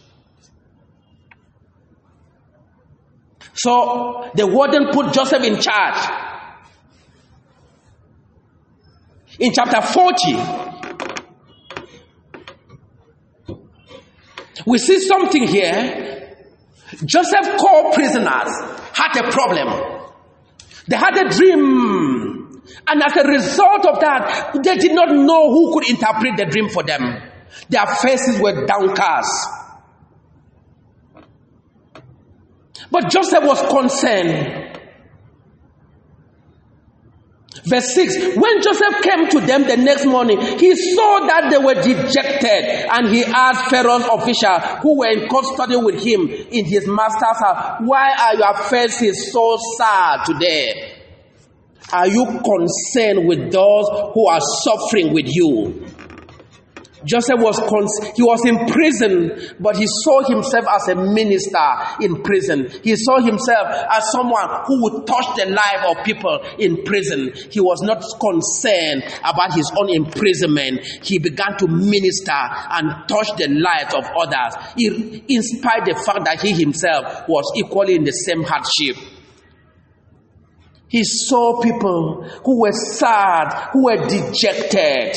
So 3.54 4.30
the 4.34 4.46
warden 4.46 4.88
put 4.92 5.12
Joseph 5.12 5.42
in 5.44 5.60
charge. 5.60 6.20
In 9.38 9.52
chapter 9.52 9.80
40, 9.80 10.36
we 14.66 14.78
see 14.78 15.00
something 15.00 15.46
here 15.46 16.14
Joseph 17.04 17.56
called 17.58 17.94
prisoners, 17.94 18.50
had 18.92 19.16
a 19.16 19.30
problem. 19.30 20.12
They 20.86 20.96
had 20.96 21.16
a 21.16 21.28
dream. 21.28 22.62
And 22.86 23.02
as 23.02 23.16
a 23.16 23.26
result 23.26 23.86
of 23.86 24.00
that, 24.00 24.52
they 24.62 24.76
did 24.76 24.94
not 24.94 25.10
know 25.10 25.50
who 25.50 25.72
could 25.74 25.88
interpret 25.90 26.36
the 26.36 26.46
dream 26.46 26.68
for 26.68 26.82
them. 26.82 27.02
Their 27.68 27.86
faces 27.86 28.40
were 28.40 28.66
downcast. 28.66 29.48
But 32.90 33.10
Joseph 33.10 33.44
was 33.44 33.60
concerned. 33.68 34.74
Verse 37.66 37.94
6 37.94 38.36
When 38.36 38.62
Joseph 38.62 39.02
came 39.02 39.28
to 39.30 39.40
them 39.40 39.66
the 39.66 39.76
next 39.76 40.04
morning, 40.06 40.40
he 40.40 40.74
saw 40.94 41.26
that 41.26 41.48
they 41.50 41.58
were 41.58 41.74
dejected, 41.74 42.88
and 42.90 43.08
he 43.08 43.24
asked 43.24 43.70
Pharaoh's 43.70 44.04
officials 44.04 44.62
who 44.82 44.98
were 44.98 45.08
in 45.10 45.28
custody 45.28 45.76
with 45.76 46.04
him 46.04 46.28
in 46.28 46.64
his 46.66 46.86
master's 46.86 47.40
house, 47.40 47.80
Why 47.84 48.12
are 48.12 48.36
your 48.36 48.54
faces 48.68 49.32
so 49.32 49.58
sad 49.78 50.24
today? 50.26 51.00
Are 51.92 52.08
you 52.08 52.24
concerned 52.26 53.28
with 53.28 53.52
those 53.52 53.86
who 54.14 54.26
are 54.26 54.40
suffering 54.40 55.14
with 55.14 55.26
you? 55.28 55.83
Joseph 57.04 57.38
was 57.38 57.58
he 58.16 58.22
was 58.22 58.44
in 58.46 58.66
prison, 58.66 59.54
but 59.60 59.76
he 59.76 59.86
saw 59.86 60.22
himself 60.24 60.64
as 60.68 60.88
a 60.88 60.94
minister 60.94 61.68
in 62.00 62.22
prison. 62.22 62.70
He 62.82 62.96
saw 62.96 63.20
himself 63.20 63.68
as 63.90 64.10
someone 64.12 64.48
who 64.66 64.82
would 64.82 65.06
touch 65.06 65.26
the 65.36 65.46
life 65.46 65.84
of 65.86 66.04
people 66.04 66.40
in 66.58 66.82
prison. 66.84 67.32
He 67.50 67.60
was 67.60 67.82
not 67.82 68.02
concerned 68.20 69.04
about 69.20 69.54
his 69.54 69.70
own 69.76 69.90
imprisonment. 69.90 70.80
He 71.02 71.18
began 71.18 71.56
to 71.58 71.66
minister 71.68 72.32
and 72.32 73.08
touch 73.08 73.28
the 73.36 73.48
lives 73.48 73.94
of 73.94 74.04
others, 74.16 74.54
in 74.76 75.42
spite 75.42 75.88
of 75.88 75.96
the 75.96 76.02
fact 76.04 76.24
that 76.24 76.40
he 76.40 76.52
himself 76.52 77.28
was 77.28 77.44
equally 77.56 77.96
in 77.96 78.04
the 78.04 78.12
same 78.12 78.42
hardship. 78.42 78.96
He 80.88 81.02
saw 81.02 81.60
people 81.60 82.22
who 82.44 82.60
were 82.60 82.72
sad, 82.72 83.70
who 83.72 83.86
were 83.86 84.06
dejected 84.06 85.16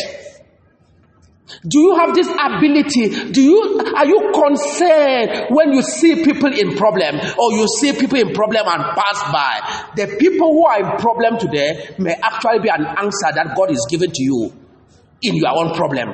do 1.68 1.80
you 1.80 1.96
have 1.96 2.14
this 2.14 2.28
ability? 2.28 3.32
Do 3.32 3.42
you 3.42 3.80
are 3.96 4.06
you 4.06 4.32
concerned 4.34 5.48
when 5.50 5.72
you 5.74 5.82
see 5.82 6.24
people 6.24 6.52
in 6.52 6.76
problem 6.76 7.16
or 7.40 7.52
you 7.54 7.68
see 7.80 7.94
people 7.94 8.20
in 8.20 8.34
problem 8.34 8.64
and 8.68 8.84
pass 8.96 9.32
by? 9.32 9.94
The 9.96 10.18
people 10.18 10.52
who 10.52 10.66
are 10.66 10.80
in 10.80 11.00
problem 11.00 11.38
today 11.40 11.96
may 11.98 12.14
actually 12.14 12.60
be 12.60 12.70
an 12.70 12.86
answer 12.86 13.32
that 13.34 13.54
God 13.56 13.72
is 13.72 13.86
giving 13.90 14.12
to 14.12 14.24
you 14.24 14.54
in 15.22 15.36
your 15.36 15.56
own 15.58 15.74
problem. 15.76 16.10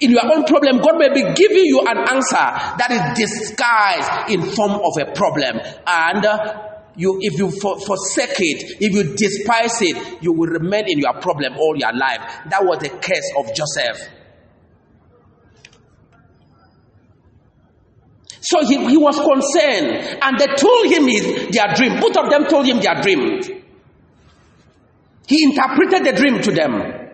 In 0.00 0.10
your 0.10 0.24
own 0.26 0.44
problem, 0.44 0.78
God 0.82 0.98
may 0.98 1.08
be 1.14 1.22
giving 1.34 1.64
you 1.64 1.80
an 1.86 1.98
answer 1.98 2.34
that 2.34 2.90
is 2.90 3.18
disguised 3.18 4.30
in 4.30 4.42
form 4.50 4.72
of 4.72 4.98
a 5.00 5.12
problem. 5.14 5.60
And 5.86 6.24
uh, 6.26 6.73
you, 6.96 7.18
if 7.20 7.38
you 7.38 7.50
for, 7.50 7.78
forsake 7.80 8.36
it, 8.38 8.76
if 8.80 8.92
you 8.94 9.14
despise 9.16 9.82
it, 9.82 10.22
you 10.22 10.32
will 10.32 10.48
remain 10.48 10.84
in 10.88 10.98
your 10.98 11.14
problem 11.20 11.54
all 11.58 11.76
your 11.76 11.92
life. 11.92 12.20
That 12.50 12.64
was 12.64 12.78
the 12.80 12.90
case 12.90 13.32
of 13.36 13.46
Joseph. 13.54 14.08
So 18.40 18.64
he, 18.66 18.76
he 18.90 18.96
was 18.98 19.16
concerned, 19.16 20.18
and 20.22 20.38
they 20.38 20.46
told 20.54 20.86
him 20.86 21.08
his, 21.08 21.48
their 21.50 21.74
dream. 21.74 21.98
Both 22.00 22.16
of 22.16 22.30
them 22.30 22.44
told 22.46 22.66
him 22.66 22.80
their 22.80 23.00
dream. 23.00 23.40
He 25.26 25.44
interpreted 25.44 26.04
the 26.04 26.12
dream 26.12 26.42
to 26.42 26.52
them. 26.52 27.04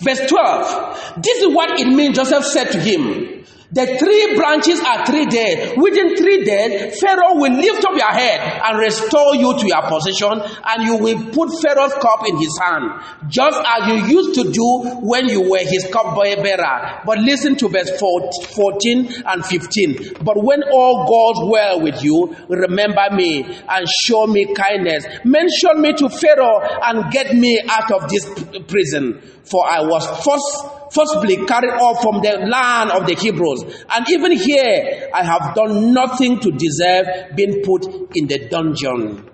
Verse 0.00 0.28
12. 0.28 1.22
This 1.22 1.42
is 1.42 1.54
what 1.54 1.78
it 1.78 1.86
means, 1.86 2.16
Joseph 2.16 2.44
said 2.44 2.70
to 2.72 2.80
him. 2.80 3.44
The 3.70 3.84
three 3.98 4.34
branches 4.34 4.80
are 4.80 5.04
three 5.04 5.26
days. 5.26 5.76
Within 5.76 6.16
three 6.16 6.42
days, 6.42 6.98
Pharaoh 7.00 7.36
will 7.36 7.52
lift 7.52 7.84
up 7.84 7.94
your 7.94 8.10
head 8.10 8.62
and 8.64 8.78
restore 8.78 9.34
you 9.36 9.58
to 9.58 9.66
your 9.66 9.82
position, 9.82 10.40
and 10.64 10.82
you 10.84 10.96
will 10.96 11.22
put 11.32 11.50
Pharaoh's 11.60 11.92
cup 12.00 12.26
in 12.26 12.38
his 12.38 12.58
hand, 12.62 13.04
just 13.28 13.60
as 13.60 13.88
you 13.88 14.16
used 14.16 14.34
to 14.36 14.50
do 14.50 14.98
when 15.02 15.28
you 15.28 15.50
were 15.50 15.58
his 15.58 15.86
cup 15.92 16.16
bearer. 16.16 17.02
But 17.04 17.18
listen 17.18 17.56
to 17.56 17.68
verse 17.68 17.90
14 18.00 19.22
and 19.26 19.44
15. 19.44 20.14
But 20.24 20.42
when 20.42 20.62
all 20.72 21.04
goes 21.04 21.50
well 21.50 21.82
with 21.82 22.02
you, 22.02 22.34
remember 22.48 23.04
me 23.12 23.44
and 23.68 23.86
show 24.02 24.26
me 24.26 24.54
kindness. 24.54 25.04
Mention 25.24 25.82
me 25.82 25.92
to 25.92 26.08
Pharaoh 26.08 26.60
and 26.84 27.12
get 27.12 27.34
me 27.34 27.60
out 27.68 27.90
of 27.92 28.08
this 28.08 28.24
prison, 28.66 29.20
for 29.44 29.70
I 29.70 29.82
was 29.82 30.06
first 30.24 30.77
forcibly 30.92 31.44
carried 31.46 31.72
off 31.72 32.02
from 32.02 32.20
the 32.22 32.46
land 32.48 32.90
of 32.90 33.06
the 33.06 33.14
Hebrews. 33.14 33.84
And 33.90 34.08
even 34.10 34.32
here, 34.32 35.10
I 35.14 35.22
have 35.22 35.54
done 35.54 35.92
nothing 35.92 36.40
to 36.40 36.50
deserve 36.50 37.36
being 37.36 37.62
put 37.62 37.84
in 38.16 38.26
the 38.26 38.48
dungeon. 38.48 39.28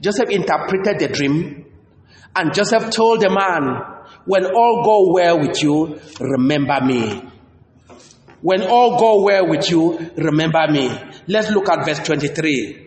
Joseph 0.00 0.28
interpreted 0.30 0.98
the 0.98 1.08
dream, 1.08 1.64
and 2.36 2.52
Joseph 2.52 2.90
told 2.90 3.20
the 3.20 3.30
man, 3.30 4.18
When 4.26 4.44
all 4.44 4.82
go 4.84 5.12
well 5.14 5.40
with 5.40 5.62
you, 5.62 5.98
remember 6.20 6.80
me. 6.84 7.22
When 8.42 8.62
all 8.62 8.98
go 8.98 9.22
well 9.24 9.48
with 9.48 9.70
you, 9.70 10.10
remember 10.16 10.66
me. 10.70 10.90
Let's 11.28 11.50
look 11.50 11.68
at 11.70 11.86
verse 11.86 12.00
23. 12.00 12.83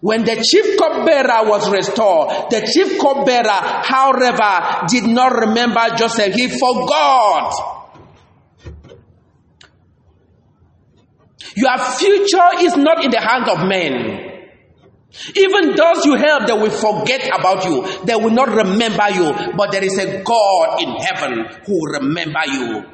When 0.00 0.24
the 0.24 0.36
chief 0.42 0.76
cupbearer 0.78 1.48
was 1.48 1.70
restored, 1.70 2.50
the 2.50 2.60
chief 2.72 2.98
cupbearer, 3.00 3.48
however, 3.48 4.86
did 4.88 5.04
not 5.04 5.32
remember 5.32 5.80
Joseph. 5.96 6.34
He 6.34 6.48
forgot. 6.48 7.52
Your 11.56 11.78
future 11.78 12.50
is 12.60 12.76
not 12.76 13.04
in 13.04 13.10
the 13.10 13.20
hands 13.20 13.48
of 13.48 13.66
men. 13.68 14.30
Even 15.36 15.76
those 15.76 16.04
you 16.04 16.16
help, 16.16 16.46
they 16.46 16.52
will 16.52 16.70
forget 16.70 17.26
about 17.28 17.64
you. 17.64 17.86
They 18.04 18.16
will 18.16 18.30
not 18.32 18.48
remember 18.48 19.08
you. 19.10 19.32
But 19.56 19.70
there 19.70 19.84
is 19.84 19.96
a 19.98 20.22
God 20.22 20.82
in 20.82 20.90
heaven 20.96 21.46
who 21.66 21.74
will 21.80 22.00
remember 22.00 22.40
you. 22.46 22.84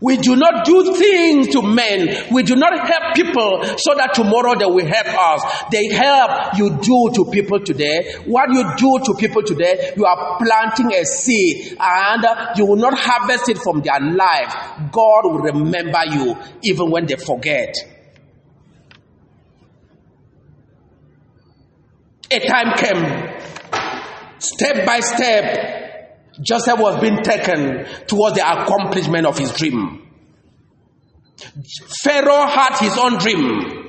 We 0.00 0.16
do 0.16 0.34
not 0.34 0.64
do 0.64 0.96
things 0.96 1.48
to 1.48 1.62
men. 1.62 2.26
We 2.32 2.42
do 2.42 2.56
not 2.56 2.72
help 2.88 3.14
people 3.14 3.62
so 3.76 3.94
that 3.94 4.14
tomorrow 4.14 4.58
they 4.58 4.64
will 4.64 4.86
help 4.86 5.06
us. 5.06 5.64
They 5.70 5.88
help 5.88 6.56
you 6.56 6.70
do 6.80 7.10
to 7.14 7.30
people 7.30 7.60
today, 7.60 8.14
what 8.24 8.50
you 8.50 8.64
do 8.76 8.98
to 9.04 9.14
people 9.18 9.42
today, 9.42 9.92
you 9.96 10.06
are 10.06 10.38
planting 10.38 10.92
a 10.94 11.04
seed 11.04 11.76
and 11.78 12.26
you 12.56 12.66
will 12.66 12.76
not 12.76 12.94
harvest 12.96 13.50
it 13.50 13.58
from 13.58 13.82
their 13.82 14.00
life. 14.00 14.90
God 14.90 15.24
will 15.24 15.40
remember 15.40 16.00
you 16.06 16.36
even 16.62 16.90
when 16.90 17.06
they 17.06 17.16
forget. 17.16 17.74
A 22.32 22.38
time 22.46 22.76
came, 22.76 24.38
step 24.38 24.86
by 24.86 25.00
step, 25.00 25.89
Joseph 26.40 26.78
was 26.78 27.00
being 27.00 27.22
taken 27.22 27.86
towards 28.06 28.36
the 28.36 28.46
accomplishment 28.46 29.26
of 29.26 29.38
his 29.38 29.52
dream. 29.52 30.06
Pharaoh 32.02 32.46
had 32.46 32.78
his 32.78 32.96
own 32.98 33.18
dream. 33.18 33.86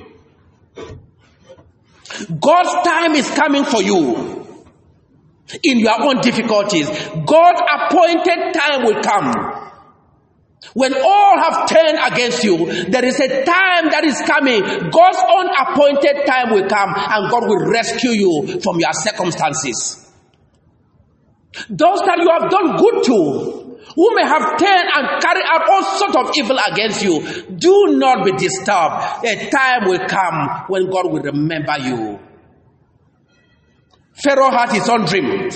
God's 2.40 2.86
time 2.86 3.14
is 3.14 3.30
coming 3.30 3.64
for 3.64 3.82
you 3.82 4.46
in 5.62 5.78
your 5.78 6.02
own 6.02 6.20
difficulties. 6.20 6.88
God 6.88 7.54
appointed 7.70 8.54
time 8.54 8.84
will 8.84 9.02
come. 9.02 9.32
When 10.74 10.94
all 10.94 11.38
have 11.38 11.68
turned 11.68 11.98
against 12.12 12.44
you, 12.44 12.84
there 12.84 13.04
is 13.04 13.18
a 13.20 13.44
time 13.44 13.90
that 13.90 14.04
is 14.04 14.20
coming. 14.22 14.60
God's 14.90 15.18
own 15.28 15.48
appointed 15.58 16.24
time 16.24 16.50
will 16.50 16.68
come 16.68 16.94
and 16.96 17.30
God 17.30 17.48
will 17.48 17.68
rescue 17.70 18.10
you 18.10 18.60
from 18.62 18.78
your 18.78 18.92
circumstances. 18.92 20.01
Those 21.68 22.00
that 22.00 22.18
you 22.18 22.30
have 22.30 22.50
done 22.50 22.76
good 22.76 23.04
to, 23.04 23.62
who 23.94 24.14
may 24.14 24.22
have 24.22 24.56
turned 24.58 24.88
and 24.94 25.22
carried 25.22 25.44
out 25.44 25.68
all 25.68 25.82
sorts 25.98 26.16
of 26.16 26.30
evil 26.36 26.58
against 26.70 27.02
you, 27.04 27.20
do 27.56 27.96
not 27.98 28.24
be 28.24 28.32
disturbed. 28.32 29.24
A 29.26 29.50
time 29.50 29.88
will 29.88 30.06
come 30.08 30.64
when 30.68 30.90
God 30.90 31.12
will 31.12 31.22
remember 31.22 31.78
you. 31.78 32.18
Pharaoh 34.14 34.50
had 34.50 34.72
his 34.72 34.88
own 34.88 35.04
dream. 35.04 35.50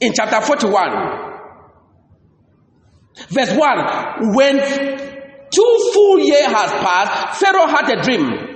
In 0.00 0.12
chapter 0.14 0.40
41, 0.40 0.90
verse 3.28 3.52
1, 3.54 4.34
when 4.34 4.56
two 5.50 5.90
full 5.92 6.18
years 6.20 6.46
has 6.46 6.70
passed, 6.70 7.40
Pharaoh 7.40 7.66
had 7.66 7.90
a 7.90 8.02
dream. 8.02 8.49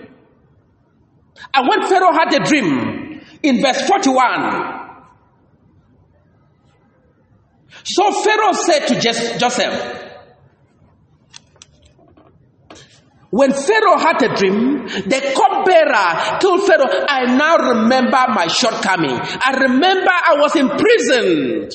And 1.52 1.68
when 1.68 1.86
Pharaoh 1.88 2.12
had 2.12 2.32
a 2.32 2.44
dream 2.44 3.20
in 3.42 3.60
verse 3.60 3.82
41, 3.86 4.84
so 7.84 8.12
Pharaoh 8.22 8.52
said 8.52 8.86
to 8.86 9.00
Joseph, 9.38 10.00
when 13.30 13.52
Pharaoh 13.52 13.98
had 13.98 14.22
a 14.22 14.34
dream, 14.36 14.86
the 14.86 15.20
cupbearer 15.34 16.38
told 16.40 16.62
Pharaoh, 16.66 17.04
I 17.08 17.34
now 17.36 17.56
remember 17.56 18.24
my 18.32 18.46
shortcoming. 18.46 19.10
I 19.10 19.56
remember 19.68 20.10
I 20.10 20.36
was 20.38 20.54
imprisoned. 20.54 21.72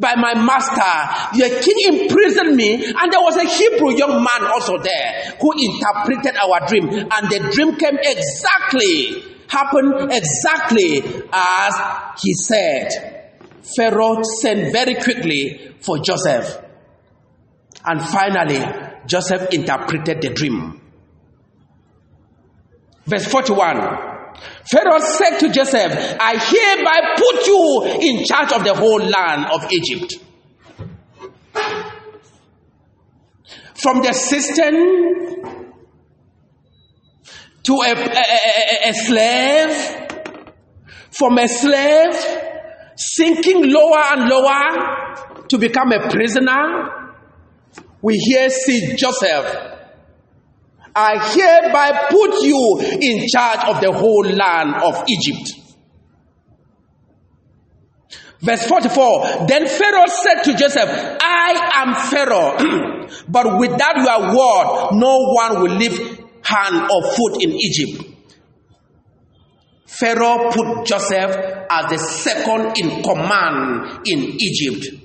By 0.00 0.14
my 0.16 0.34
master. 0.34 1.38
The 1.38 1.60
king 1.62 2.00
imprisoned 2.00 2.56
me, 2.56 2.74
and 2.74 3.12
there 3.12 3.20
was 3.20 3.36
a 3.36 3.44
Hebrew 3.44 3.96
young 3.96 4.24
man 4.24 4.50
also 4.50 4.78
there 4.78 5.36
who 5.40 5.52
interpreted 5.52 6.36
our 6.36 6.66
dream, 6.66 6.88
and 6.88 7.30
the 7.30 7.50
dream 7.52 7.76
came 7.76 7.98
exactly, 8.00 9.22
happened 9.46 10.10
exactly 10.10 11.02
as 11.32 11.74
he 12.22 12.34
said. 12.34 12.88
Pharaoh 13.76 14.22
sent 14.40 14.72
very 14.72 14.94
quickly 14.94 15.74
for 15.80 15.98
Joseph. 15.98 16.64
And 17.84 18.02
finally, 18.02 18.64
Joseph 19.06 19.48
interpreted 19.52 20.22
the 20.22 20.30
dream. 20.30 20.80
Verse 23.06 23.26
41 23.26 24.09
Pharaoh 24.68 25.00
said 25.00 25.38
to 25.38 25.48
Joseph, 25.48 26.16
I 26.20 26.36
hereby 26.36 27.14
put 27.16 27.46
you 27.46 27.82
in 28.00 28.24
charge 28.24 28.52
of 28.52 28.64
the 28.64 28.74
whole 28.74 29.00
land 29.00 29.46
of 29.52 29.70
Egypt. 29.72 30.14
From 33.74 34.02
the 34.02 34.12
cistern 34.12 34.74
to 37.62 37.72
a, 37.72 37.92
a, 37.92 38.24
a, 38.86 38.90
a 38.90 38.92
slave, 38.92 40.08
from 41.10 41.38
a 41.38 41.48
slave 41.48 42.14
sinking 42.96 43.70
lower 43.70 44.02
and 44.12 44.28
lower 44.28 45.46
to 45.48 45.58
become 45.58 45.92
a 45.92 46.10
prisoner, 46.10 47.16
we 48.02 48.16
here 48.18 48.50
see 48.50 48.94
Joseph 48.96 49.79
I 51.00 51.32
hereby 51.32 52.08
put 52.10 52.42
you 52.42 52.98
in 53.00 53.26
charge 53.28 53.64
of 53.68 53.80
the 53.80 53.92
whole 53.92 54.24
land 54.24 54.74
of 54.82 55.04
Egypt. 55.08 55.52
Verse 58.42 58.66
44 58.66 59.46
Then 59.46 59.66
Pharaoh 59.66 60.06
said 60.06 60.42
to 60.44 60.54
Joseph, 60.54 60.88
I 61.20 61.70
am 61.74 61.94
Pharaoh, 62.10 63.08
but 63.28 63.58
without 63.58 63.96
your 63.96 64.36
word, 64.36 64.90
no 64.92 65.32
one 65.32 65.62
will 65.62 65.76
lift 65.76 66.20
hand 66.42 66.90
or 66.90 67.02
foot 67.14 67.42
in 67.42 67.50
Egypt. 67.50 68.04
Pharaoh 69.86 70.50
put 70.50 70.86
Joseph 70.86 71.36
as 71.70 71.90
the 71.90 71.98
second 71.98 72.78
in 72.78 73.02
command 73.02 74.06
in 74.06 74.36
Egypt. 74.38 74.96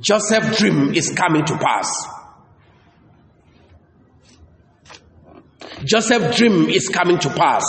Joseph's 0.00 0.58
dream 0.58 0.94
is 0.94 1.10
coming 1.10 1.44
to 1.44 1.56
pass. 1.56 2.15
Joseph's 5.86 6.36
dream 6.36 6.68
is 6.68 6.88
coming 6.88 7.18
to 7.20 7.30
pass. 7.30 7.64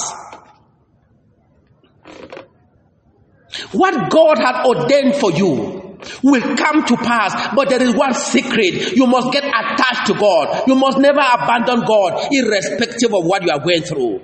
What 3.72 4.09
God 4.09 4.38
had 4.39 4.65
ordained 4.65 5.15
for 5.15 5.32
you 5.32 5.97
will 6.24 6.55
come 6.55 6.86
to 6.86 6.97
pass, 6.97 7.55
but 7.55 7.70
there 7.70 7.82
is 7.82 7.93
one 7.93 8.13
secret. 8.13 8.95
You 8.95 9.07
must 9.07 9.32
get 9.32 9.43
attached 9.43 10.07
to 10.07 10.13
God. 10.13 10.68
You 10.68 10.76
must 10.76 10.97
never 10.97 11.20
abandon 11.20 11.86
God, 11.86 12.28
irrespective 12.32 13.13
of 13.13 13.26
what 13.26 13.43
you 13.43 13.51
are 13.51 13.59
going 13.59 13.82
through. 13.82 14.22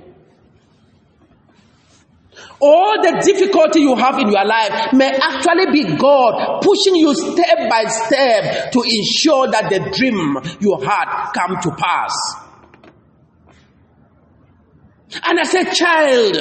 All 2.59 3.01
the 3.01 3.21
difficulty 3.25 3.81
you 3.81 3.95
have 3.95 4.19
in 4.19 4.29
your 4.29 4.45
life 4.45 4.93
may 4.93 5.09
actually 5.09 5.71
be 5.71 5.97
God 5.97 6.61
pushing 6.61 6.95
you 6.95 7.13
step 7.13 7.69
by 7.69 7.83
step 7.85 8.71
to 8.71 8.81
ensure 8.81 9.51
that 9.51 9.69
the 9.69 9.79
dream 9.97 10.37
you 10.61 10.77
had 10.79 11.31
come 11.33 11.57
to 11.61 11.71
pass. 11.75 12.42
And 15.23 15.39
as 15.39 15.53
a 15.53 15.65
child, 15.73 16.35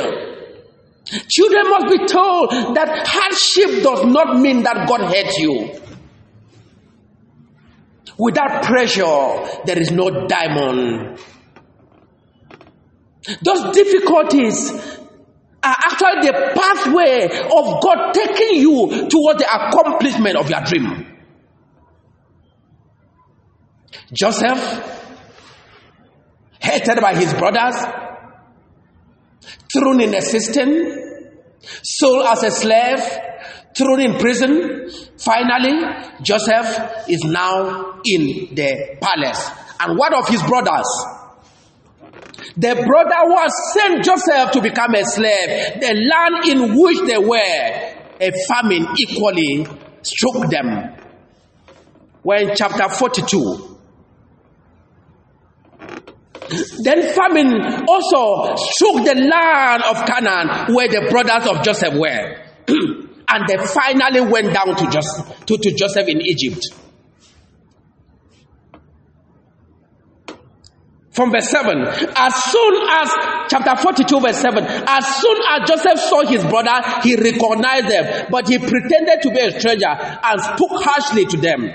children 1.29 1.71
must 1.71 1.87
be 1.89 2.07
told 2.07 2.77
that 2.77 3.07
hardship 3.07 3.83
does 3.83 4.05
not 4.07 4.41
mean 4.41 4.63
that 4.63 4.89
God 4.89 5.13
hates 5.13 5.39
you. 5.39 5.79
Without 8.19 8.63
pressure, 8.63 9.63
there 9.65 9.79
is 9.79 9.91
no 9.91 10.27
diamond. 10.27 11.19
Those 13.43 13.75
difficulties 13.75 14.71
are 15.65 15.77
actually 15.85 16.27
the 16.27 16.53
pathway 16.55 17.25
of 17.25 17.83
God 17.83 18.13
taking 18.13 18.61
you 18.61 19.09
toward 19.09 19.39
the 19.39 19.49
accomplishment 19.51 20.37
of 20.37 20.51
your 20.51 20.61
dream. 20.63 21.07
Joseph, 24.13 24.99
hated 26.61 27.01
by 27.01 27.15
his 27.15 27.33
brothers, 27.35 27.77
thrown 29.73 30.01
in 30.01 30.15
a 30.15 30.21
cistern, 30.21 31.21
sold 31.83 32.27
as 32.27 32.43
a 32.43 32.51
slave, 32.51 33.01
thrown 33.77 34.01
in 34.01 34.19
prison. 34.19 34.91
Finally, 35.19 35.83
Joseph 36.23 37.09
is 37.09 37.23
now 37.25 38.01
in 38.05 38.55
the 38.55 38.97
palace. 39.01 39.51
And 39.81 39.99
what 39.99 40.15
of 40.15 40.29
his 40.29 40.43
brothers? 40.43 40.87
The 42.57 42.75
brother 42.75 43.17
who 43.25 43.37
has 43.39 43.53
sent 43.73 44.05
Joseph 44.05 44.53
to 44.53 44.61
become 44.61 44.95
a 44.95 45.05
slave, 45.05 45.81
the 45.81 45.95
land 45.95 46.45
in 46.49 46.79
which 46.79 47.01
they 47.07 47.19
were, 47.19 48.03
a 48.21 48.31
famine 48.49 48.87
equally 48.99 49.67
struck 50.03 50.51
them. 50.51 50.97
When 52.23 52.55
chapter 52.55 52.89
42, 52.89 53.72
then 56.83 57.15
famine 57.15 57.85
also 57.89 58.57
struck 58.57 59.05
the 59.05 59.15
land 59.15 59.83
of 59.85 60.07
Canaan 60.07 60.75
where 60.75 60.89
the 60.89 61.09
brothers 61.11 61.47
of 61.49 61.63
Joseph 61.65 61.95
were. 61.95 62.39
and 63.29 63.49
they 63.49 63.57
finally 63.67 64.21
went 64.21 64.53
down 64.53 64.77
to, 64.77 64.91
Joseph, 64.91 65.47
to, 65.47 65.57
to 65.57 65.73
Joseph 65.73 66.09
in 66.09 66.21
Egypt. 66.21 66.67
From 71.13 71.31
verse 71.31 71.49
7, 71.51 71.77
as 72.17 72.35
soon 72.45 72.75
as, 72.89 73.11
chapter 73.51 73.77
42, 73.77 74.21
verse 74.21 74.39
7, 74.39 74.65
as 74.65 75.07
soon 75.21 75.37
as 75.51 75.69
Joseph 75.69 75.99
saw 75.99 76.25
his 76.25 76.43
brother, 76.45 76.81
he 77.03 77.17
recognized 77.17 77.89
them, 77.89 78.29
but 78.31 78.49
he 78.49 78.59
pretended 78.59 79.21
to 79.23 79.31
be 79.31 79.41
a 79.41 79.61
stranger 79.61 79.89
and 79.91 80.41
spoke 80.41 80.83
harshly 80.83 81.27
to 81.27 81.37
them. 81.37 81.71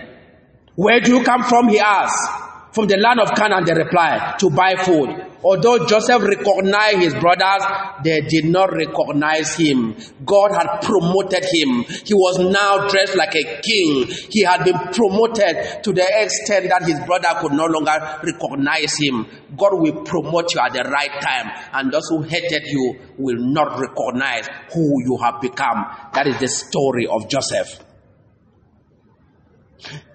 Where 0.76 1.00
do 1.02 1.18
you 1.18 1.24
come 1.24 1.44
from? 1.44 1.70
He 1.70 1.80
asked. 1.80 2.47
From 2.72 2.88
the 2.88 2.98
land 2.98 3.20
of 3.20 3.34
Canaan, 3.34 3.64
they 3.66 3.74
replied, 3.74 4.38
to 4.40 4.50
buy 4.50 4.76
food. 4.76 5.10
Although 5.44 5.86
Joseph 5.88 6.22
recognized 6.22 6.98
his 7.00 7.14
brothers, 7.16 7.64
they 8.04 8.22
did 8.22 8.46
not 8.46 8.72
recognize 8.74 9.56
him. 9.56 9.96
God 10.26 10.52
had 10.52 10.82
promoted 10.82 11.44
him. 11.46 11.86
He 12.06 12.14
was 12.14 12.38
now 12.40 12.88
dressed 12.88 13.16
like 13.16 13.34
a 13.36 13.62
king. 13.62 14.06
He 14.30 14.44
had 14.44 14.64
been 14.66 14.78
promoted 14.94 15.84
to 15.84 15.94
the 15.94 16.06
extent 16.22 16.70
that 16.70 16.84
his 16.84 17.00
brother 17.06 17.40
could 17.40 17.54
no 17.54 17.66
longer 17.66 18.20
recognize 18.24 18.94
him. 19.00 19.26
God 19.56 19.80
will 19.80 20.04
promote 20.04 20.54
you 20.54 20.62
at 20.62 20.74
the 20.74 20.84
right 20.84 21.22
time, 21.22 21.52
and 21.74 21.92
those 21.92 22.08
who 22.10 22.22
hated 22.24 22.64
you 22.66 23.00
will 23.18 23.38
not 23.40 23.80
recognize 23.80 24.48
who 24.74 25.02
you 25.04 25.18
have 25.24 25.42
become. 25.42 25.86
That 26.14 26.28
is 26.28 26.40
the 26.40 26.48
story 26.48 27.08
of 27.08 27.30
Joseph. 27.30 27.87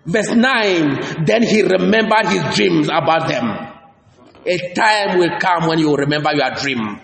Verse 0.05 0.34
9, 0.34 1.24
then 1.24 1.42
he 1.42 1.62
remembered 1.62 2.26
his 2.26 2.57
dreams 2.57 2.88
about 2.88 3.28
them. 3.28 3.44
A 4.44 4.74
time 4.74 5.18
will 5.18 5.38
come 5.38 5.68
when 5.68 5.78
you 5.78 5.88
will 5.88 5.96
remember 5.96 6.30
your 6.34 6.50
dream. 6.57 7.00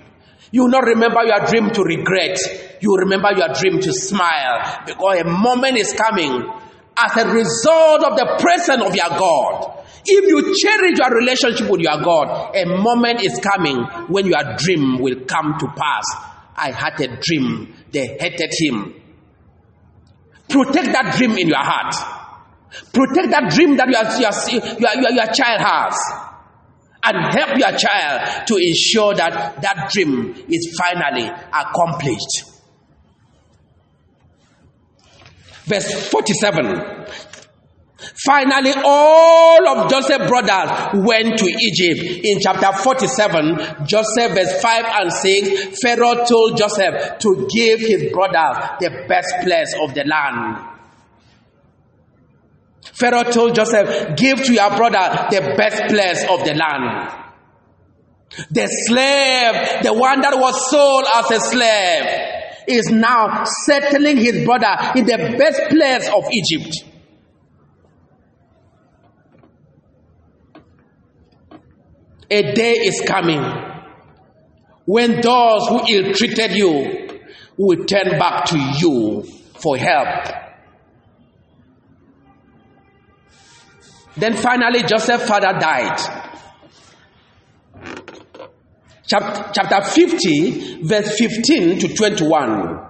You 0.51 0.63
will 0.63 0.71
not 0.71 0.85
remember 0.85 1.23
your 1.25 1.41
dream 1.47 1.71
to 1.71 1.83
regret. 1.83 2.39
You 2.81 2.91
will 2.91 2.99
remember 2.99 3.29
your 3.37 3.49
dream 3.55 3.81
to 3.81 3.93
smile 3.93 4.83
because 4.87 5.21
a 5.21 5.25
moment 5.25 5.77
is 5.77 5.93
coming 5.93 6.43
as 7.01 7.17
a 7.17 7.29
result 7.31 8.03
of 8.03 8.17
the 8.17 8.37
presence 8.41 8.83
of 8.83 8.95
your 8.95 9.09
God. 9.11 9.85
If 10.05 10.27
you 10.27 10.57
cherish 10.57 10.99
your 10.99 11.15
relationship 11.15 11.71
with 11.71 11.81
your 11.81 12.01
God, 12.03 12.57
a 12.57 12.65
moment 12.67 13.23
is 13.23 13.39
coming 13.39 13.77
when 14.09 14.27
your 14.27 14.43
dream 14.57 14.99
will 14.99 15.21
come 15.27 15.55
to 15.61 15.67
pass. 15.77 16.05
I 16.57 16.73
had 16.73 17.01
a 17.01 17.19
dream. 17.21 17.75
They 17.93 18.17
hated 18.19 18.51
him. 18.59 18.95
Protect 20.49 20.87
that 20.87 21.15
dream 21.17 21.37
in 21.39 21.49
your 21.49 21.63
heart. 21.63 21.95
Protect 22.93 23.31
that 23.31 23.51
dream 23.51 23.77
that 23.77 23.89
your, 23.89 24.05
your, 24.21 25.03
your, 25.03 25.13
your 25.13 25.27
child 25.33 25.61
has. 25.61 25.97
And 27.03 27.17
help 27.33 27.57
your 27.57 27.73
child 27.79 28.47
to 28.49 28.57
ensure 28.57 29.15
that 29.15 29.63
that 29.63 29.91
dream 29.93 30.35
is 30.49 30.77
finally 30.79 31.29
accomplished. 31.29 32.45
Verse 35.65 36.09
47. 36.09 37.07
Finally, 38.25 38.73
all 38.85 39.69
of 39.69 39.91
Joseph's 39.91 40.27
brothers 40.29 41.05
went 41.05 41.39
to 41.39 41.47
Egypt. 41.47 42.25
In 42.25 42.39
chapter 42.41 42.73
47, 42.73 43.87
Joseph, 43.87 44.33
verse 44.35 44.61
5 44.61 44.85
and 44.85 45.13
6, 45.13 45.81
Pharaoh 45.83 46.25
told 46.25 46.57
Joseph 46.57 47.19
to 47.19 47.49
give 47.53 47.81
his 47.81 48.13
brothers 48.13 48.57
the 48.81 49.05
best 49.09 49.35
place 49.43 49.75
of 49.83 49.95
the 49.95 50.05
land. 50.05 50.78
Pharaoh 52.99 53.31
told 53.31 53.55
Joseph, 53.55 54.17
Give 54.17 54.43
to 54.43 54.53
your 54.53 54.71
brother 54.77 55.29
the 55.31 55.55
best 55.57 55.83
place 55.89 56.25
of 56.29 56.45
the 56.45 56.55
land. 56.55 57.15
The 58.51 58.67
slave, 58.67 59.83
the 59.85 59.95
one 59.95 60.21
that 60.21 60.37
was 60.37 60.71
sold 60.71 61.05
as 61.15 61.31
a 61.31 61.41
slave, 61.41 62.35
is 62.67 62.91
now 62.91 63.45
settling 63.67 64.17
his 64.17 64.45
brother 64.45 64.77
in 64.97 65.07
the 65.07 65.37
best 65.39 65.71
place 65.71 66.09
of 66.09 66.25
Egypt. 66.33 66.85
A 72.31 72.53
day 72.53 72.73
is 72.73 73.01
coming 73.07 73.43
when 74.85 75.21
those 75.21 75.69
who 75.69 75.81
ill 75.89 76.13
treated 76.13 76.51
you 76.53 77.09
will 77.57 77.85
turn 77.85 78.19
back 78.19 78.45
to 78.47 78.59
you 78.59 79.23
for 79.55 79.77
help. 79.77 80.48
Then 84.19 84.35
finally, 84.37 84.83
Joseph's 84.83 85.29
father 85.29 85.59
died. 85.59 85.97
Chapter 89.07 89.83
50, 89.83 90.83
verse 90.83 91.17
15 91.19 91.79
to 91.79 91.95
21. 91.95 92.87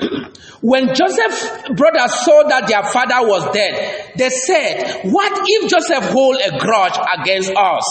when 0.62 0.94
Joseph's 0.94 1.68
brothers 1.74 2.14
saw 2.24 2.44
that 2.48 2.68
their 2.68 2.84
father 2.84 3.26
was 3.28 3.52
dead, 3.52 4.12
they 4.16 4.30
said, 4.30 5.02
What 5.10 5.32
if 5.44 5.70
Joseph 5.70 6.10
hold 6.10 6.36
a 6.36 6.58
grudge 6.58 6.98
against 7.18 7.52
us 7.54 7.84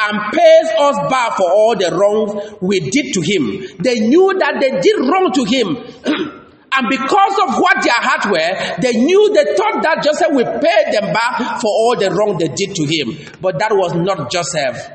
and 0.00 0.32
pays 0.32 0.70
us 0.80 0.96
back 1.10 1.36
for 1.36 1.52
all 1.52 1.76
the 1.76 1.94
wrong 1.94 2.58
we 2.62 2.80
did 2.80 3.12
to 3.14 3.20
him? 3.20 3.76
They 3.78 4.00
knew 4.00 4.34
that 4.38 4.56
they 4.60 4.80
did 4.80 4.96
wrong 4.98 5.30
to 5.34 5.44
him. 5.44 6.40
And 6.76 6.88
because 6.88 7.38
of 7.46 7.58
what 7.60 7.82
their 7.82 7.98
heart 7.98 8.26
were, 8.26 8.82
they 8.82 8.92
knew 8.98 9.32
they 9.32 9.54
thought 9.54 9.82
that 9.82 10.02
Joseph 10.02 10.32
would 10.32 10.60
pay 10.60 10.90
them 10.90 11.12
back 11.12 11.60
for 11.60 11.68
all 11.70 11.96
the 11.96 12.10
wrong 12.10 12.38
they 12.38 12.48
did 12.48 12.74
to 12.74 12.84
him. 12.84 13.16
But 13.40 13.58
that 13.60 13.70
was 13.72 13.94
not 13.94 14.30
Joseph. 14.30 14.90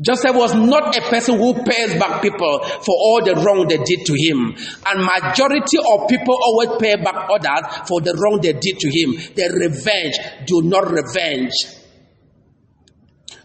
Joseph 0.00 0.34
was 0.34 0.54
not 0.54 0.96
a 0.96 1.00
person 1.02 1.38
who 1.38 1.54
pays 1.62 1.94
back 1.94 2.20
people 2.20 2.58
for 2.58 2.94
all 2.98 3.24
the 3.24 3.34
wrong 3.34 3.66
they 3.68 3.78
did 3.78 4.04
to 4.06 4.14
him. 4.14 4.54
And 4.88 5.06
majority 5.06 5.78
of 5.78 6.08
people 6.08 6.34
always 6.42 6.70
pay 6.80 6.96
back 6.96 7.28
others 7.30 7.88
for 7.88 8.00
the 8.00 8.14
wrong 8.14 8.40
they 8.42 8.54
did 8.54 8.78
to 8.80 8.88
him. 8.90 9.14
They 9.36 9.48
revenge, 9.48 10.18
do 10.46 10.62
not 10.62 10.90
revenge. 10.90 11.52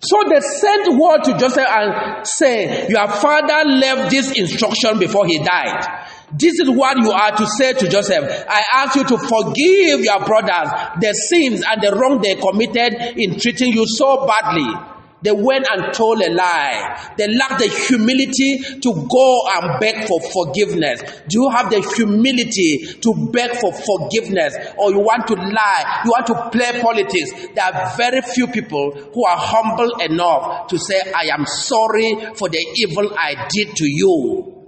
So 0.01 0.18
they 0.30 0.39
sent 0.39 0.97
word 0.97 1.24
to 1.26 1.38
Joseph 1.38 1.68
and 1.68 2.26
say, 2.26 2.88
Your 2.89 3.07
father 3.07 3.70
left 3.70 4.10
this 4.10 4.32
instruction 4.38 4.97
before 4.97 5.28
he 5.28 5.38
died. 5.43 6.07
This 6.38 6.60
is 6.60 6.70
what 6.70 6.98
you 6.98 7.12
are 7.12 7.32
to 7.36 7.46
say 7.58 7.74
to 7.74 7.88
Joseph. 7.88 8.46
I 8.48 8.64
ask 8.74 8.96
you 8.96 9.04
to 9.04 9.18
forgive 9.18 10.02
your 10.02 10.24
brothers 10.26 10.70
the 11.02 11.14
sins 11.14 11.64
and 11.66 11.82
the 11.82 11.96
wrong 11.96 12.22
they 12.22 12.36
committed 12.36 13.18
in 13.18 13.40
treating 13.40 13.74
you 13.74 13.86
so 13.88 14.28
badly. 14.28 14.96
They 15.22 15.32
went 15.32 15.68
and 15.70 15.94
told 15.94 16.22
a 16.22 16.32
lie. 16.32 17.14
They 17.18 17.28
lacked 17.28 17.60
the 17.60 17.68
humility 17.68 18.80
to 18.80 19.08
go 19.12 19.42
and 19.56 19.80
beg 19.80 20.08
for 20.08 20.22
forgiveness. 20.22 21.02
Do 21.28 21.42
you 21.42 21.50
have 21.50 21.70
the 21.70 21.82
humility 21.98 22.86
to 23.02 23.30
beg 23.34 23.52
for 23.58 23.74
forgiveness 23.74 24.56
or 24.78 24.92
you 24.92 25.00
want 25.00 25.28
to 25.28 25.34
lie? 25.34 26.02
You 26.06 26.12
want 26.12 26.28
to 26.28 26.50
play 26.52 26.80
politics? 26.82 27.32
There 27.54 27.66
are 27.66 27.98
very 27.98 28.22
few 28.22 28.48
people 28.48 28.92
who 29.14 29.26
are 29.26 29.38
humble 29.38 29.92
enough 30.00 30.68
to 30.68 30.78
say, 30.80 31.02
I 31.14 31.32
am 31.38 31.46
sorry 31.46 32.16
for 32.36 32.48
the 32.48 32.66
evil 32.78 33.12
I 33.18 33.48
did 33.50 33.76
to 33.76 33.86
you. 33.86 34.59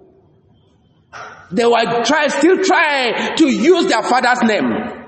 They 1.51 1.65
were 1.65 2.03
try, 2.03 2.27
still 2.27 2.63
trying 2.63 3.35
to 3.37 3.47
use 3.49 3.87
their 3.87 4.03
father's 4.03 4.41
name. 4.43 5.01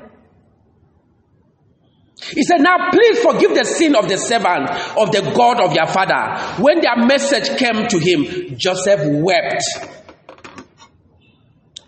He 2.31 2.43
said, 2.43 2.61
Now 2.61 2.89
please 2.91 3.19
forgive 3.19 3.53
the 3.53 3.65
sin 3.65 3.95
of 3.95 4.07
the 4.07 4.17
servant 4.17 4.69
of 4.97 5.11
the 5.11 5.33
God 5.35 5.59
of 5.61 5.73
your 5.73 5.87
father. 5.87 6.61
When 6.63 6.81
their 6.81 7.05
message 7.05 7.57
came 7.57 7.87
to 7.87 7.99
him, 7.99 8.57
Joseph 8.57 9.01
wept. 9.21 9.63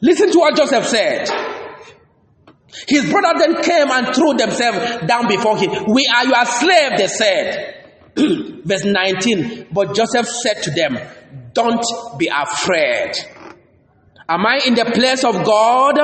Listen 0.02 0.32
to 0.32 0.40
what 0.40 0.56
Joseph 0.58 0.86
said. 0.86 1.30
His 2.88 3.10
brother 3.10 3.40
then 3.40 3.64
came 3.64 3.90
and 3.90 4.14
threw 4.14 4.34
themselves 4.34 5.06
down 5.08 5.28
before 5.28 5.58
him. 5.58 5.86
We 5.88 6.08
are 6.14 6.26
your 6.26 6.46
slave, 6.46 6.92
they 6.98 7.08
said. 7.08 7.84
Verse 8.66 8.84
19. 8.86 9.68
But 9.72 9.96
Joseph 9.96 10.28
said 10.28 10.62
to 10.64 10.72
them, 10.72 10.98
Don't 11.54 11.84
be 12.18 12.28
afraid. 12.28 13.14
Am 14.28 14.46
I 14.46 14.62
in 14.66 14.76
the 14.76 14.86
place 14.86 15.24
of 15.24 15.44
God? 15.46 16.00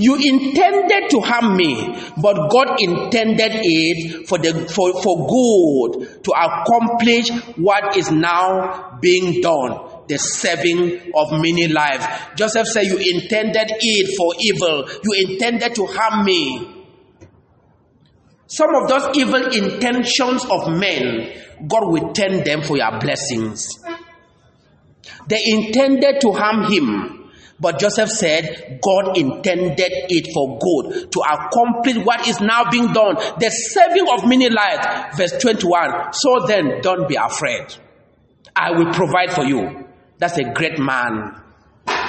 You 0.00 0.14
intended 0.14 1.10
to 1.10 1.20
harm 1.20 1.56
me, 1.56 1.74
but 2.22 2.50
God 2.50 2.80
intended 2.80 3.50
it 3.54 4.28
for, 4.28 4.38
the, 4.38 4.68
for, 4.68 5.02
for 5.02 5.26
good 5.26 6.22
to 6.22 6.30
accomplish 6.30 7.30
what 7.56 7.96
is 7.96 8.10
now 8.12 8.98
being 9.00 9.40
done 9.40 9.88
the 10.08 10.18
saving 10.18 11.12
of 11.14 11.32
many 11.32 11.68
lives. 11.68 12.06
Joseph 12.34 12.66
said, 12.66 12.84
You 12.84 12.96
intended 12.96 13.70
it 13.78 14.16
for 14.16 14.34
evil, 14.40 14.88
you 15.04 15.28
intended 15.28 15.74
to 15.74 15.86
harm 15.86 16.24
me. 16.24 16.74
Some 18.46 18.74
of 18.74 18.88
those 18.88 19.16
evil 19.16 19.44
intentions 19.52 20.44
of 20.46 20.78
men, 20.78 21.30
God 21.68 21.90
will 21.90 22.12
turn 22.14 22.42
them 22.44 22.62
for 22.62 22.78
your 22.78 22.98
blessings. 22.98 23.68
They 25.28 25.40
intended 25.44 26.20
to 26.22 26.32
harm 26.32 26.72
him. 26.72 27.18
But 27.60 27.80
Joseph 27.80 28.10
said, 28.10 28.80
God 28.82 29.18
intended 29.18 29.90
it 30.08 30.32
for 30.32 30.58
good 30.58 31.10
to 31.12 31.20
accomplish 31.20 31.96
what 31.96 32.26
is 32.28 32.40
now 32.40 32.70
being 32.70 32.92
done, 32.92 33.16
the 33.38 33.50
saving 33.50 34.06
of 34.08 34.28
many 34.28 34.48
lives. 34.48 35.16
Verse 35.16 35.32
21. 35.42 36.12
So 36.12 36.46
then, 36.46 36.80
don't 36.82 37.08
be 37.08 37.16
afraid. 37.16 37.66
I 38.54 38.70
will 38.72 38.92
provide 38.92 39.32
for 39.32 39.44
you. 39.44 39.86
That's 40.18 40.38
a 40.38 40.52
great 40.52 40.78
man. 40.78 41.42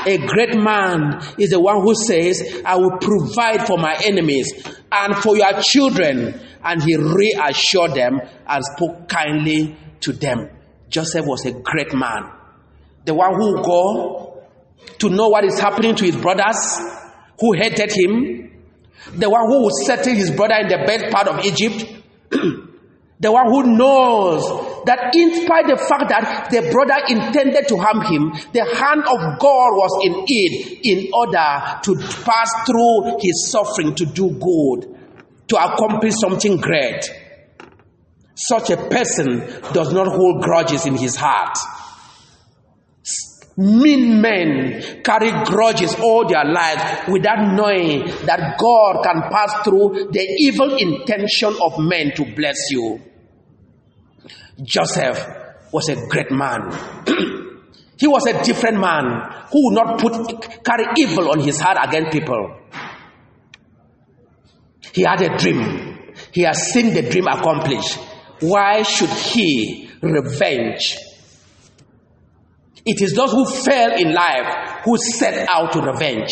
A 0.06 0.18
great 0.18 0.56
man 0.56 1.22
is 1.38 1.50
the 1.50 1.60
one 1.60 1.82
who 1.82 1.96
says, 1.96 2.62
I 2.64 2.78
will 2.78 2.98
provide 3.00 3.66
for 3.66 3.78
my 3.78 4.00
enemies 4.06 4.54
and 4.92 5.16
for 5.16 5.36
your 5.36 5.62
children. 5.62 6.40
And 6.64 6.84
he 6.84 6.96
reassured 6.96 7.96
them 7.96 8.22
and 8.48 8.64
spoke 8.76 9.10
kindly 9.10 9.76
to 10.02 10.14
them. 10.14 10.50
Joseph 10.90 11.26
was 11.26 11.46
a 11.46 11.52
great 11.52 11.94
man 11.94 12.39
the 13.10 13.16
one 13.16 13.34
who 13.34 13.64
go 13.64 14.44
to 15.00 15.10
know 15.10 15.30
what 15.30 15.44
is 15.44 15.60
happening 15.60 15.96
to 15.96 16.06
his 16.06 16.16
brothers 16.16 16.78
who 17.40 17.54
hated 17.54 17.92
him, 17.92 18.52
the 19.16 19.28
one 19.28 19.48
who 19.48 19.64
will 19.64 19.72
settle 19.84 20.14
his 20.14 20.30
brother 20.30 20.54
in 20.62 20.68
the 20.68 20.84
best 20.86 21.12
part 21.12 21.28
of 21.28 21.44
Egypt, 21.44 21.92
the 23.20 23.32
one 23.32 23.48
who 23.48 23.76
knows 23.76 24.46
that 24.86 25.10
in 25.16 25.42
spite 25.42 25.72
of 25.72 25.80
the 25.80 25.86
fact 25.86 26.10
that 26.10 26.50
the 26.52 26.70
brother 26.72 27.02
intended 27.10 27.68
to 27.68 27.78
harm 27.78 28.06
him, 28.06 28.30
the 28.54 28.64
hand 28.64 29.02
of 29.02 29.40
God 29.40 29.70
was 29.74 30.06
in 30.06 30.24
it 30.28 30.80
in 30.86 31.10
order 31.12 31.82
to 31.82 31.96
pass 32.24 32.52
through 32.68 33.18
his 33.22 33.50
suffering 33.50 33.96
to 33.96 34.06
do 34.06 34.30
good, 34.38 34.86
to 35.48 35.58
accomplish 35.58 36.14
something 36.22 36.58
great. 36.58 37.10
Such 38.36 38.70
a 38.70 38.78
person 38.78 39.40
does 39.74 39.92
not 39.94 40.08
hold 40.08 40.44
grudges 40.44 40.86
in 40.86 40.96
his 40.96 41.16
heart. 41.16 41.58
Mean 43.60 44.22
men 44.22 45.02
carry 45.04 45.32
grudges 45.44 45.94
all 46.00 46.26
their 46.26 46.46
lives 46.46 47.10
without 47.10 47.56
knowing 47.58 48.06
that 48.26 48.56
God 48.58 49.04
can 49.04 49.24
pass 49.30 49.66
through 49.66 50.08
the 50.14 50.26
evil 50.40 50.78
intention 50.78 51.54
of 51.62 51.78
men 51.78 52.14
to 52.16 52.24
bless 52.34 52.72
you. 52.72 53.02
Joseph 54.64 55.28
was 55.74 55.90
a 55.90 56.08
great 56.08 56.32
man. 56.32 56.72
he 58.00 58.08
was 58.08 58.26
a 58.28 58.42
different 58.46 58.80
man 58.80 59.30
who 59.52 59.66
would 59.66 59.76
not 59.76 60.00
put 60.00 60.64
carry 60.64 60.86
evil 60.98 61.30
on 61.30 61.42
his 61.42 61.60
heart 61.60 61.80
against 61.86 62.14
people. 62.14 62.56
He 64.94 65.02
had 65.02 65.22
a 65.22 65.38
dream. 65.38 66.14
He 66.32 66.44
has 66.44 66.72
seen 66.72 66.94
the 66.94 67.02
dream 67.02 67.28
accomplished. 67.28 68.00
Why 68.40 68.84
should 68.84 69.10
he 69.10 69.90
revenge 70.02 70.96
it 72.86 73.02
is 73.02 73.14
those 73.14 73.32
who 73.32 73.46
fail 73.46 73.92
in 73.92 74.14
life 74.14 74.82
who 74.84 74.98
set 74.98 75.48
out 75.50 75.74
to 75.74 75.82
revenge. 75.82 76.30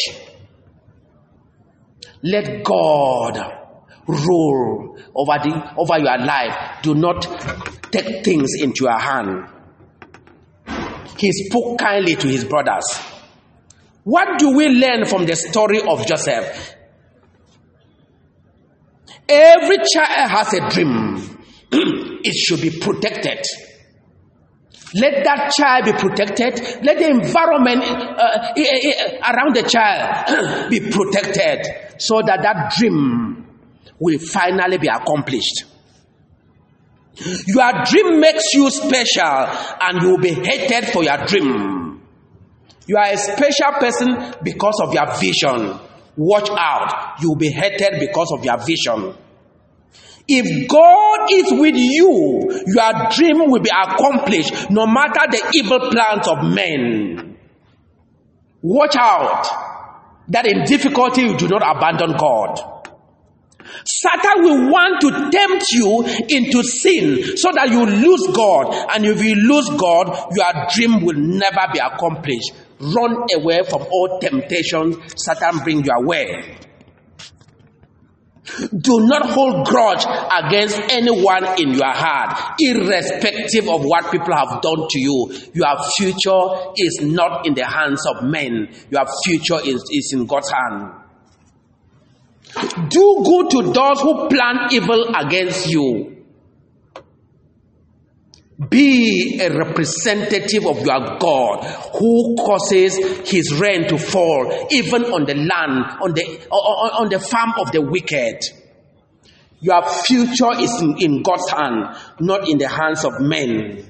Let 2.23 2.63
God 2.63 3.37
rule 4.07 4.97
over, 5.13 5.33
the, 5.43 5.73
over 5.77 5.99
your 5.99 6.17
life. 6.17 6.81
Do 6.81 6.95
not 6.95 7.21
take 7.91 8.23
things 8.23 8.53
into 8.59 8.85
your 8.85 8.99
hand. 8.99 9.49
He 11.17 11.31
spoke 11.31 11.79
kindly 11.79 12.15
to 12.15 12.27
his 12.27 12.43
brothers. 12.45 12.85
What 14.03 14.39
do 14.39 14.55
we 14.55 14.69
learn 14.69 15.05
from 15.05 15.25
the 15.25 15.35
story 15.35 15.81
of 15.81 16.05
Joseph? 16.05 16.75
Every 19.27 19.77
child 19.93 20.31
has 20.31 20.53
a 20.53 20.69
dream. 20.69 21.37
it 21.71 22.33
should 22.33 22.61
be 22.61 22.79
protected. 22.79 23.45
Let 24.93 25.23
that 25.25 25.51
child 25.57 25.85
be 25.85 25.91
protected. 25.93 26.83
Let 26.83 26.97
the 26.99 27.09
environment 27.09 27.83
uh, 27.83 28.53
eh, 28.55 28.63
eh, 28.63 28.91
eh, 28.95 29.19
around 29.31 29.55
the 29.55 29.63
child 29.63 30.69
be 30.69 30.79
protected 30.79 31.99
so 32.01 32.21
that 32.25 32.41
that 32.43 32.73
dream 32.77 33.45
will 33.99 34.19
finally 34.19 34.77
be 34.77 34.87
accomplished. 34.87 35.65
Your 37.47 37.71
dream 37.85 38.19
makes 38.21 38.53
you 38.53 38.69
special 38.69 39.25
and 39.25 40.01
you 40.01 40.09
will 40.11 40.19
be 40.19 40.33
hated 40.33 40.89
for 40.93 41.03
your 41.03 41.17
dream. 41.25 42.01
You 42.87 42.95
are 42.97 43.11
a 43.11 43.17
special 43.17 43.71
person 43.79 44.35
because 44.43 44.79
of 44.81 44.93
your 44.93 45.07
vision. 45.19 45.79
Watch 46.15 46.49
out. 46.51 47.15
You'll 47.21 47.35
be 47.35 47.51
hated 47.51 47.99
because 47.99 48.31
of 48.37 48.45
your 48.45 48.57
vision. 48.63 49.15
If 50.27 50.67
God 50.67 51.27
is 51.31 51.51
with 51.51 51.75
you, 51.75 52.63
your 52.67 53.09
dream 53.11 53.49
will 53.49 53.61
be 53.61 53.69
accomplished 53.69 54.69
no 54.69 54.85
matter 54.85 55.21
the 55.31 55.51
evil 55.55 55.79
plans 55.89 56.27
of 56.27 56.43
men. 56.53 57.37
Watch 58.61 58.95
out 58.97 59.45
that 60.27 60.45
in 60.45 60.63
difficulty 60.65 61.21
you 61.21 61.37
do 61.37 61.47
not 61.47 61.61
abandon 61.63 62.17
God. 62.17 62.59
Satan 63.85 64.43
will 64.43 64.69
want 64.71 64.99
to 65.01 65.29
tempt 65.31 65.71
you 65.71 66.03
into 66.27 66.63
sin 66.63 67.37
so 67.37 67.51
that 67.53 67.69
you 67.69 67.85
lose 67.85 68.27
God. 68.35 68.73
And 68.93 69.05
if 69.05 69.23
you 69.23 69.35
lose 69.35 69.69
God, 69.69 70.07
your 70.35 70.67
dream 70.73 71.05
will 71.05 71.15
never 71.17 71.71
be 71.71 71.79
accomplished. 71.79 72.51
Run 72.79 73.25
away 73.35 73.61
from 73.69 73.83
all 73.89 74.19
temptations 74.19 74.97
Satan 75.15 75.59
bring 75.63 75.83
your 75.85 76.05
way. 76.05 76.57
Do 78.71 79.05
not 79.05 79.29
hold 79.29 79.67
grudge 79.67 80.05
against 80.05 80.79
anyone 80.89 81.59
in 81.59 81.73
your 81.73 81.91
heart, 81.91 82.55
irrespective 82.59 83.67
of 83.67 83.83
what 83.83 84.11
people 84.11 84.33
have 84.33 84.61
done 84.61 84.87
to 84.89 84.99
you. 84.99 85.31
Your 85.53 85.75
future 85.97 86.71
is 86.77 86.99
not 87.01 87.45
in 87.45 87.53
the 87.53 87.65
hands 87.65 88.05
of 88.07 88.23
men. 88.23 88.69
Your 88.89 89.05
future 89.25 89.59
is, 89.63 89.83
is 89.91 90.13
in 90.13 90.25
God's 90.25 90.49
hand. 90.49 90.93
Do 92.89 93.21
good 93.25 93.49
to 93.51 93.71
those 93.73 94.01
who 94.01 94.29
plan 94.29 94.69
evil 94.71 95.13
against 95.15 95.67
you. 95.67 96.16
Be 98.57 99.39
a 99.39 99.55
representative 99.55 100.65
of 100.65 100.83
your 100.83 101.17
God 101.19 101.63
who 101.93 102.35
causes 102.37 102.97
his 103.29 103.53
rain 103.53 103.87
to 103.87 103.99
fall 103.99 104.67
even 104.71 105.05
on 105.05 105.25
the 105.25 105.35
land, 105.35 106.01
on 106.01 106.13
the, 106.13 106.47
on 106.49 107.09
the 107.09 107.19
farm 107.19 107.53
of 107.59 107.71
the 107.71 107.81
wicked. 107.81 108.39
Your 109.59 109.87
future 109.87 110.59
is 110.59 110.81
in, 110.81 110.97
in 110.99 111.21
God's 111.21 111.49
hand, 111.51 111.97
not 112.19 112.49
in 112.49 112.57
the 112.57 112.67
hands 112.67 113.05
of 113.05 113.19
men. 113.19 113.85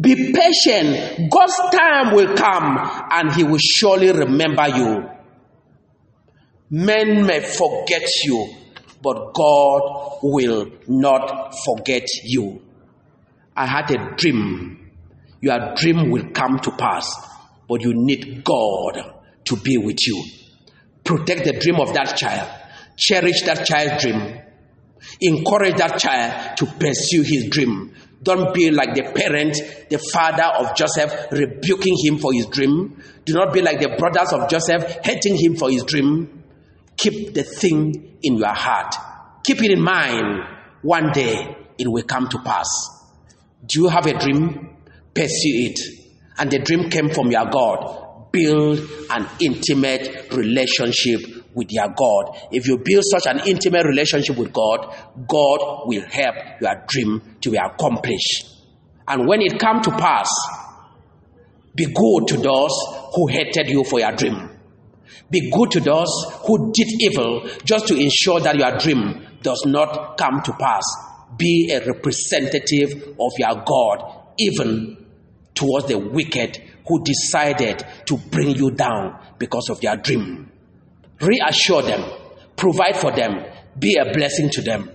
Be 0.00 0.32
patient. 0.32 1.30
God's 1.30 1.56
time 1.72 2.14
will 2.16 2.34
come 2.34 2.78
and 3.12 3.32
he 3.32 3.44
will 3.44 3.58
surely 3.60 4.10
remember 4.10 4.68
you. 4.68 5.08
Men 6.70 7.26
may 7.26 7.40
forget 7.40 8.08
you, 8.24 8.54
but 9.00 9.32
God 9.34 10.18
will 10.22 10.66
not 10.88 11.54
forget 11.64 12.08
you. 12.24 12.60
I 13.56 13.66
had 13.66 13.90
a 13.90 14.14
dream. 14.16 14.90
Your 15.40 15.74
dream 15.76 16.10
will 16.10 16.30
come 16.30 16.58
to 16.60 16.70
pass, 16.72 17.14
but 17.68 17.82
you 17.82 17.92
need 17.94 18.42
God 18.44 19.14
to 19.44 19.56
be 19.56 19.76
with 19.78 20.06
you. 20.06 20.24
Protect 21.04 21.44
the 21.44 21.52
dream 21.52 21.76
of 21.80 21.92
that 21.94 22.16
child. 22.16 22.48
Cherish 22.96 23.42
that 23.42 23.66
child's 23.66 24.02
dream. 24.02 24.40
Encourage 25.20 25.76
that 25.76 25.98
child 25.98 26.56
to 26.56 26.66
pursue 26.66 27.22
his 27.22 27.48
dream. 27.50 27.94
Don't 28.22 28.54
be 28.54 28.70
like 28.70 28.94
the 28.94 29.02
parent, 29.02 29.54
the 29.90 29.98
father 29.98 30.44
of 30.44 30.74
Joseph, 30.74 31.30
rebuking 31.30 31.94
him 32.02 32.18
for 32.18 32.32
his 32.32 32.46
dream. 32.46 33.02
Do 33.26 33.34
not 33.34 33.52
be 33.52 33.60
like 33.60 33.80
the 33.80 33.96
brothers 33.98 34.32
of 34.32 34.48
Joseph, 34.48 34.98
hating 35.04 35.36
him 35.36 35.56
for 35.56 35.70
his 35.70 35.84
dream. 35.84 36.42
Keep 36.96 37.34
the 37.34 37.42
thing 37.42 38.16
in 38.22 38.36
your 38.36 38.54
heart. 38.54 38.94
Keep 39.44 39.62
it 39.62 39.72
in 39.72 39.82
mind. 39.82 40.42
One 40.80 41.12
day 41.12 41.54
it 41.76 41.86
will 41.86 42.04
come 42.04 42.28
to 42.28 42.38
pass. 42.38 42.66
Do 43.66 43.82
you 43.82 43.88
have 43.88 44.06
a 44.06 44.18
dream? 44.18 44.76
Pursue 45.14 45.70
it. 45.70 45.80
And 46.38 46.50
the 46.50 46.58
dream 46.58 46.90
came 46.90 47.10
from 47.10 47.30
your 47.30 47.46
God. 47.46 48.30
Build 48.32 48.80
an 49.10 49.28
intimate 49.40 50.32
relationship 50.32 51.20
with 51.54 51.68
your 51.70 51.88
God. 51.88 52.36
If 52.50 52.66
you 52.66 52.78
build 52.84 53.04
such 53.04 53.26
an 53.26 53.46
intimate 53.46 53.86
relationship 53.86 54.36
with 54.36 54.52
God, 54.52 54.92
God 55.28 55.86
will 55.86 56.04
help 56.10 56.34
your 56.60 56.84
dream 56.88 57.22
to 57.40 57.50
be 57.50 57.56
accomplished. 57.56 58.50
And 59.06 59.28
when 59.28 59.40
it 59.40 59.60
come 59.60 59.80
to 59.82 59.90
pass, 59.90 60.28
be 61.74 61.86
good 61.86 62.28
to 62.28 62.36
those 62.38 62.72
who 63.14 63.28
hated 63.28 63.68
you 63.68 63.84
for 63.84 64.00
your 64.00 64.12
dream. 64.12 64.50
Be 65.30 65.50
good 65.50 65.70
to 65.72 65.80
those 65.80 66.10
who 66.46 66.72
did 66.72 66.88
evil 67.00 67.48
just 67.64 67.86
to 67.88 67.96
ensure 67.96 68.40
that 68.40 68.56
your 68.56 68.76
dream 68.78 69.26
does 69.42 69.62
not 69.66 70.16
come 70.18 70.42
to 70.42 70.52
pass. 70.52 70.84
Be 71.36 71.70
a 71.72 71.84
representative 71.86 73.14
of 73.18 73.32
your 73.38 73.62
God, 73.64 74.26
even 74.38 75.06
towards 75.54 75.86
the 75.86 75.98
wicked 75.98 76.62
who 76.86 77.02
decided 77.02 77.84
to 78.06 78.16
bring 78.16 78.50
you 78.50 78.70
down 78.70 79.18
because 79.38 79.70
of 79.70 79.80
their 79.80 79.96
dream. 79.96 80.50
Reassure 81.20 81.82
them, 81.82 82.04
provide 82.56 82.96
for 82.96 83.12
them, 83.12 83.44
be 83.78 83.96
a 83.96 84.12
blessing 84.12 84.50
to 84.50 84.62
them. 84.62 84.90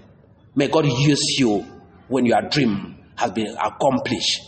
May 0.55 0.67
God 0.67 0.85
use 0.85 1.39
you 1.39 1.65
when 2.07 2.25
your 2.25 2.41
dream 2.49 2.97
has 3.15 3.31
been 3.31 3.55
accomplished 3.57 4.41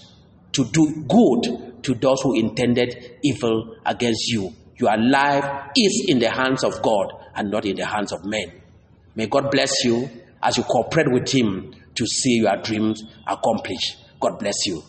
to 0.53 0.65
do 0.65 1.05
good 1.07 1.83
to 1.83 1.95
those 1.95 2.21
who 2.21 2.37
intended 2.37 3.19
evil 3.23 3.75
against 3.85 4.27
you. 4.29 4.53
Your 4.77 4.97
life 4.97 5.69
is 5.75 6.05
in 6.07 6.19
the 6.19 6.29
hands 6.29 6.63
of 6.63 6.81
God 6.81 7.13
and 7.35 7.49
not 7.49 7.65
in 7.65 7.75
the 7.75 7.85
hands 7.85 8.11
of 8.11 8.25
men. 8.25 8.51
May 9.15 9.27
God 9.27 9.51
bless 9.51 9.83
you 9.83 10.09
as 10.41 10.57
you 10.57 10.63
cooperate 10.63 11.11
with 11.11 11.29
Him 11.29 11.73
to 12.01 12.07
see 12.07 12.37
your 12.37 12.57
dreams 12.57 13.03
accomplished. 13.27 13.95
God 14.19 14.39
bless 14.39 14.65
you. 14.65 14.81